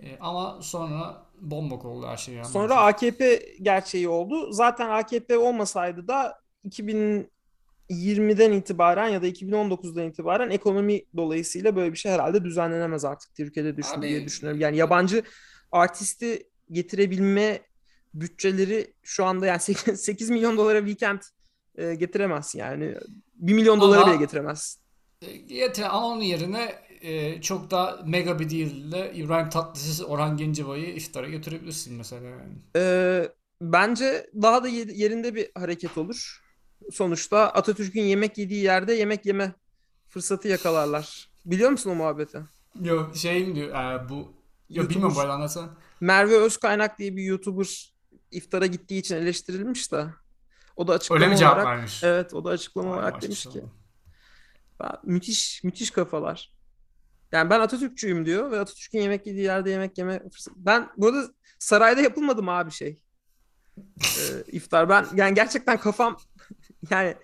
Ee, 0.00 0.18
ama 0.20 0.58
sonra 0.62 1.22
bombok 1.40 1.84
oldu 1.84 2.06
her 2.06 2.16
şey. 2.16 2.34
Yani 2.34 2.46
Sonra 2.46 2.76
AKP 2.76 3.42
gerçeği 3.62 4.08
oldu. 4.08 4.52
Zaten 4.52 4.90
AKP 4.90 5.38
olmasaydı 5.38 6.08
da 6.08 6.42
2020'den 7.92 8.52
itibaren 8.52 9.08
ya 9.08 9.22
da 9.22 9.28
2019'dan 9.28 10.06
itibaren 10.08 10.50
ekonomi 10.50 11.02
dolayısıyla 11.16 11.76
böyle 11.76 11.92
bir 11.92 11.98
şey 11.98 12.12
herhalde 12.12 12.44
düzenlenemez 12.44 13.04
artık 13.04 13.34
Türkiye'de 13.34 13.76
düşün 13.76 13.94
Abi- 13.98 14.08
diye 14.08 14.24
düşünüyorum. 14.24 14.60
Yani 14.60 14.76
yabancı 14.76 15.22
artisti 15.72 16.42
getirebilme 16.70 17.60
bütçeleri 18.14 18.94
şu 19.02 19.24
anda 19.24 19.46
yani 19.46 19.60
8, 19.60 20.00
8 20.00 20.30
milyon 20.36 20.56
dolara 20.56 20.78
weekend 20.78 21.20
e, 21.74 21.94
getiremezsin 21.94 22.58
yani. 22.58 22.94
1 23.34 23.52
milyon 23.54 23.80
dolara 23.80 24.00
Ama- 24.02 24.10
bile 24.12 24.18
getiremezsin. 24.18 24.82
E, 25.22 25.54
Yeter 25.54 25.82
ama 25.90 26.06
onun 26.06 26.22
yerine 26.22 26.72
e, 27.00 27.40
çok 27.40 27.70
da 27.70 28.02
mega 28.06 28.38
bir 28.38 28.50
deal 28.50 28.70
ile 28.70 29.12
İbrahim 29.14 29.50
Tatlıses, 29.50 30.00
Orhan 30.02 30.36
Gencebay'ı 30.36 30.86
iftara 30.94 31.28
götürebilirsin 31.28 31.94
mesela 31.96 32.28
yani. 32.28 32.52
Ee, 32.76 33.28
bence 33.60 34.30
daha 34.42 34.64
da 34.64 34.68
ye- 34.68 34.86
yerinde 34.94 35.34
bir 35.34 35.50
hareket 35.54 35.98
olur. 35.98 36.41
Sonuçta 36.92 37.48
Atatürk'ün 37.50 38.02
yemek 38.02 38.38
yediği 38.38 38.62
yerde 38.64 38.92
yemek 38.94 39.26
yeme 39.26 39.52
fırsatı 40.08 40.48
yakalarlar. 40.48 41.30
Biliyor 41.44 41.70
musun 41.70 41.90
o 41.90 41.94
muhabbeti? 41.94 42.40
Yok 42.82 43.16
şey 43.16 43.46
mi 43.46 43.54
diyor 43.54 43.68
e, 43.68 44.08
bu 44.08 44.14
Yok 44.14 44.32
YouTuber- 44.70 44.90
bilmiyorum 44.90 45.14
bu 45.16 45.20
arada 45.20 45.32
anlatsana. 45.32 45.68
Merve 46.00 46.36
Özkaynak 46.36 46.98
diye 46.98 47.16
bir 47.16 47.22
YouTuber 47.22 47.94
iftara 48.30 48.66
gittiği 48.66 48.98
için 48.98 49.16
eleştirilmiş 49.16 49.92
de. 49.92 50.06
O 50.76 50.88
da 50.88 50.92
açıklama 50.92 51.20
Öyle 51.22 51.32
mi 51.32 51.38
cevap 51.38 51.54
olarak 51.56 51.66
vermiş? 51.66 52.04
evet 52.04 52.34
o 52.34 52.44
da 52.44 52.50
açıklama 52.50 52.90
Vay 52.90 52.98
olarak 52.98 53.22
demiş 53.22 53.46
ki. 53.46 53.62
Ben, 54.80 54.90
müthiş 55.04 55.64
müthiş 55.64 55.90
kafalar. 55.90 56.52
Yani 57.32 57.50
ben 57.50 57.60
Atatürkçüyüm 57.60 58.26
diyor 58.26 58.50
ve 58.50 58.60
Atatürk'ün 58.60 59.00
yemek 59.00 59.26
yediği 59.26 59.44
yerde 59.44 59.70
yemek 59.70 59.98
yeme 59.98 60.28
fırsatı. 60.30 60.56
Ben 60.60 60.88
bu 60.96 61.06
arada 61.06 61.28
sarayda 61.58 62.00
yapılmadı 62.00 62.42
mı 62.42 62.50
abi 62.50 62.70
şey? 62.70 63.02
Ee, 63.78 64.42
iftar. 64.52 64.88
Ben 64.88 65.06
yani 65.14 65.34
gerçekten 65.34 65.80
kafam 65.80 66.16
yani 66.90 67.14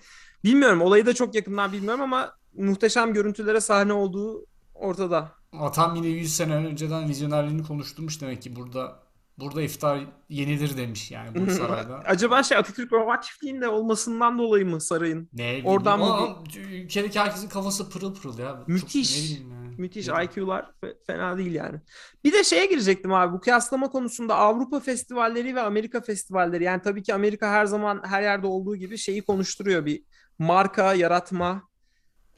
bilmiyorum 0.45 0.83
olayı 0.83 1.07
da 1.07 1.15
çok 1.15 1.35
yakından 1.35 1.73
bilmiyorum 1.73 2.01
ama 2.01 2.35
muhteşem 2.57 3.13
görüntülere 3.13 3.61
sahne 3.61 3.93
olduğu 3.93 4.47
ortada. 4.75 5.33
Atam 5.53 5.97
yine 5.97 6.07
100 6.07 6.37
sene 6.37 6.55
önceden 6.55 7.09
vizyonerliğini 7.09 7.63
konuşturmuş 7.63 8.21
demek 8.21 8.43
ki 8.43 8.57
burada 8.57 9.09
burada 9.39 9.63
iftar 9.63 10.01
yenilir 10.29 10.77
demiş 10.77 11.11
yani 11.11 11.47
bu 11.47 11.51
sarayda. 11.51 11.99
Acaba 12.07 12.43
şey 12.43 12.59
Atatürk 12.59 12.93
Roman 12.93 13.21
Çiftliği'nde 13.21 13.69
olmasından 13.69 14.39
dolayı 14.39 14.67
mı 14.67 14.81
sarayın? 14.81 15.29
Ne. 15.33 15.63
Oradan 15.65 15.99
mı 15.99 16.05
Ama 16.05 16.39
ülkedeki 16.57 17.21
herkesin 17.21 17.49
kafası 17.49 17.91
pırıl 17.91 18.15
pırıl 18.15 18.39
ya. 18.39 18.57
Çok 18.59 18.69
Müthiş. 18.69 19.19
ne 19.19 19.25
bileyim 19.25 19.51
yani. 19.51 19.58
Müthiş. 19.79 20.09
IQ'lar 20.09 20.71
fe- 20.83 20.97
fena 21.07 21.39
değil 21.39 21.55
yani. 21.55 21.81
Bir 22.25 22.33
de 22.33 22.45
şeye 22.45 22.67
girecektim 22.67 23.13
abi 23.13 23.33
bu 23.33 23.41
kıyaslama 23.41 23.91
konusunda 23.91 24.35
Avrupa 24.37 24.81
festivalleri 24.81 25.55
ve 25.55 25.61
Amerika 25.61 26.01
festivalleri. 26.01 26.65
Yani 26.65 26.83
tabii 26.83 27.03
ki 27.03 27.15
Amerika 27.15 27.51
her 27.51 27.67
zaman 27.67 28.03
her 28.05 28.23
yerde 28.23 28.47
olduğu 28.47 28.77
gibi 28.77 28.99
şeyi 28.99 29.23
konuşturuyor 29.23 29.87
bir 29.87 30.03
marka 30.39 30.95
yaratma 30.95 31.63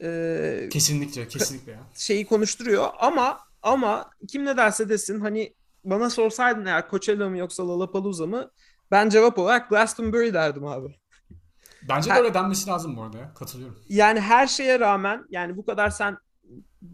e, 0.03 0.69
Kesinlikle 0.71 1.27
kesinlikle 1.27 1.71
ya. 1.71 1.79
şeyi 1.95 2.25
konuşturuyor 2.25 2.87
ama 2.99 3.39
ama 3.63 4.09
kim 4.27 4.45
ne 4.45 4.57
derse 4.57 4.89
desin 4.89 5.19
hani 5.19 5.53
bana 5.83 6.09
sorsaydın 6.09 6.65
eğer 6.65 6.89
Coachella 6.89 7.29
mı 7.29 7.37
yoksa 7.37 7.67
Lollapalooza 7.67 8.25
mı 8.27 8.51
ben 8.91 9.09
cevap 9.09 9.39
olarak 9.39 9.69
Glastonbury 9.69 10.33
derdim 10.33 10.65
abi. 10.65 10.95
Bence 11.89 12.09
de 12.09 12.13
Her- 12.13 12.19
öyle 12.21 12.33
denmesi 12.33 12.69
lazım 12.69 12.97
bu 12.97 13.01
arada 13.03 13.17
ya. 13.17 13.33
Katılıyorum. 13.33 13.79
Yani 13.89 14.19
her 14.19 14.47
şeye 14.47 14.79
rağmen 14.79 15.25
yani 15.29 15.57
bu 15.57 15.65
kadar 15.65 15.89
sen 15.89 16.17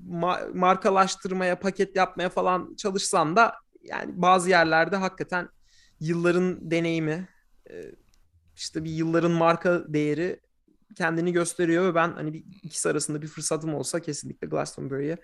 ma- 0.09 0.57
markalaştırmaya, 0.57 1.59
paket 1.59 1.95
yapmaya 1.95 2.29
falan 2.29 2.75
çalışsan 2.75 3.35
da 3.35 3.53
yani 3.83 4.21
bazı 4.21 4.49
yerlerde 4.49 4.95
hakikaten 4.95 5.49
yılların 5.99 6.71
deneyimi 6.71 7.27
e, 7.69 7.91
işte 8.55 8.83
bir 8.83 8.91
yılların 8.91 9.31
marka 9.31 9.93
değeri 9.93 10.39
kendini 10.95 11.31
gösteriyor 11.31 11.85
ve 11.85 11.95
ben 11.95 12.11
hani 12.11 12.33
bir 12.33 12.43
ikisi 12.63 12.89
arasında 12.89 13.21
bir 13.21 13.27
fırsatım 13.27 13.75
olsa 13.75 13.99
kesinlikle 13.99 14.47
Glastonbury'ye 14.47 15.17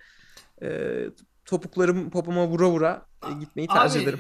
e, 0.62 1.00
topuklarım 1.46 2.10
popoma 2.10 2.48
vura 2.48 2.70
vura 2.70 3.06
e, 3.30 3.40
gitmeyi 3.40 3.68
tercih 3.68 4.00
Abi 4.00 4.10
ederim. 4.10 4.20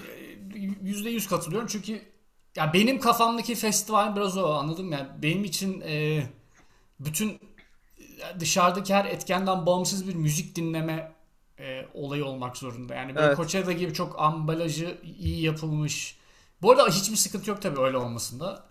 yüzde 0.81 1.09
yüz 1.09 1.27
katılıyorum 1.27 1.67
çünkü 1.67 2.01
ya 2.55 2.73
benim 2.73 2.99
kafamdaki 2.99 3.55
festival 3.55 4.15
biraz 4.15 4.37
o 4.37 4.53
anladım 4.53 4.91
ya. 4.91 5.17
Benim 5.21 5.43
için 5.43 5.81
e, 5.81 6.23
bütün 6.99 7.39
dışarıdaki 8.39 8.93
her 8.93 9.05
etkenden 9.05 9.65
bağımsız 9.65 10.07
bir 10.07 10.15
müzik 10.15 10.55
dinleme 10.55 11.11
e, 11.59 11.85
olayı 11.93 12.25
olmak 12.25 12.57
zorunda. 12.57 12.95
Yani 12.95 13.15
böyle 13.15 13.27
Evet. 13.27 13.37
Coachella 13.37 13.71
gibi 13.71 13.93
çok 13.93 14.21
ambalajı 14.21 14.97
iyi 15.19 15.41
yapılmış. 15.41 16.17
Bu 16.61 16.71
arada 16.71 16.89
hiçbir 16.89 17.15
sıkıntı 17.15 17.49
yok 17.49 17.61
tabii 17.61 17.81
öyle 17.81 17.97
olmasında. 17.97 18.63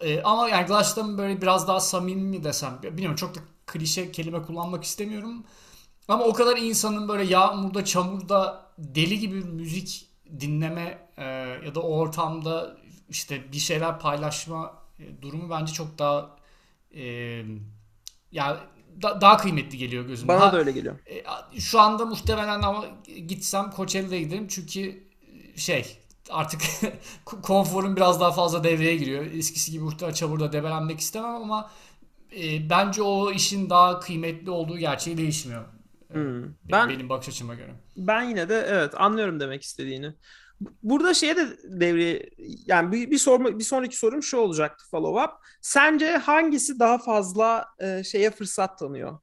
E, 0.00 0.22
ama 0.22 0.48
yani 0.48 0.66
Glastonbury 0.66 1.18
böyle 1.18 1.42
biraz 1.42 1.68
daha 1.68 1.80
samimi 1.80 2.22
mi 2.22 2.44
desem 2.44 2.78
bilmiyorum 2.82 3.16
çok 3.16 3.34
da 3.34 3.40
klişe 3.66 4.12
kelime 4.12 4.42
kullanmak 4.42 4.84
istemiyorum. 4.84 5.44
Ama 6.08 6.24
o 6.24 6.32
kadar 6.32 6.56
insanın 6.56 7.08
böyle 7.08 7.24
yağmurda, 7.24 7.84
çamurda 7.84 8.66
deli 8.78 9.18
gibi 9.18 9.34
müzik 9.34 10.08
dinleme 10.40 11.08
e, 11.16 11.24
ya 11.64 11.74
da 11.74 11.80
o 11.80 11.98
ortamda 11.98 12.76
işte 13.08 13.52
bir 13.52 13.58
şeyler 13.58 13.98
paylaşma 13.98 14.74
e, 14.98 15.22
durumu 15.22 15.50
bence 15.50 15.72
çok 15.72 15.98
daha 15.98 16.36
e, 16.94 17.04
ya 18.32 18.60
da- 19.02 19.20
daha 19.20 19.36
kıymetli 19.36 19.78
geliyor 19.78 20.04
gözüme. 20.06 20.28
Bana 20.28 20.40
Ha, 20.46 20.52
da 20.52 20.58
öyle 20.58 20.72
geliyor. 20.72 20.96
e, 21.54 21.60
şu 21.60 21.80
anda 21.80 22.06
muhtemelen 22.06 22.62
ama 22.62 22.84
gitsem 23.28 23.70
Coachella'ya 23.76 24.20
giderim 24.20 24.48
çünkü 24.48 25.04
e, 25.54 25.56
şey 25.58 25.98
artık 26.30 26.60
konforum 27.24 27.96
biraz 27.96 28.20
daha 28.20 28.32
fazla 28.32 28.64
devreye 28.64 28.96
giriyor. 28.96 29.26
Eskisi 29.26 29.72
gibi 29.72 29.84
muhtemelen 29.84 30.14
çamurda 30.14 30.52
debelenmek 30.52 31.00
istemem 31.00 31.34
ama 31.34 31.70
e, 32.36 32.70
bence 32.70 33.02
o 33.02 33.32
işin 33.32 33.70
daha 33.70 34.00
kıymetli 34.00 34.50
olduğu 34.50 34.78
gerçeği 34.78 35.18
değişmiyor. 35.18 35.64
Hmm. 36.12 36.42
Benim, 36.42 36.54
Ben 36.72 36.88
benim 36.88 37.08
bakış 37.08 37.28
açıma 37.28 37.54
göre. 37.54 37.74
Ben 37.96 38.22
yine 38.22 38.48
de 38.48 38.66
evet 38.68 38.94
anlıyorum 39.00 39.40
demek 39.40 39.62
istediğini. 39.62 40.14
Burada 40.60 41.14
şeye 41.14 41.36
de 41.36 41.46
devreye 41.64 42.30
yani 42.66 42.92
bir, 42.92 43.10
bir 43.10 43.18
sorma 43.18 43.58
bir 43.58 43.64
sonraki 43.64 43.96
sorum 43.96 44.22
şu 44.22 44.36
olacaktı 44.36 44.84
follow 44.90 45.24
up. 45.24 45.30
Sence 45.62 46.16
hangisi 46.16 46.78
daha 46.78 46.98
fazla 46.98 47.66
e, 47.80 48.04
şeye 48.04 48.30
fırsat 48.30 48.78
tanıyor? 48.78 49.18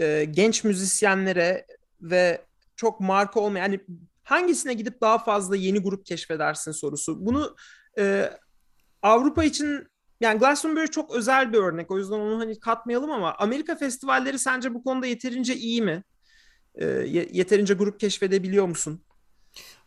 E, 0.00 0.24
genç 0.24 0.64
müzisyenlere 0.64 1.66
ve 2.00 2.46
çok 2.76 3.00
marka 3.00 3.40
olmayan 3.40 3.64
yani 3.64 3.80
hangisine 4.24 4.74
gidip 4.74 5.00
daha 5.00 5.18
fazla 5.18 5.56
yeni 5.56 5.78
grup 5.78 6.06
keşfedersin 6.06 6.72
sorusu. 6.72 7.26
Bunu 7.26 7.56
e, 7.98 8.30
Avrupa 9.02 9.44
için 9.44 9.86
yani 10.20 10.38
Glastonbury 10.38 10.86
çok 10.86 11.16
özel 11.16 11.52
bir 11.52 11.58
örnek. 11.58 11.90
O 11.90 11.98
yüzden 11.98 12.14
onu 12.18 12.38
hani 12.38 12.60
katmayalım 12.60 13.10
ama 13.10 13.34
Amerika 13.38 13.76
festivalleri 13.76 14.38
sence 14.38 14.74
bu 14.74 14.84
konuda 14.84 15.06
yeterince 15.06 15.56
iyi 15.56 15.82
mi? 15.82 16.04
E, 16.74 16.86
ye- 16.86 17.28
yeterince 17.32 17.74
grup 17.74 18.00
keşfedebiliyor 18.00 18.66
musun? 18.66 19.04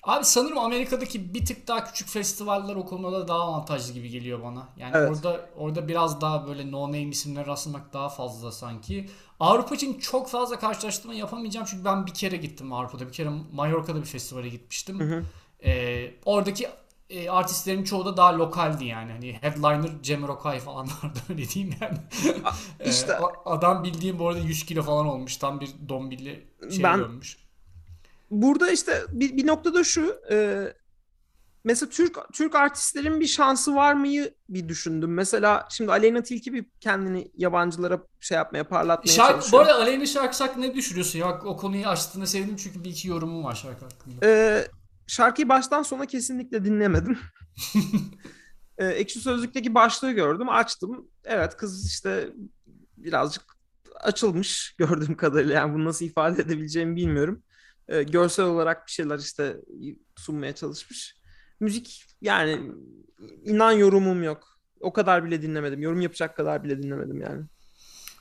Abi 0.03 0.25
sanırım 0.25 0.57
Amerika'daki 0.57 1.33
bir 1.33 1.45
tık 1.45 1.67
daha 1.67 1.83
küçük 1.85 2.07
festivaller 2.09 2.75
o 2.75 2.85
konuda 2.85 3.27
daha 3.27 3.39
avantajlı 3.39 3.93
gibi 3.93 4.09
geliyor 4.09 4.43
bana. 4.43 4.69
Yani 4.77 4.91
Evet. 4.95 5.09
orada 5.11 5.49
orada 5.57 5.87
biraz 5.87 6.21
daha 6.21 6.47
böyle 6.47 6.71
no 6.71 6.87
name 6.87 7.01
isimler 7.01 7.47
rastlamak 7.47 7.93
daha 7.93 8.09
fazla 8.09 8.51
sanki. 8.51 9.09
Avrupa 9.39 9.75
için 9.75 9.99
çok 9.99 10.29
fazla 10.29 10.59
karşılaştırma 10.59 11.13
yapamayacağım 11.13 11.65
çünkü 11.69 11.85
ben 11.85 12.05
bir 12.05 12.13
kere 12.13 12.37
gittim 12.37 12.73
Avrupa'da. 12.73 13.07
Bir 13.07 13.13
kere 13.13 13.29
Mallorca'da 13.53 13.99
bir 14.01 14.05
festivale 14.05 14.49
gitmiştim. 14.49 14.99
Hı 14.99 15.03
hı. 15.03 15.23
Ee, 15.65 16.11
oradaki 16.25 16.67
e, 17.09 17.29
artistlerin 17.29 17.83
çoğu 17.83 18.05
da 18.05 18.17
daha 18.17 18.37
lokaldi 18.37 18.85
yani. 18.85 19.11
Hani 19.11 19.33
headliner 19.41 19.89
Jamiroquai 20.03 20.59
falan 20.59 20.87
vardı 21.03 21.19
öyle 21.29 21.49
diyeyim 21.49 21.75
yani. 21.81 21.97
Ee, 22.79 22.89
işte- 22.89 23.19
o- 23.19 23.49
adam 23.51 23.83
bildiğim 23.83 24.19
bu 24.19 24.27
arada 24.27 24.39
100 24.39 24.65
kilo 24.65 24.83
falan 24.83 25.07
olmuş. 25.07 25.37
Tam 25.37 25.59
bir 25.59 25.69
dombilli 25.89 26.47
şey 26.71 26.83
Ben- 26.83 26.99
dönmüş. 26.99 27.40
Burada 28.31 28.71
işte 28.71 29.01
bir, 29.09 29.37
bir 29.37 29.47
noktada 29.47 29.83
şu 29.83 30.21
e, 30.31 30.67
mesela 31.63 31.89
Türk 31.89 32.17
Türk 32.33 32.55
artistlerin 32.55 33.19
bir 33.19 33.27
şansı 33.27 33.75
var 33.75 33.93
mıyı 33.93 34.33
bir 34.49 34.69
düşündüm. 34.69 35.13
Mesela 35.13 35.67
şimdi 35.71 35.91
Aleyna 35.91 36.23
Tilki 36.23 36.53
bir 36.53 36.65
kendini 36.79 37.31
yabancılara 37.35 38.03
şey 38.19 38.35
yapmaya 38.35 38.67
parlatmaya 38.67 39.13
Şarkı, 39.13 39.37
bu 39.37 39.41
çalışıyor. 39.41 39.65
arada 39.65 39.75
Aleyna 39.75 40.05
şarkısı 40.05 40.43
hakkında 40.43 40.65
ne 40.65 40.75
düşünüyorsun 40.75 41.19
ya? 41.19 41.41
O 41.45 41.57
konuyu 41.57 41.87
açtığında 41.87 42.25
sevdim 42.25 42.55
çünkü 42.55 42.83
bir 42.83 42.89
iki 42.89 43.07
yorumum 43.07 43.43
var 43.43 43.55
şarkı 43.55 43.85
hakkında. 43.85 44.27
E, 44.27 44.67
şarkıyı 45.07 45.49
baştan 45.49 45.83
sona 45.83 46.05
kesinlikle 46.05 46.65
dinlemedim. 46.65 47.19
e, 48.77 48.87
Ekşi 48.87 49.19
Sözlük'teki 49.19 49.75
başlığı 49.75 50.11
gördüm, 50.11 50.49
açtım. 50.49 51.07
Evet 51.23 51.57
kız 51.57 51.87
işte 51.87 52.29
birazcık 52.97 53.43
açılmış 53.99 54.75
gördüğüm 54.77 55.17
kadarıyla. 55.17 55.53
Yani 55.53 55.73
bunu 55.73 55.85
nasıl 55.85 56.05
ifade 56.05 56.41
edebileceğimi 56.41 56.95
bilmiyorum. 56.95 57.43
E, 57.87 58.03
görsel 58.03 58.45
olarak 58.45 58.87
bir 58.87 58.91
şeyler 58.91 59.19
işte 59.19 59.57
sunmaya 60.17 60.55
çalışmış. 60.55 61.15
Müzik 61.59 62.05
yani 62.21 62.71
inan 63.45 63.71
yorumum 63.71 64.23
yok. 64.23 64.47
O 64.79 64.93
kadar 64.93 65.25
bile 65.25 65.41
dinlemedim. 65.41 65.81
Yorum 65.81 66.01
yapacak 66.01 66.37
kadar 66.37 66.63
bile 66.63 66.83
dinlemedim 66.83 67.21
yani. 67.21 67.41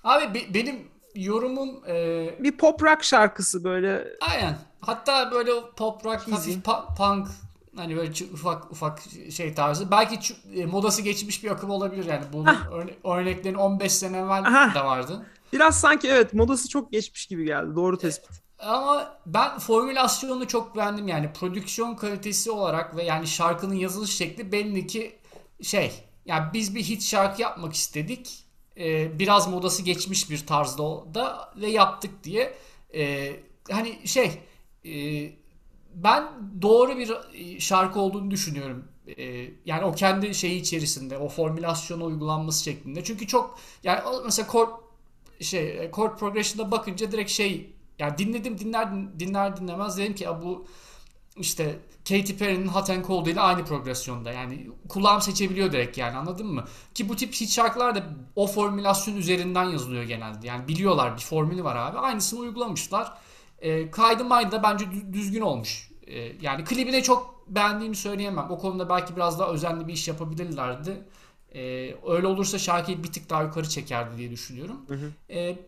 Abi 0.05 0.35
be- 0.35 0.55
benim 0.55 0.89
yorumum 1.15 1.83
e, 1.89 1.95
Bir 2.41 2.57
pop 2.57 2.83
rock 2.83 3.05
şarkısı 3.05 3.65
böyle 3.65 4.09
aynen. 4.21 4.59
Hatta 4.81 5.33
böyle 5.33 5.51
pop 5.77 6.05
rock, 6.05 6.29
hafif 6.33 6.57
pa- 6.57 6.97
punk 6.97 7.29
hani 7.77 7.97
böyle 7.97 8.13
ufak 8.33 8.71
ufak 8.73 8.99
şey 9.31 9.55
tarzı. 9.55 9.91
Belki 9.91 10.35
e, 10.55 10.67
modası 10.67 11.03
geçmiş 11.03 11.45
bir 11.45 11.51
akım 11.51 11.71
olabilir 11.71 12.05
yani. 12.05 12.25
Bunun 12.33 12.47
örne- 12.73 12.97
örneklerin 13.05 13.55
15 13.55 13.93
sene 13.93 14.17
evvel 14.19 14.43
Aha. 14.47 14.75
de 14.75 14.85
vardı. 14.85 15.27
biraz 15.53 15.81
sanki 15.81 16.09
evet 16.09 16.35
modası 16.35 16.69
çok 16.69 16.93
geçmiş 16.93 17.27
gibi 17.27 17.45
geldi. 17.45 17.77
Doğru 17.77 17.99
tespit. 17.99 18.31
Ama 18.61 19.17
ben 19.27 19.59
formülasyonunu 19.59 20.49
çok 20.49 20.77
beğendim 20.77 21.09
yani. 21.09 21.33
Prodüksiyon 21.33 21.95
kalitesi 21.95 22.51
olarak 22.51 22.97
ve 22.97 23.05
yani 23.05 23.27
şarkının 23.27 23.75
yazılış 23.75 24.17
şekli 24.17 24.53
belli 24.53 24.87
ki 24.87 25.19
şey 25.63 25.93
yani 26.27 26.53
biz 26.53 26.75
bir 26.75 26.83
hit 26.83 27.03
şarkı 27.03 27.43
yapmak 27.43 27.73
istedik. 27.75 28.45
Ee, 28.77 29.19
biraz 29.19 29.49
modası 29.49 29.83
geçmiş 29.83 30.31
bir 30.31 30.47
tarzda 30.47 30.83
o 30.83 31.15
da 31.15 31.53
ve 31.57 31.67
yaptık 31.67 32.25
diye. 32.25 32.55
Ee, 32.95 33.37
hani 33.71 34.09
şey 34.09 34.31
e, 34.87 34.93
ben 35.95 36.25
doğru 36.63 36.99
bir 36.99 37.13
e, 37.35 37.61
şarkı 37.61 38.01
olduğunu 38.01 38.31
düşünüyorum. 38.31 38.89
Ee, 39.19 39.51
yani 39.65 39.85
o 39.85 39.93
kendi 39.93 40.35
şeyi 40.35 40.61
içerisinde 40.61 41.19
o 41.19 41.29
formülasyona 41.29 42.05
uygulanması 42.05 42.65
şeklinde. 42.65 43.05
Çünkü 43.05 43.27
çok 43.27 43.59
yani 43.85 44.01
mesela 44.25 44.49
chord 44.53 44.69
şey 45.41 45.91
chord 45.97 46.19
progression'a 46.19 46.71
bakınca 46.71 47.13
direkt 47.13 47.31
şey 47.31 47.75
yani 48.01 48.19
dinledim 48.19 48.59
dinler 48.59 48.89
dinler 49.21 49.57
dinlemez 49.57 49.99
dedim 49.99 50.15
ki 50.15 50.27
bu 50.43 50.67
işte 51.37 51.79
Katy 52.09 52.33
Perry'nin 52.33 52.69
Hot 52.69 52.91
and 52.91 53.05
Cold 53.05 53.27
ile 53.27 53.41
aynı 53.41 53.65
progresyonda. 53.65 54.33
Yani 54.33 54.71
kulağım 54.89 55.21
seçebiliyor 55.21 55.73
direkt 55.73 55.99
yani 55.99 56.17
anladın 56.17 56.47
mı? 56.47 56.65
Ki 56.95 57.09
bu 57.09 57.17
tip 57.17 57.35
hit 57.35 57.51
şarkılar 57.51 57.95
da 57.95 58.03
o 58.37 58.47
formülasyon 58.47 59.17
üzerinden 59.17 59.65
yazılıyor 59.65 60.03
genelde. 60.03 60.47
Yani 60.47 60.69
biliyorlar 60.69 61.17
bir 61.17 61.21
formülü 61.23 61.65
var 61.65 61.77
abi. 61.77 61.99
Aynısını 61.99 62.41
uygulamışlar. 62.41 63.13
E, 63.59 63.91
kaydı 63.91 64.25
maydı 64.25 64.53
da 64.53 64.63
bence 64.63 64.87
düzgün 65.13 65.41
olmuş. 65.41 65.91
E, 66.07 66.33
yani 66.41 66.65
klibine 66.65 67.03
çok 67.03 67.45
beğendiğimi 67.49 67.97
söyleyemem. 67.97 68.47
O 68.51 68.59
konuda 68.59 68.89
belki 68.89 69.17
biraz 69.17 69.39
daha 69.39 69.49
özenli 69.49 69.89
bir 69.89 69.93
iş 69.93 70.09
yapabilirlerdi. 70.09 71.05
E, 71.55 71.61
öyle 72.07 72.27
olursa 72.27 72.59
şarkıyı 72.59 73.03
bir 73.03 73.13
tık 73.13 73.31
daha 73.31 73.43
yukarı 73.43 73.69
çekerdi 73.69 74.17
diye 74.17 74.31
düşünüyorum. 74.31 74.77
Hı 74.89 74.95
hı. 74.95 75.13
E, 75.31 75.59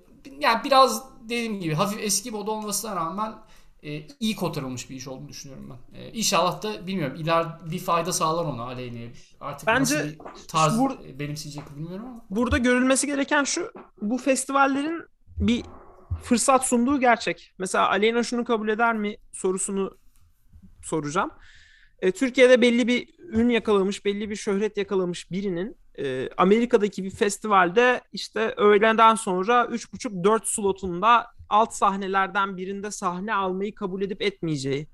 yani 0.41 0.65
biraz 0.65 1.05
dediğim 1.25 1.61
gibi 1.61 1.75
hafif 1.75 1.99
eski 2.03 2.31
moda 2.31 2.51
olmasına 2.51 2.97
rağmen 2.97 3.35
e, 3.83 4.07
iyi 4.21 4.37
kotarılmış 4.37 4.91
bir 4.91 4.97
iş 4.97 5.09
olduğunu 5.09 5.29
düşünüyorum 5.29 5.71
ben. 5.71 6.01
E, 6.01 6.13
inşallah 6.13 6.63
da 6.63 6.87
bilmiyorum 6.87 7.17
iler 7.21 7.47
bir 7.71 7.79
fayda 7.79 8.13
sağlar 8.13 8.45
ona 8.45 8.63
Aleyna'ya. 8.63 9.09
Artık 9.41 9.67
Bence 9.67 9.95
nasıl 9.95 10.09
bir 10.09 10.19
tarz 10.49 10.75
bur- 10.75 11.19
benimseyecek 11.19 11.77
bilmiyorum 11.77 12.07
ama. 12.07 12.25
Burada 12.31 12.59
görülmesi 12.59 13.07
gereken 13.07 13.45
şu 13.45 13.73
bu 14.03 14.19
festivallerin 14.19 15.03
bir 15.37 15.65
fırsat 16.23 16.67
sunduğu 16.67 17.01
gerçek. 17.01 17.55
Mesela 17.59 17.89
Aleyna 17.89 18.23
şunu 18.23 18.45
kabul 18.45 18.69
eder 18.69 18.95
mi 18.95 19.17
sorusunu 19.33 19.99
soracağım. 20.83 21.31
E, 21.99 22.13
Türkiye'de 22.13 22.61
belli 22.61 22.89
bir 22.89 23.09
ün 23.33 23.49
yakalamış, 23.49 24.05
belli 24.05 24.31
bir 24.31 24.37
şöhret 24.37 24.77
yakalamış 24.77 25.31
birinin 25.31 25.77
e, 25.99 26.29
Amerika'daki 26.37 27.05
bir 27.05 27.11
festivalde 27.11 28.01
işte 28.13 28.55
öğleden 28.57 29.15
sonra 29.15 29.65
3,5-4 29.65 30.41
slotunda 30.45 31.27
alt 31.49 31.75
sahnelerden 31.75 32.57
birinde 32.57 32.91
sahne 32.91 33.35
almayı 33.35 33.75
kabul 33.75 34.03
edip 34.03 34.23
etmeyeceği 34.23 34.89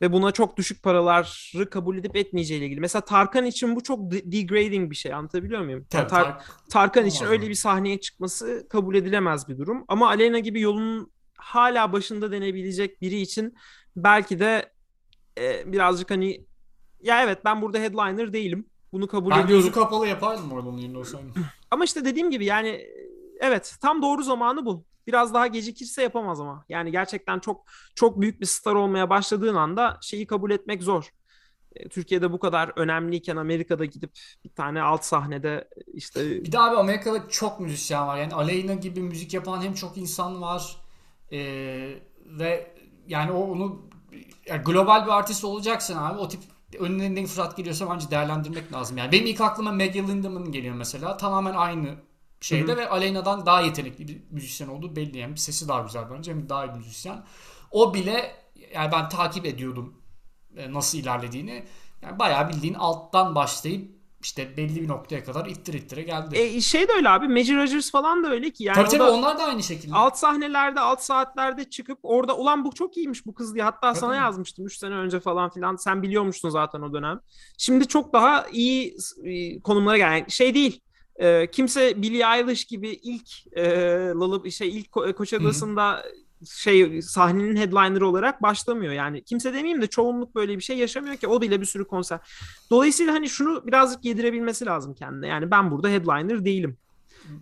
ve 0.00 0.12
buna 0.12 0.32
çok 0.32 0.56
düşük 0.56 0.82
paraları 0.82 1.70
kabul 1.70 1.98
edip 1.98 2.16
etmeyeceği 2.16 2.60
ile 2.60 2.66
ilgili. 2.66 2.80
Mesela 2.80 3.04
Tarkan 3.04 3.46
için 3.46 3.76
bu 3.76 3.82
çok 3.82 4.10
degrading 4.10 4.90
bir 4.90 4.96
şey 4.96 5.14
anlatabiliyor 5.14 5.60
muyum? 5.60 5.86
Tabii, 5.90 6.10
Tar- 6.10 6.40
Tarkan 6.70 7.06
için 7.06 7.26
öyle 7.26 7.48
bir 7.48 7.54
sahneye 7.54 8.00
çıkması 8.00 8.66
kabul 8.70 8.94
edilemez 8.94 9.48
bir 9.48 9.58
durum. 9.58 9.84
Ama 9.88 10.08
Aleyna 10.08 10.38
gibi 10.38 10.60
yolun 10.60 11.12
hala 11.36 11.92
başında 11.92 12.32
denebilecek 12.32 13.00
biri 13.02 13.20
için 13.20 13.54
belki 13.96 14.40
de 14.40 14.72
e, 15.38 15.72
birazcık 15.72 16.10
hani 16.10 16.44
ya 17.02 17.24
evet 17.24 17.38
ben 17.44 17.62
burada 17.62 17.78
headliner 17.78 18.32
değilim. 18.32 18.66
Bunu 18.92 19.06
kabul 19.06 19.30
ben 19.30 19.34
ediyorum. 19.34 19.54
Ben 19.54 19.58
gözü 19.58 19.72
kapalı 19.72 20.08
yapardım 20.08 20.52
orada 20.52 20.68
onun 20.68 20.78
yerine 20.78 20.98
olsaydım. 20.98 21.34
Ama 21.70 21.84
işte 21.84 22.04
dediğim 22.04 22.30
gibi 22.30 22.44
yani 22.44 22.86
evet 23.40 23.76
tam 23.80 24.02
doğru 24.02 24.22
zamanı 24.22 24.66
bu. 24.66 24.84
Biraz 25.06 25.34
daha 25.34 25.46
gecikirse 25.46 26.02
yapamaz 26.02 26.40
ama. 26.40 26.64
Yani 26.68 26.90
gerçekten 26.90 27.38
çok 27.38 27.64
çok 27.94 28.20
büyük 28.20 28.40
bir 28.40 28.46
star 28.46 28.74
olmaya 28.74 29.10
başladığın 29.10 29.54
anda 29.54 29.98
şeyi 30.02 30.26
kabul 30.26 30.50
etmek 30.50 30.82
zor. 30.82 31.12
E, 31.76 31.88
Türkiye'de 31.88 32.32
bu 32.32 32.38
kadar 32.38 32.72
önemliyken 32.76 33.36
Amerika'da 33.36 33.84
gidip 33.84 34.10
bir 34.44 34.50
tane 34.50 34.82
alt 34.82 35.04
sahnede 35.04 35.68
işte... 35.86 36.44
Bir 36.44 36.52
de 36.52 36.58
abi 36.58 36.76
Amerika'da 36.76 37.28
çok 37.28 37.60
müzisyen 37.60 38.06
var. 38.06 38.18
Yani 38.18 38.34
Aleyna 38.34 38.74
gibi 38.74 39.00
müzik 39.00 39.34
yapan 39.34 39.62
hem 39.62 39.74
çok 39.74 39.96
insan 39.96 40.42
var 40.42 40.76
ee, 41.32 41.94
ve 42.26 42.74
yani 43.08 43.32
o 43.32 43.40
onu 43.40 43.82
yani 44.46 44.62
global 44.62 45.06
bir 45.06 45.10
artist 45.10 45.44
olacaksın 45.44 45.96
abi 45.96 46.18
o 46.18 46.28
tip 46.28 46.40
önüne 46.78 47.14
ne 47.14 47.26
fırsat 47.26 47.56
geliyorsa 47.56 47.90
bence 47.90 48.10
değerlendirmek 48.10 48.72
lazım. 48.72 48.98
Yani 48.98 49.12
benim 49.12 49.26
ilk 49.26 49.40
aklıma 49.40 49.72
Maggie 49.72 50.08
Lindemann 50.08 50.52
geliyor 50.52 50.74
mesela. 50.74 51.16
Tamamen 51.16 51.54
aynı 51.54 51.94
şeyde 52.40 52.72
Hı-hı. 52.72 52.76
ve 52.76 52.88
Aleyna'dan 52.88 53.46
daha 53.46 53.60
yetenekli 53.60 54.08
bir 54.08 54.22
müzisyen 54.30 54.68
olduğu 54.68 54.96
belli. 54.96 55.18
Yani 55.18 55.38
sesi 55.38 55.68
daha 55.68 55.80
güzel 55.80 56.04
bence 56.10 56.30
hem 56.30 56.48
daha 56.48 56.64
iyi 56.66 56.68
bir 56.68 56.74
müzisyen. 56.74 57.24
O 57.70 57.94
bile 57.94 58.36
yani 58.74 58.92
ben 58.92 59.08
takip 59.08 59.46
ediyordum 59.46 59.94
e, 60.56 60.72
nasıl 60.72 60.98
ilerlediğini. 60.98 61.64
Yani 62.02 62.18
bayağı 62.18 62.48
bildiğin 62.48 62.74
alttan 62.74 63.34
başlayıp 63.34 63.97
işte 64.22 64.56
belli 64.56 64.82
bir 64.82 64.88
noktaya 64.88 65.24
kadar 65.24 65.46
ittir 65.46 65.74
ittire 65.74 66.02
geldi. 66.02 66.36
E, 66.38 66.60
şey 66.60 66.88
de 66.88 66.92
öyle 66.92 67.08
abi. 67.08 67.28
Major 67.28 67.56
Rogers 67.56 67.90
falan 67.90 68.24
da 68.24 68.30
öyle 68.30 68.50
ki. 68.50 68.64
Yani 68.64 68.74
tabii 68.74 68.88
tabii 68.88 69.02
onlar 69.02 69.38
da 69.38 69.44
aynı 69.44 69.62
şekilde. 69.62 69.94
Alt 69.94 70.16
sahnelerde, 70.16 70.80
alt 70.80 71.00
saatlerde 71.00 71.70
çıkıp 71.70 71.98
orada 72.02 72.36
ulan 72.36 72.64
bu 72.64 72.72
çok 72.72 72.96
iyiymiş 72.96 73.26
bu 73.26 73.34
kız 73.34 73.54
diye. 73.54 73.64
Hatta 73.64 73.80
tabii 73.80 73.98
sana 73.98 74.10
mi? 74.10 74.16
yazmıştım 74.16 74.66
3 74.66 74.78
sene 74.78 74.94
önce 74.94 75.20
falan 75.20 75.50
filan. 75.50 75.76
Sen 75.76 76.02
biliyormuştun 76.02 76.50
zaten 76.50 76.80
o 76.80 76.92
dönem. 76.92 77.20
Şimdi 77.58 77.88
çok 77.88 78.12
daha 78.12 78.46
iyi 78.52 78.96
e, 79.24 79.60
konumlara 79.60 79.96
gelen 79.96 80.26
şey 80.28 80.54
değil. 80.54 80.80
E, 81.16 81.50
kimse 81.50 82.02
Billie 82.02 82.24
Eilish 82.36 82.64
gibi 82.64 82.88
ilk 82.88 83.56
e, 83.56 83.64
Lalı 84.14 84.52
şey 84.52 84.78
ilk 84.78 84.86
Ko- 84.86 85.16
Coachella'sında 85.16 86.04
şey 86.46 87.02
sahnenin 87.02 87.56
headliner'ı 87.56 88.08
olarak 88.08 88.42
başlamıyor. 88.42 88.92
Yani 88.92 89.24
kimse 89.24 89.52
demeyeyim 89.52 89.82
de 89.82 89.86
çoğunluk 89.86 90.34
böyle 90.34 90.56
bir 90.56 90.62
şey 90.62 90.78
yaşamıyor 90.78 91.16
ki 91.16 91.28
o 91.28 91.40
bile 91.40 91.60
bir 91.60 91.66
sürü 91.66 91.84
konser. 91.84 92.18
Dolayısıyla 92.70 93.14
hani 93.14 93.28
şunu 93.28 93.66
birazcık 93.66 94.04
yedirebilmesi 94.04 94.66
lazım 94.66 94.94
kendine. 94.94 95.26
Yani 95.26 95.50
ben 95.50 95.70
burada 95.70 95.88
headliner 95.88 96.44
değilim. 96.44 96.78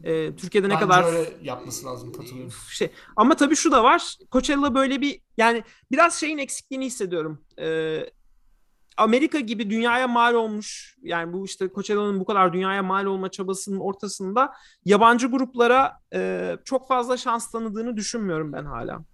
Ee, 0.04 0.36
Türkiye'de 0.36 0.68
ne 0.68 0.74
Bence 0.74 0.84
kadar 0.84 1.04
öyle 1.04 1.32
yapması 1.42 1.86
lazım 1.86 2.12
katılıyorum. 2.12 2.52
Şey 2.70 2.90
ama 3.16 3.36
tabii 3.36 3.56
şu 3.56 3.72
da 3.72 3.84
var. 3.84 4.16
Coachella 4.32 4.74
böyle 4.74 5.00
bir 5.00 5.20
yani 5.36 5.64
biraz 5.90 6.14
şeyin 6.14 6.38
eksikliğini 6.38 6.86
hissediyorum. 6.86 7.40
Ee, 7.58 8.10
Amerika 8.96 9.40
gibi 9.40 9.70
dünyaya 9.70 10.08
mal 10.08 10.34
olmuş 10.34 10.96
yani 11.02 11.32
bu 11.32 11.44
işte 11.44 11.68
Coachella'nın 11.74 12.20
bu 12.20 12.24
kadar 12.24 12.52
dünyaya 12.52 12.82
mal 12.82 13.04
olma 13.04 13.30
çabasının 13.30 13.80
ortasında 13.80 14.52
yabancı 14.84 15.26
gruplara 15.26 16.00
e, 16.14 16.52
çok 16.64 16.88
fazla 16.88 17.16
şans 17.16 17.50
tanıdığını 17.50 17.96
düşünmüyorum 17.96 18.52
ben 18.52 18.64
hala. 18.64 19.04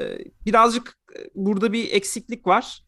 E, 0.00 0.18
birazcık 0.46 0.98
e, 1.18 1.18
burada 1.34 1.72
bir 1.72 1.92
eksiklik 1.92 2.46
var. 2.46 2.82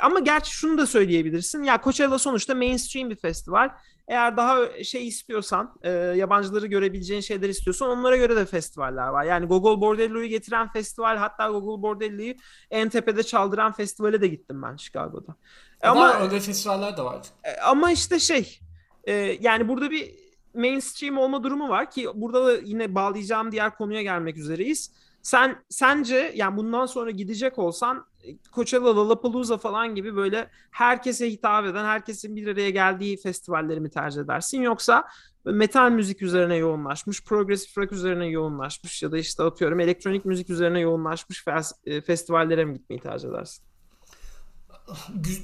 Ama 0.00 0.20
gerçi 0.20 0.50
şunu 0.50 0.78
da 0.78 0.86
söyleyebilirsin. 0.86 1.62
Ya 1.62 1.80
Coachella 1.84 2.18
sonuçta 2.18 2.54
mainstream 2.54 3.10
bir 3.10 3.16
festival. 3.16 3.70
Eğer 4.08 4.36
daha 4.36 4.84
şey 4.84 5.08
istiyorsan, 5.08 5.74
e, 5.82 5.90
yabancıları 5.90 6.66
görebileceğin 6.66 7.20
şeyler 7.20 7.48
istiyorsan 7.48 7.88
onlara 7.88 8.16
göre 8.16 8.36
de 8.36 8.46
festivaller 8.46 9.08
var. 9.08 9.24
Yani 9.24 9.46
Gogol 9.46 9.80
Bordello'yu 9.80 10.26
getiren 10.26 10.68
festival, 10.68 11.16
hatta 11.16 11.48
Gogol 11.48 11.82
Bordello'yu 11.82 12.34
en 12.70 12.88
tepede 12.88 13.22
çaldıran 13.22 13.72
festivale 13.72 14.20
de 14.20 14.28
gittim 14.28 14.62
ben 14.62 14.76
Chicago'da. 14.76 15.36
Ama 15.82 16.20
öyle 16.20 16.40
festivaller 16.40 16.96
de 16.96 17.02
var. 17.02 17.22
E, 17.44 17.60
ama 17.60 17.92
işte 17.92 18.18
şey, 18.18 18.60
e, 19.04 19.12
yani 19.40 19.68
burada 19.68 19.90
bir 19.90 20.14
mainstream 20.54 21.18
olma 21.18 21.42
durumu 21.42 21.68
var 21.68 21.90
ki 21.90 22.08
burada 22.14 22.46
da 22.46 22.52
yine 22.52 22.94
bağlayacağım 22.94 23.52
diğer 23.52 23.76
konuya 23.76 24.02
gelmek 24.02 24.36
üzereyiz. 24.36 24.92
Sen 25.22 25.64
sence 25.68 26.32
yani 26.34 26.56
bundan 26.56 26.86
sonra 26.86 27.10
gidecek 27.10 27.58
olsan 27.58 28.06
Coachella, 28.52 28.96
Lollapalooza 28.96 29.58
falan 29.58 29.94
gibi 29.94 30.16
böyle 30.16 30.50
herkese 30.70 31.30
hitap 31.30 31.64
eden, 31.66 31.84
herkesin 31.84 32.36
bir 32.36 32.46
araya 32.46 32.70
geldiği 32.70 33.16
festivalleri 33.16 33.80
mi 33.80 33.90
tercih 33.90 34.20
edersin? 34.20 34.62
Yoksa 34.62 35.04
metal 35.44 35.90
müzik 35.90 36.22
üzerine 36.22 36.56
yoğunlaşmış, 36.56 37.24
progressive 37.24 37.84
rock 37.84 37.92
üzerine 37.92 38.26
yoğunlaşmış 38.26 39.02
ya 39.02 39.12
da 39.12 39.18
işte 39.18 39.42
atıyorum 39.42 39.80
elektronik 39.80 40.24
müzik 40.24 40.50
üzerine 40.50 40.80
yoğunlaşmış 40.80 41.44
e, 41.86 42.00
festivallere 42.00 42.64
mi 42.64 42.74
gitmeyi 42.74 43.00
tercih 43.00 43.28
edersin? 43.28 43.64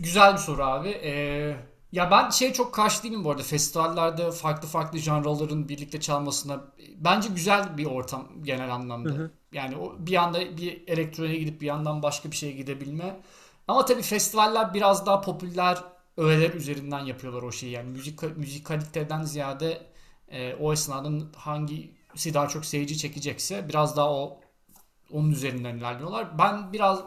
Güzel 0.01 0.33
bir 0.33 0.39
soru 0.39 0.62
abi. 0.62 0.89
Ee, 0.89 1.57
ya 1.93 2.11
ben 2.11 2.30
şey 2.30 2.53
çok 2.53 2.74
karşı 2.74 3.03
değilim 3.03 3.24
bu 3.24 3.30
arada. 3.30 3.43
Festivallerde 3.43 4.30
farklı 4.30 4.68
farklı 4.68 4.99
janraların 4.99 5.68
birlikte 5.68 6.01
çalmasına. 6.01 6.64
Bence 6.97 7.28
güzel 7.28 7.78
bir 7.78 7.86
ortam 7.86 8.28
genel 8.43 8.74
anlamda. 8.74 9.11
Hı 9.11 9.14
hı. 9.14 9.30
Yani 9.53 9.76
o 9.76 9.97
bir 9.99 10.16
anda 10.16 10.57
bir 10.57 10.88
elektroniğe 10.88 11.36
gidip 11.36 11.61
bir 11.61 11.66
yandan 11.66 12.03
başka 12.03 12.30
bir 12.30 12.36
şeye 12.36 12.53
gidebilme. 12.53 13.20
Ama 13.68 13.84
tabii 13.84 14.03
festivaller 14.03 14.74
biraz 14.74 15.07
daha 15.07 15.20
popüler 15.20 15.78
öğeler 16.16 16.55
üzerinden 16.55 17.05
yapıyorlar 17.05 17.43
o 17.43 17.53
şeyi. 17.53 17.72
Yani 17.72 17.91
müzik 17.91 18.36
müzik 18.36 18.66
kaliteden 18.66 19.22
ziyade 19.22 19.86
e, 20.28 20.55
o 20.55 20.72
esnada 20.72 21.09
hangisi 21.36 22.34
daha 22.34 22.49
çok 22.49 22.64
seyirci 22.64 22.99
çekecekse 22.99 23.68
biraz 23.68 23.97
daha 23.97 24.12
o 24.12 24.41
onun 25.12 25.30
üzerinden 25.30 25.76
ilerliyorlar. 25.76 26.38
Ben 26.38 26.72
biraz 26.72 27.03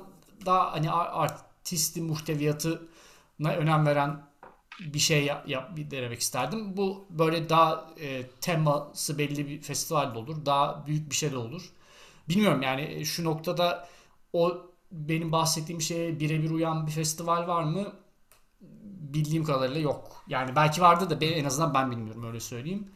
daha 0.46 0.74
hani 0.74 0.92
artisti 0.92 2.02
muhteviyatına 2.02 3.50
önem 3.58 3.86
veren 3.86 4.33
bir 4.80 5.00
şey 5.00 5.26
yap, 5.26 5.50
yap 5.50 5.78
bir 5.78 5.92
denemek 5.92 6.20
isterdim. 6.20 6.78
Bu 6.78 7.08
böyle 7.10 7.50
daha 7.50 7.94
e, 8.02 8.28
teması 8.42 9.18
belli 9.18 9.48
bir 9.48 9.62
festival 9.62 10.16
de 10.16 10.18
olur. 10.18 10.46
Daha 10.46 10.86
büyük 10.88 11.10
bir 11.10 11.16
şey 11.16 11.32
de 11.32 11.38
olur. 11.38 11.70
Bilmiyorum 12.30 12.62
yani 12.62 12.82
e, 12.82 13.06
şu 13.06 13.24
noktada 13.24 13.88
o 14.34 14.62
benim 14.92 15.32
bahsettiğim 15.32 15.82
şeye 15.82 16.20
birebir 16.20 16.50
uyan 16.52 16.88
bir 16.88 16.92
festival 16.92 17.48
var 17.48 17.64
mı? 17.64 17.94
Bildiğim 19.14 19.44
kadarıyla 19.44 19.82
yok. 19.82 20.24
Yani 20.28 20.56
belki 20.56 20.82
vardı 20.82 21.22
da 21.22 21.26
en 21.26 21.46
azından 21.46 21.74
ben 21.74 21.92
bilmiyorum 21.92 22.24
öyle 22.24 22.40
söyleyeyim. 22.40 22.92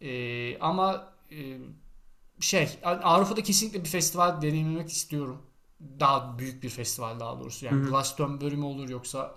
Ee, 0.00 0.58
ama 0.58 1.12
e, 1.30 1.58
şey 2.40 2.78
Avrupa'da 2.82 3.42
kesinlikle 3.42 3.84
bir 3.84 3.88
festival 3.88 4.42
deneyimlemek 4.42 4.88
istiyorum. 4.88 5.42
Daha 6.00 6.38
büyük 6.38 6.62
bir 6.62 6.68
festival 6.68 7.20
daha 7.20 7.40
doğrusu. 7.40 7.66
Yani 7.66 7.88
Glastonbury 7.88 8.56
mi 8.56 8.64
olur 8.64 8.88
yoksa 8.88 9.34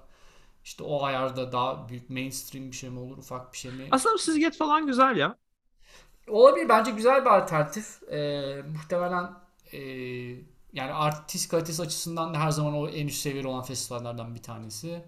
işte 0.64 0.84
o 0.84 1.03
ayarda 1.03 1.51
daha 1.51 1.89
büyük 1.89 2.09
mainstream 2.09 2.72
bir 2.72 2.76
şey 2.76 2.89
mi 2.89 2.99
olur 2.99 3.18
ufak 3.18 3.53
bir 3.53 3.57
şey 3.57 3.72
mi? 3.72 3.88
Aslında 3.91 4.18
Sizget 4.18 4.57
falan 4.57 4.88
güzel 4.88 5.18
ya. 5.18 5.38
Olabilir 6.28 6.70
bence 6.70 6.91
güzel 6.91 7.26
bir 7.26 7.30
alternatif. 7.30 8.03
Ee, 8.03 8.62
muhtemelen 8.74 9.34
e, 9.74 9.80
yani 10.74 10.93
artist 10.93 11.51
kalitesi 11.51 11.82
açısından 11.82 12.34
da 12.34 12.39
her 12.39 12.51
zaman 12.51 12.74
o 12.74 12.88
en 12.88 13.07
üst 13.07 13.22
seviyede 13.22 13.47
olan 13.47 13.64
festivallerden 13.64 14.36
bir 14.36 14.43
tanesi. 14.43 15.05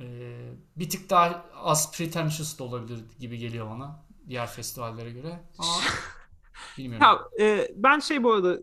Ee, 0.00 0.50
bir 0.76 0.90
tık 0.90 1.10
daha 1.10 1.44
az 1.54 1.92
pretentious 1.96 2.58
da 2.58 2.64
olabilir 2.64 3.04
gibi 3.18 3.38
geliyor 3.38 3.70
bana 3.70 4.04
diğer 4.28 4.46
festivallere 4.46 5.10
göre. 5.10 5.40
Ama 5.58 5.72
bilmiyorum. 6.78 7.06
Ya 7.06 7.46
e, 7.46 7.70
ben 7.76 7.98
şey 7.98 8.22
bu 8.22 8.32
arada 8.32 8.58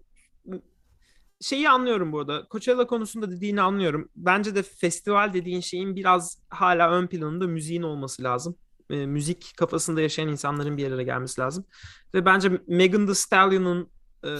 şeyi 1.42 1.70
anlıyorum 1.70 2.12
bu 2.12 2.20
arada. 2.20 2.48
Coachella 2.52 2.88
konusunda 2.88 3.32
dediğini 3.32 3.62
anlıyorum. 3.62 4.10
Bence 4.16 4.56
de 4.56 4.64
festival 4.64 5.34
dediğin 5.34 5.62
şeyin 5.62 5.96
biraz 5.96 6.38
hala 6.50 6.92
ön 6.92 7.08
planında 7.08 7.48
müziğin 7.48 7.82
olması 7.82 8.24
lazım. 8.24 8.56
E, 8.89 9.06
müzik 9.06 9.54
kafasında 9.58 10.02
yaşayan 10.02 10.28
insanların 10.28 10.78
bir 10.78 10.92
araya 10.92 11.04
gelmesi 11.04 11.42
lazım. 11.42 11.66
Ve 12.14 12.26
bence 12.26 12.62
Megan 12.68 13.06
Thee 13.06 13.16
Stallion'un 13.16 13.89
e, 14.26 14.32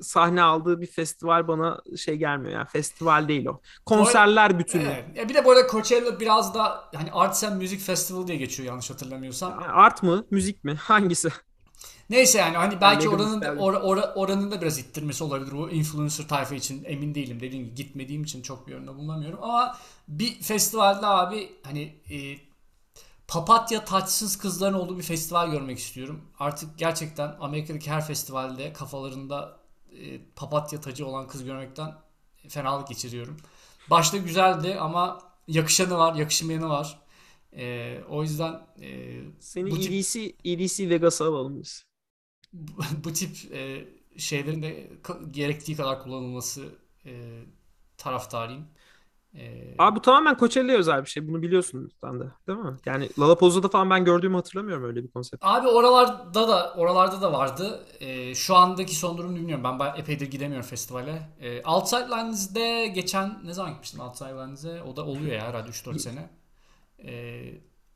sahne 0.00 0.42
aldığı 0.42 0.80
bir 0.80 0.86
festival 0.86 1.48
bana 1.48 1.80
şey 1.96 2.16
gelmiyor 2.16 2.52
yani 2.52 2.66
festival 2.66 3.28
değil 3.28 3.46
o. 3.46 3.60
Konserler 3.86 4.58
bütünü. 4.58 4.82
Evet. 4.82 5.28
Bir 5.28 5.34
de 5.34 5.44
bu 5.44 5.50
arada 5.50 5.68
Coachella 5.68 6.20
biraz 6.20 6.54
da 6.54 6.90
hani 6.94 7.12
Arts 7.12 7.44
and 7.44 7.62
Music 7.62 7.78
Festival 7.84 8.26
diye 8.26 8.38
geçiyor 8.38 8.68
yanlış 8.68 8.90
hatırlamıyorsam. 8.90 9.64
Art 9.68 10.02
mı, 10.02 10.26
müzik 10.30 10.64
mi? 10.64 10.74
Hangisi? 10.80 11.28
Neyse 12.10 12.38
yani 12.38 12.56
hani 12.56 12.80
belki 12.80 13.08
Megan 13.08 13.20
oranın 13.20 13.40
or, 13.58 13.74
or- 13.74 14.12
oranın 14.14 14.50
da 14.50 14.60
biraz 14.60 14.78
ittirmesi 14.78 15.24
olabilir. 15.24 15.52
O 15.52 15.68
influencer 15.70 16.28
tayfa 16.28 16.54
için 16.54 16.84
emin 16.84 17.14
değilim. 17.14 17.40
Dediğim 17.40 17.64
gibi 17.64 17.74
gitmediğim 17.74 18.22
için 18.22 18.42
çok 18.42 18.66
bir 18.66 18.72
yorumda 18.72 18.96
bulunamıyorum. 18.96 19.38
Ama 19.42 19.78
bir 20.08 20.34
festivalde 20.42 21.06
abi 21.06 21.52
hani 21.62 21.94
e, 22.10 22.36
papatya 23.28 23.84
taçsız 23.84 24.38
kızların 24.38 24.74
olduğu 24.74 24.98
bir 24.98 25.02
festival 25.02 25.50
görmek 25.50 25.78
istiyorum. 25.78 26.20
Artık 26.38 26.78
gerçekten 26.78 27.36
Amerika'daki 27.40 27.90
her 27.90 28.06
festivalde 28.06 28.72
kafalarında 28.72 29.56
e, 29.92 30.20
papatya 30.36 30.80
tacı 30.80 31.06
olan 31.06 31.28
kız 31.28 31.44
görmekten 31.44 31.94
fenalık 32.48 32.88
geçiriyorum. 32.88 33.36
Başta 33.90 34.16
güzeldi 34.16 34.76
ama 34.80 35.22
yakışanı 35.48 35.98
var, 35.98 36.14
yakışmayanı 36.14 36.68
var. 36.68 36.98
E, 37.56 37.98
o 38.08 38.22
yüzden 38.22 38.60
e, 38.80 39.20
Seni 39.40 39.70
Bu 39.70 39.74
tip- 39.80 39.92
EDC, 39.92 40.34
EDC 40.44 40.90
Vegas'a 40.90 41.24
alalım 41.28 41.60
biz. 41.60 41.84
bu, 43.04 43.12
tip 43.12 43.52
e, 43.52 43.84
şeylerin 44.18 44.62
de 44.62 44.90
gerektiği 45.30 45.76
kadar 45.76 46.02
kullanılması 46.02 46.64
e, 47.06 47.40
taraftarıyım. 47.96 48.64
E, 49.34 49.74
Abi 49.78 49.96
bu 49.96 50.02
tamamen 50.02 50.36
Coachella'ya 50.36 50.78
özel 50.78 51.04
bir 51.04 51.10
şey. 51.10 51.28
Bunu 51.28 51.42
biliyorsun 51.42 51.90
sen 52.00 52.20
de. 52.20 52.24
Değil 52.48 52.58
mi? 52.58 52.76
Yani 52.86 53.08
Lollapalooza'da 53.18 53.68
falan 53.68 53.90
ben 53.90 54.04
gördüğümü 54.04 54.36
hatırlamıyorum 54.36 54.84
öyle 54.84 55.02
bir 55.04 55.08
konsept. 55.08 55.44
Abi 55.46 55.68
oralarda 55.68 56.48
da 56.48 56.74
oralarda 56.76 57.22
da 57.22 57.32
vardı. 57.32 57.86
E, 58.00 58.34
şu 58.34 58.54
andaki 58.54 58.94
son 58.96 59.18
durumu 59.18 59.36
bilmiyorum. 59.36 59.64
Ben 59.64 59.78
bayağı 59.78 59.96
epeydir 59.96 60.30
gidemiyorum 60.30 60.68
festivale. 60.68 61.28
E, 61.40 61.62
Outside 61.62 62.08
Lands'de 62.08 62.86
geçen 62.86 63.40
ne 63.44 63.52
zaman 63.52 63.70
gitmiştim 63.72 64.00
Outside 64.00 64.30
Lands'e? 64.30 64.82
O 64.82 64.96
da 64.96 65.04
oluyor 65.06 65.32
ya 65.32 65.46
herhalde 65.48 65.70
3-4 65.70 65.98
sene. 65.98 66.30
E, 67.04 67.44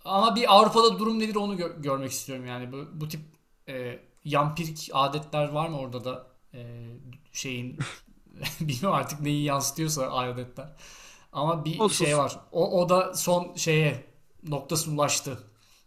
ama 0.05 0.37
bir 0.37 0.55
Avrupa'da 0.57 0.99
durum 0.99 1.19
nedir 1.19 1.37
onu 1.37 1.55
gö- 1.55 1.83
görmek 1.83 2.11
istiyorum 2.13 2.47
yani. 2.47 2.73
Bu, 2.73 2.89
bu 3.01 3.09
tip 3.09 3.21
e, 3.69 3.99
yampirik 4.31 4.91
adetler 4.93 5.49
var 5.49 5.69
mı 5.69 5.79
orada 5.79 6.05
da 6.05 6.27
e, 6.55 6.87
şeyin 7.33 7.79
bilmiyorum 8.61 8.99
artık 8.99 9.21
neyi 9.21 9.45
yansıtıyorsa 9.45 10.11
adetler. 10.13 10.69
Ama 11.33 11.65
bir 11.65 11.79
Olsun. 11.81 12.05
şey 12.05 12.17
var. 12.19 12.37
O, 12.53 12.81
o 12.81 12.89
da 12.89 13.15
son 13.15 13.55
şeye 13.57 14.05
noktasına 14.49 14.95
ulaştı. 14.95 15.39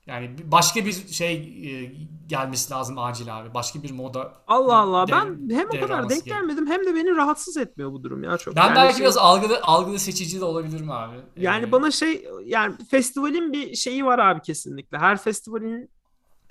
Yani 0.07 0.35
başka 0.43 0.85
bir 0.85 0.91
şey 1.07 1.33
e, 1.35 1.91
gelmesi 2.27 2.73
lazım 2.73 2.97
acil 2.97 3.39
abi. 3.39 3.53
Başka 3.53 3.83
bir 3.83 3.91
moda. 3.91 4.33
Allah 4.47 4.77
Allah. 4.77 5.07
dev- 5.07 5.11
Ben 5.11 5.55
hem 5.55 5.67
o 5.67 5.71
kadar 5.71 5.89
denk 5.99 6.09
gerekiyor. 6.09 6.37
gelmedim 6.39 6.67
hem 6.67 6.85
de 6.85 6.95
beni 6.95 7.15
rahatsız 7.15 7.57
etmiyor 7.57 7.91
bu 7.91 8.03
durum 8.03 8.23
ya 8.23 8.37
çok. 8.37 8.55
Ben 8.55 8.65
Yani 8.65 8.75
belki 8.75 8.93
şey- 8.95 9.01
biraz 9.03 9.17
algıda 9.17 9.63
algıda 9.63 9.99
seçici 9.99 10.41
de 10.41 10.45
olabilirim 10.45 10.91
abi. 10.91 11.15
Yani 11.37 11.65
Ee, 11.65 11.71
bana 11.71 11.91
şey 11.91 12.25
yani 12.45 12.75
festivalin 12.91 13.53
bir 13.53 13.75
şeyi 13.75 14.05
var 14.05 14.19
abi 14.19 14.41
kesinlikle. 14.41 14.97
Her 14.97 15.17
festivalin 15.17 15.89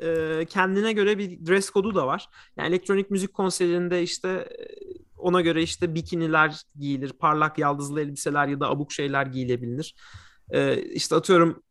e, 0.03 0.45
kendine 0.49 0.93
göre 0.93 1.19
bir 1.19 1.47
dress 1.47 1.71
kodu 1.71 1.95
da 1.95 2.07
var. 2.07 2.29
Yani 2.57 2.69
elektronik 2.69 3.11
müzik 3.11 3.35
konserinde 3.35 4.03
işte 4.03 4.29
e, 4.29 4.65
ona 5.19 5.41
göre 5.41 5.63
işte 5.63 5.95
bikiniler 5.95 6.61
giyilir, 6.79 7.13
parlak 7.13 7.59
yaldızlı 7.59 8.01
elbiseler 8.01 8.49
ya 8.49 8.61
da 8.61 8.69
abuk 8.71 8.93
şeyler 8.93 9.27
giyilebilir. 9.27 9.95
E, 10.51 10.83
işte 10.83 11.15
atıyorum 11.17 11.63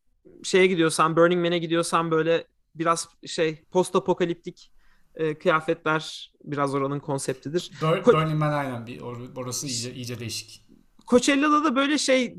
şeye 0.43 0.67
gidiyorsan, 0.67 1.15
Burning 1.17 1.45
Man'e 1.45 1.57
gidiyorsan 1.57 2.11
böyle 2.11 2.47
biraz 2.75 3.07
şey 3.25 3.63
post 3.71 3.95
apokaliptik 3.95 4.71
e, 5.15 5.37
kıyafetler 5.39 6.33
biraz 6.43 6.75
oranın 6.75 6.99
konseptidir. 6.99 7.71
Bur- 7.81 8.01
Ko- 8.01 8.13
Burning 8.13 8.39
Man 8.39 8.53
aynen 8.53 8.87
bir 8.87 8.99
or- 8.99 9.39
orası 9.39 9.67
iyice 9.67 9.93
iyice 9.93 10.19
değişik. 10.19 10.69
Coachella'da 11.07 11.63
da 11.63 11.75
böyle 11.75 11.97
şey 11.97 12.35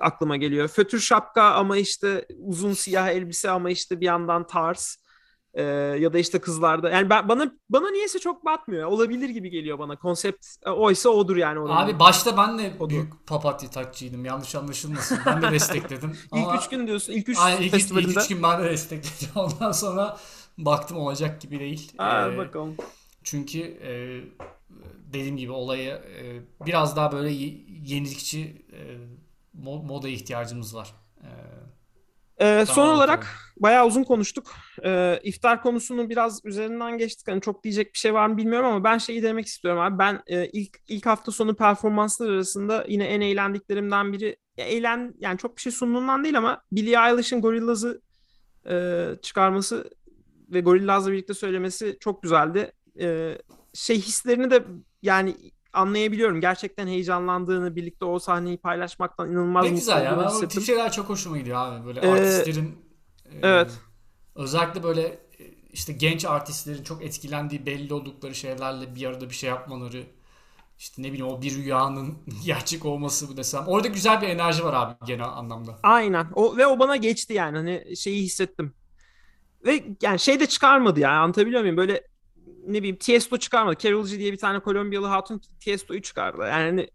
aklıma 0.00 0.36
geliyor. 0.36 0.68
Fötür 0.68 1.00
şapka 1.00 1.42
ama 1.42 1.76
işte 1.76 2.26
uzun 2.38 2.72
siyah 2.72 3.08
elbise 3.08 3.50
ama 3.50 3.70
işte 3.70 4.00
bir 4.00 4.06
yandan 4.06 4.46
tarz. 4.46 4.96
Ee, 5.58 5.62
ya 6.00 6.12
da 6.12 6.18
işte 6.18 6.38
kızlarda. 6.38 6.90
Yani 6.90 7.10
ben, 7.10 7.28
bana 7.28 7.52
bana 7.70 7.90
niyeyse 7.90 8.18
çok 8.18 8.44
batmıyor. 8.44 8.88
Olabilir 8.88 9.28
gibi 9.28 9.50
geliyor 9.50 9.78
bana. 9.78 9.96
Konsept 9.96 10.46
e, 10.66 10.70
oysa 10.70 11.08
odur 11.08 11.36
yani. 11.36 11.58
oranın. 11.58 11.76
Abi 11.76 11.98
başta 11.98 12.36
ben 12.36 12.58
de 12.58 12.72
O 12.80 12.86
da- 12.86 12.90
büyük 12.90 13.26
papatya 13.26 13.70
takçıydım. 13.70 14.24
Yanlış 14.24 14.54
anlaşılmasın. 14.54 15.18
Ben 15.26 15.42
de 15.42 15.50
destekledim. 15.52 16.16
Ama 16.30 16.54
İlk 16.54 16.62
üç 16.62 16.68
gün 16.68 16.86
diyorsun. 16.86 17.12
İlk 17.12 17.28
üç 17.28 17.38
Aynen, 17.40 17.56
ilk, 17.58 17.64
ilk 17.66 17.70
festivalinde. 17.72 18.20
üç 18.20 18.28
gün 18.28 18.42
ben 18.42 18.60
de 18.60 18.64
destekledim. 18.70 19.28
Ondan 19.34 19.72
sonra 19.72 20.16
baktım 20.58 20.96
olacak 20.98 21.40
gibi 21.40 21.60
değil. 21.60 21.92
Aa, 21.98 22.28
Ee, 22.28 22.36
bakalım. 22.38 22.74
Çünkü 23.24 23.58
e, 23.60 23.90
dediğim 25.12 25.36
gibi 25.36 25.52
olaya 25.52 25.96
e, 25.96 26.40
biraz 26.66 26.96
daha 26.96 27.12
böyle 27.12 27.30
yenilikçi 27.84 28.62
e, 28.72 28.80
mo- 29.64 29.86
moda 29.86 30.08
ihtiyacımız 30.08 30.74
var. 30.74 30.94
E, 31.20 31.28
Ee, 32.40 32.64
son 32.66 32.88
olarak 32.88 33.22
tamam. 33.22 33.36
bayağı 33.56 33.86
uzun 33.86 34.04
konuştuk. 34.04 34.46
Ee, 34.84 35.20
iftar 35.22 35.62
konusunu 35.62 36.10
biraz 36.10 36.40
üzerinden 36.44 36.98
geçtik. 36.98 37.28
Hani 37.28 37.40
çok 37.40 37.64
diyecek 37.64 37.94
bir 37.94 37.98
şey 37.98 38.14
var 38.14 38.26
mı 38.26 38.36
bilmiyorum 38.36 38.68
ama 38.68 38.84
ben 38.84 38.98
şeyi 38.98 39.22
demek 39.22 39.46
istiyorum 39.46 39.80
abi. 39.80 39.98
Ben 39.98 40.22
e, 40.26 40.46
ilk 40.46 40.78
ilk 40.88 41.06
hafta 41.06 41.32
sonu 41.32 41.56
performanslar 41.56 42.28
arasında 42.30 42.84
yine 42.88 43.04
en 43.04 43.20
eğlendiklerimden 43.20 44.12
biri 44.12 44.36
ya 44.56 44.64
eğlen 44.64 45.14
yani 45.18 45.38
çok 45.38 45.56
bir 45.56 45.62
şey 45.62 45.72
sunduğundan 45.72 46.24
değil 46.24 46.38
ama 46.38 46.62
Billie 46.72 46.96
Eilish'in 47.08 47.40
Gorillaz'ı 47.40 48.00
e, 48.70 49.06
çıkarması 49.22 49.90
ve 50.48 50.60
Gorillaz'la 50.60 51.12
birlikte 51.12 51.34
söylemesi 51.34 51.96
çok 52.00 52.22
güzeldi. 52.22 52.72
E, 53.00 53.38
şey 53.74 53.96
hislerini 53.96 54.50
de 54.50 54.64
yani 55.02 55.34
anlayabiliyorum. 55.72 56.40
Gerçekten 56.40 56.86
heyecanlandığını, 56.86 57.76
birlikte 57.76 58.04
o 58.04 58.18
sahneyi 58.18 58.58
paylaşmaktan 58.58 59.30
inanılmaz 59.30 59.64
ne 59.64 59.70
mutlu 59.70 59.80
güzel 59.80 60.04
ya. 60.04 60.18
Ben 60.18 60.26
hissettim. 60.28 60.48
tip 60.48 60.62
şeyler 60.62 60.92
çok 60.92 61.08
hoşuma 61.08 61.38
gidiyor 61.38 61.58
abi. 61.58 61.86
Böyle 61.86 62.00
Ee, 62.00 62.08
artistlerin 62.08 62.78
e, 63.24 63.38
evet. 63.42 63.70
özellikle 64.34 64.82
böyle 64.82 65.02
e, 65.06 65.18
işte 65.72 65.92
genç 65.92 66.24
artistlerin 66.24 66.82
çok 66.82 67.02
etkilendiği 67.04 67.66
belli 67.66 67.94
oldukları 67.94 68.34
şeylerle 68.34 68.94
bir 68.94 69.04
arada 69.06 69.28
bir 69.30 69.34
şey 69.34 69.50
yapmaları 69.50 70.06
işte 70.78 71.02
ne 71.02 71.12
bileyim 71.12 71.26
o 71.26 71.42
bir 71.42 71.54
rüyanın 71.56 72.18
gerçek 72.44 72.84
olması 72.84 73.28
mı 73.28 73.36
desem. 73.36 73.64
Orada 73.66 73.88
güzel 73.88 74.22
bir 74.22 74.28
enerji 74.28 74.64
var 74.64 74.74
abi 74.74 74.94
genel 75.06 75.28
anlamda. 75.28 75.78
Aynen. 75.82 76.26
O 76.34 76.56
ve 76.56 76.66
o 76.66 76.78
bana 76.78 76.96
geçti 76.96 77.32
yani. 77.32 77.56
Hani 77.56 77.96
şeyi 77.96 78.22
hissettim. 78.22 78.74
Ve 79.66 79.84
yani 80.02 80.18
şey 80.18 80.40
de 80.40 80.46
çıkarmadı 80.46 81.00
yani 81.00 81.16
anlatabiliyor 81.16 81.60
muyum? 81.60 81.76
Böyle 81.76 82.08
ne 82.66 82.78
bileyim 82.78 82.96
Tiesto 82.96 83.36
çıkarmadı. 83.38 83.76
Karol 83.78 84.06
G 84.06 84.18
diye 84.18 84.32
bir 84.32 84.38
tane 84.38 84.60
Kolombiyalı 84.60 85.06
hatun 85.06 85.40
Tiesto'yu 85.60 86.02
çıkardı. 86.02 86.42
Yani 86.42 86.88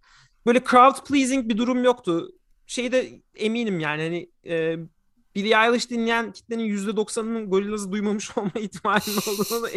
böyle 0.46 0.60
crowd 0.60 1.08
pleasing 1.08 1.50
bir 1.50 1.58
durum 1.58 1.84
yoktu. 1.84 2.30
Şeyde 2.68 3.22
eminim 3.36 3.80
yani 3.80 4.02
hani 4.04 4.32
e, 4.56 4.78
Billie 5.36 5.56
Eilish 5.56 5.90
dinleyen 5.90 6.32
kitlenin 6.32 6.64
%90'ının 6.78 7.46
Gorillaz'ı 7.50 7.92
duymamış 7.92 8.38
olma 8.38 8.52
ihtimalinin 8.56 9.18
olduğunu 9.18 9.64
da 9.64 9.70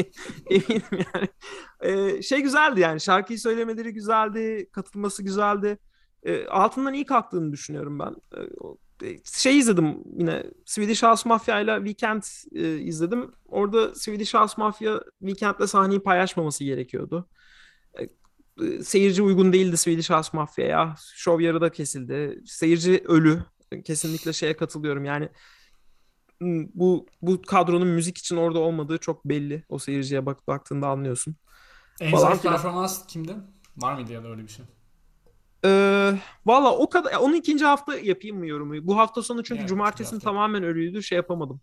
eminim 0.50 1.06
yani. 1.14 1.28
E, 1.80 2.22
şey 2.22 2.40
güzeldi 2.40 2.80
yani 2.80 3.00
şarkıyı 3.00 3.38
söylemeleri 3.38 3.92
güzeldi, 3.92 4.68
katılması 4.72 5.22
güzeldi. 5.22 5.78
E, 6.22 6.46
altından 6.46 6.94
iyi 6.94 7.06
kalktığını 7.06 7.52
düşünüyorum 7.52 7.98
ben. 7.98 8.14
E, 8.36 8.40
o- 8.60 8.74
e, 8.74 8.85
şey 9.24 9.58
izledim 9.58 9.98
yine 10.18 10.42
Swedish 10.64 11.02
House 11.02 11.28
Mafia 11.28 11.60
ile 11.60 11.76
Weekend 11.76 12.22
e, 12.54 12.78
izledim. 12.78 13.32
Orada 13.46 13.94
Swedish 13.94 14.34
House 14.34 14.54
Mafia 14.56 15.00
Weekend'le 15.18 15.66
sahneyi 15.66 16.00
paylaşmaması 16.00 16.64
gerekiyordu. 16.64 17.28
E, 17.98 18.02
e, 18.64 18.82
seyirci 18.82 19.22
uygun 19.22 19.52
değildi 19.52 19.76
Swedish 19.76 20.10
House 20.10 20.30
Mafia'ya. 20.32 20.94
Şov 21.14 21.40
yarıda 21.40 21.72
kesildi. 21.72 22.42
Seyirci 22.46 23.02
ölü. 23.04 23.42
Kesinlikle 23.84 24.32
şeye 24.32 24.56
katılıyorum. 24.56 25.04
Yani 25.04 25.28
bu 26.74 27.06
bu 27.22 27.42
kadronun 27.42 27.88
müzik 27.88 28.18
için 28.18 28.36
orada 28.36 28.58
olmadığı 28.58 28.98
çok 28.98 29.24
belli. 29.24 29.64
O 29.68 29.78
seyirciye 29.78 30.26
bak 30.26 30.48
baktığında 30.48 30.88
anlıyorsun. 30.88 31.36
En 32.00 32.16
zayıf 32.16 32.42
performans 32.42 33.06
kimdi? 33.06 33.36
Var 33.76 33.94
mıydı 33.94 34.12
ya 34.12 34.24
da 34.24 34.28
öyle 34.28 34.42
bir 34.42 34.48
şey? 34.48 34.64
Ee, 35.64 36.12
valla 36.46 36.76
o 36.76 36.88
kadar 36.88 37.14
onu 37.14 37.36
ikinci 37.36 37.64
hafta 37.64 37.98
yapayım 37.98 38.38
mı 38.38 38.46
yorumu? 38.46 38.86
Bu 38.86 38.98
hafta 38.98 39.22
sonu 39.22 39.44
çünkü 39.44 39.62
ikinci 39.62 39.82
hafta. 39.82 40.18
tamamen 40.18 40.62
ölüydü. 40.62 41.02
Şey 41.02 41.16
yapamadım. 41.16 41.60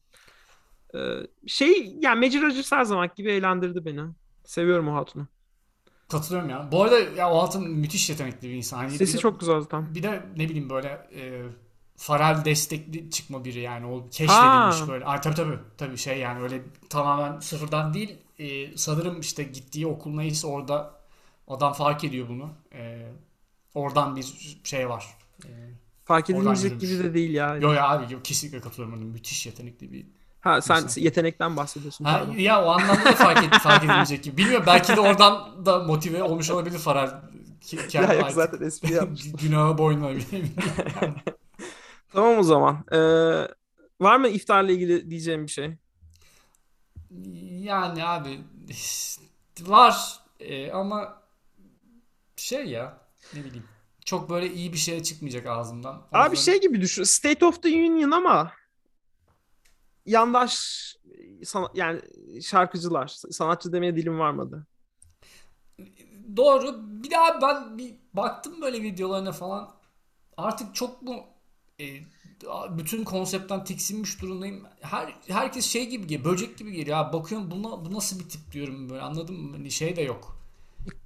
Ee, 0.95 0.99
şey 1.47 1.95
yani 2.01 2.25
Major 2.25 2.41
Rogers 2.41 2.71
her 2.71 2.83
zaman 2.83 3.09
gibi 3.15 3.31
eğlendirdi 3.31 3.85
beni. 3.85 4.01
Seviyorum 4.43 4.87
o 4.87 4.95
hatunu. 4.95 5.27
Katılıyorum 6.07 6.49
ya. 6.49 6.69
Bu 6.71 6.83
arada 6.83 6.99
ya 6.99 7.31
o 7.31 7.37
altın 7.37 7.69
müthiş 7.71 8.09
yetenekli 8.09 8.49
bir 8.49 8.53
insan. 8.53 8.77
Hani 8.77 8.91
Sesi 8.91 9.13
de- 9.13 9.17
çok 9.21 9.39
güzel 9.39 9.61
zaten. 9.61 9.95
Bir 9.95 10.03
de 10.03 10.23
ne 10.37 10.49
bileyim 10.49 10.69
böyle 10.69 10.87
e, 11.15 11.43
Farel 11.97 12.45
destekli 12.45 13.09
çıkma 13.09 13.45
biri 13.45 13.59
yani 13.59 13.85
o 13.85 14.09
keşfedilmiş 14.11 14.81
Ha. 14.81 14.87
böyle. 14.87 15.05
Ay, 15.05 15.21
tabii 15.21 15.35
tabii 15.35 15.59
tabii 15.77 15.97
şey 15.97 16.19
yani 16.19 16.43
öyle 16.43 16.61
tamamen 16.89 17.39
sıfırdan 17.39 17.93
değil. 17.93 18.17
E, 18.39 18.77
sanırım 18.77 19.19
işte 19.19 19.43
gittiği 19.43 19.87
okul 19.87 20.11
neyse 20.15 20.47
orada 20.47 21.01
adam 21.47 21.73
fark 21.73 22.03
ediyor 22.03 22.29
bunu. 22.29 22.49
E, 22.73 23.07
oradan 23.73 24.15
bir 24.15 24.59
şey 24.63 24.89
var. 24.89 25.05
Fark 26.05 26.29
edilecek 26.29 26.81
gibi 26.81 26.99
de 26.99 27.13
değil 27.13 27.33
ya. 27.33 27.55
yo 27.55 27.71
ya 27.73 27.89
abi 27.89 28.13
yo, 28.13 28.19
kesinlikle 28.23 28.61
katılıyorum. 28.61 28.99
Müthiş 29.03 29.45
yetenekli 29.45 29.91
bir 29.91 30.05
Ha 30.41 30.61
sen 30.61 30.83
İnsan. 30.83 31.01
yetenekten 31.01 31.57
bahsediyorsun. 31.57 32.05
Ha, 32.05 32.17
pardon. 32.19 32.33
ya 32.33 32.65
o 32.65 32.69
anlamda 32.69 33.05
da 33.05 33.11
fark, 33.15 33.43
et, 33.43 33.53
fark 33.53 33.83
edilecek 33.83 34.23
gibi. 34.23 34.37
Bilmiyorum 34.37 34.63
belki 34.67 34.95
de 34.95 35.01
oradan 35.01 35.65
da 35.65 35.79
motive 35.79 36.23
olmuş 36.23 36.49
olabilir 36.49 36.77
Farel. 36.79 37.09
Ki- 37.61 37.79
Ya 37.97 38.13
yok 38.13 38.31
zaten 38.31 38.67
espri 38.67 38.93
yapmış. 38.93 39.31
Günahı 39.41 39.77
boynuna. 39.77 40.11
Tamam 42.13 42.37
o 42.39 42.43
zaman. 42.43 42.85
Ee, 42.91 42.97
var 44.01 44.17
mı 44.17 44.27
iftarla 44.27 44.71
ilgili 44.71 45.09
diyeceğim 45.09 45.43
bir 45.45 45.51
şey? 45.51 45.71
Yani 47.49 48.05
abi 48.05 48.41
var 49.61 50.19
e, 50.39 50.71
ama 50.71 51.21
şey 52.35 52.65
ya 52.65 52.97
ne 53.35 53.43
bileyim 53.45 53.65
çok 54.05 54.29
böyle 54.29 54.53
iyi 54.53 54.73
bir 54.73 54.77
şey 54.77 55.03
çıkmayacak 55.03 55.47
ağzımdan. 55.47 55.95
O 55.95 56.17
Abi 56.17 56.35
yüzden- 56.35 56.51
şey 56.51 56.61
gibi 56.61 56.81
düşün. 56.81 57.03
State 57.03 57.45
of 57.45 57.63
the 57.63 57.69
Union 57.69 58.11
ama 58.11 58.51
yandaş 60.05 60.55
sana, 61.43 61.71
yani 61.73 62.01
şarkıcılar, 62.41 63.07
sanatçı 63.07 63.73
demeye 63.73 63.95
dilim 63.95 64.19
varmadı. 64.19 64.67
Doğru. 66.37 66.75
Bir 67.03 67.11
daha 67.11 67.41
ben 67.41 67.77
bir 67.77 67.95
baktım 68.13 68.61
böyle 68.61 68.81
videolarına 68.83 69.31
falan. 69.31 69.75
Artık 70.37 70.75
çok 70.75 71.01
mu 71.01 71.25
e, 71.79 71.85
bütün 72.69 73.03
konseptten 73.03 73.63
tiksinmiş 73.63 74.21
durumdayım. 74.21 74.63
Her 74.81 75.15
herkes 75.27 75.65
şey 75.65 75.89
gibi 75.89 76.07
geliyor, 76.07 76.31
böcek 76.33 76.57
gibi 76.57 76.71
geliyor. 76.71 76.97
Abi 76.97 77.13
bakıyorum 77.17 77.51
buna 77.51 77.85
bu 77.85 77.93
nasıl 77.93 78.19
bir 78.19 78.29
tip 78.29 78.51
diyorum 78.51 78.89
böyle. 78.89 79.01
Anladın 79.01 79.35
mı? 79.35 79.51
Hani 79.57 79.71
şey 79.71 79.95
de 79.95 80.01
yok. 80.01 80.42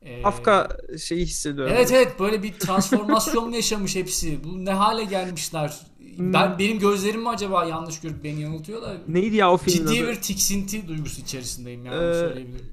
E, 0.01 0.23
Afka 0.23 0.77
şeyi 0.99 1.25
hissediyorum. 1.25 1.73
Evet 1.77 1.91
evet 1.91 2.19
böyle 2.19 2.43
bir 2.43 2.53
transformasyon 2.53 3.51
yaşamış 3.53 3.95
hepsi. 3.95 4.43
Bu 4.43 4.65
ne 4.65 4.71
hale 4.71 5.03
gelmişler. 5.03 5.79
Hmm. 6.15 6.33
Ben 6.33 6.59
benim 6.59 6.79
gözlerim 6.79 7.21
mi 7.21 7.29
acaba 7.29 7.65
yanlış 7.65 8.01
görüp 8.01 8.23
beni 8.23 8.41
yanıltıyor 8.41 8.81
da 8.81 8.97
Neydi 9.07 9.35
ya 9.35 9.51
o 9.51 9.57
filmin 9.57 9.87
ciddi 9.87 10.03
adı? 10.03 10.11
bir 10.11 10.21
tiksinti 10.21 10.87
duygusu 10.87 11.21
içerisindeyim 11.21 11.85
yani 11.85 11.95
Ee, 11.95 12.13
söyleyebilirim. 12.13 12.65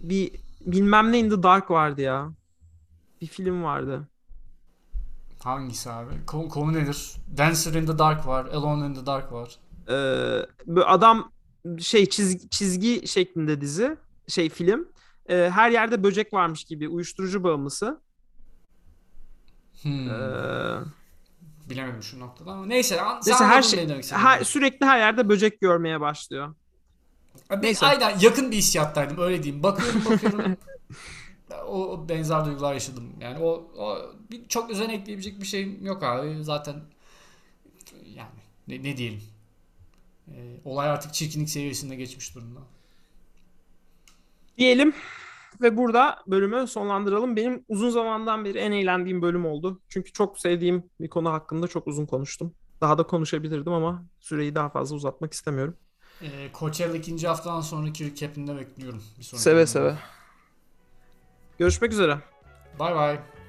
Bir 0.00 0.30
bilmem 0.66 1.12
ne 1.12 1.18
in 1.18 1.30
the 1.30 1.42
Dark 1.42 1.70
vardı 1.70 2.00
ya. 2.00 2.30
Bir 3.20 3.26
film 3.26 3.62
vardı. 3.62 4.08
Hangisi 5.38 5.90
abi? 5.90 6.12
Konu, 6.26 6.48
konu 6.48 6.72
nedir? 6.72 7.12
Dancer 7.36 7.74
in 7.74 7.86
the 7.86 7.98
Dark 7.98 8.26
var, 8.26 8.44
Alone 8.46 8.86
in 8.86 8.94
the 8.94 9.06
Dark 9.06 9.32
var. 9.32 9.56
Ee, 9.88 10.82
adam 10.82 11.32
şey 11.78 12.06
çizgi, 12.06 12.48
çizgi 12.50 13.08
şeklinde 13.08 13.60
dizi, 13.60 13.96
şey 14.28 14.48
film. 14.48 14.88
Ee, 15.30 15.50
her 15.54 15.70
yerde 15.70 16.02
böcek 16.02 16.32
varmış 16.32 16.64
gibi 16.64 16.88
uyuşturucu 16.88 17.44
bağımlısı. 17.44 18.00
Hmm. 19.82 20.10
Ee, 20.10 20.78
Bilemedim 21.70 22.02
şu 22.02 22.20
noktada 22.20 22.50
ama 22.50 22.66
neyse. 22.66 23.00
Neyse 23.26 23.44
her 23.44 23.62
şey 23.62 23.88
her, 24.10 24.44
sürekli 24.44 24.86
her 24.86 24.98
yerde 24.98 25.28
böcek 25.28 25.60
görmeye 25.60 26.00
başlıyor. 26.00 26.54
Abi, 27.50 27.66
neyse. 27.66 27.86
Aynen 27.86 28.18
yakın 28.20 28.50
bir 28.50 28.56
hissiyattaydım 28.56 29.18
öyle 29.18 29.42
diyeyim. 29.42 29.62
Bakıyorum 29.62 30.04
bakıyorum. 30.04 30.56
o, 31.66 31.88
o 31.92 32.08
benzer 32.08 32.44
duygular 32.44 32.74
yaşadım. 32.74 33.12
Yani 33.20 33.38
o, 33.38 33.70
o 33.78 33.98
bir, 34.30 34.48
çok 34.48 34.70
özen 34.70 34.88
ekleyebilecek 34.88 35.40
bir 35.40 35.46
şeyim 35.46 35.86
yok 35.86 36.02
abi. 36.02 36.44
Zaten 36.44 36.76
yani 38.14 38.40
ne, 38.68 38.82
ne 38.82 38.96
diyelim. 38.96 39.22
Ee, 40.28 40.56
olay 40.64 40.90
artık 40.90 41.14
çirkinlik 41.14 41.50
seviyesinde 41.50 41.96
geçmiş 41.96 42.34
durumda. 42.34 42.60
Diyelim 44.58 44.94
ve 45.60 45.76
burada 45.76 46.18
bölümü 46.26 46.66
sonlandıralım. 46.66 47.36
Benim 47.36 47.64
uzun 47.68 47.90
zamandan 47.90 48.44
beri 48.44 48.58
en 48.58 48.72
eğlendiğim 48.72 49.22
bölüm 49.22 49.46
oldu. 49.46 49.80
Çünkü 49.88 50.12
çok 50.12 50.38
sevdiğim 50.38 50.90
bir 51.00 51.08
konu 51.08 51.32
hakkında 51.32 51.68
çok 51.68 51.86
uzun 51.86 52.06
konuştum. 52.06 52.54
Daha 52.80 52.98
da 52.98 53.02
konuşabilirdim 53.02 53.72
ama 53.72 54.04
süreyi 54.20 54.54
daha 54.54 54.68
fazla 54.68 54.96
uzatmak 54.96 55.32
istemiyorum. 55.32 55.76
Ee, 56.22 56.26
Coachella 56.58 56.96
ikinci 56.96 57.28
haftadan 57.28 57.60
sonraki 57.60 58.10
recap'inde 58.10 58.56
bekliyorum. 58.56 59.02
Bir 59.18 59.22
sonraki 59.24 59.42
Seve 59.42 59.54
bölümde. 59.54 59.66
seve. 59.66 59.96
Görüşmek 61.58 61.92
üzere. 61.92 62.18
Bye 62.80 62.94
bye. 62.94 63.39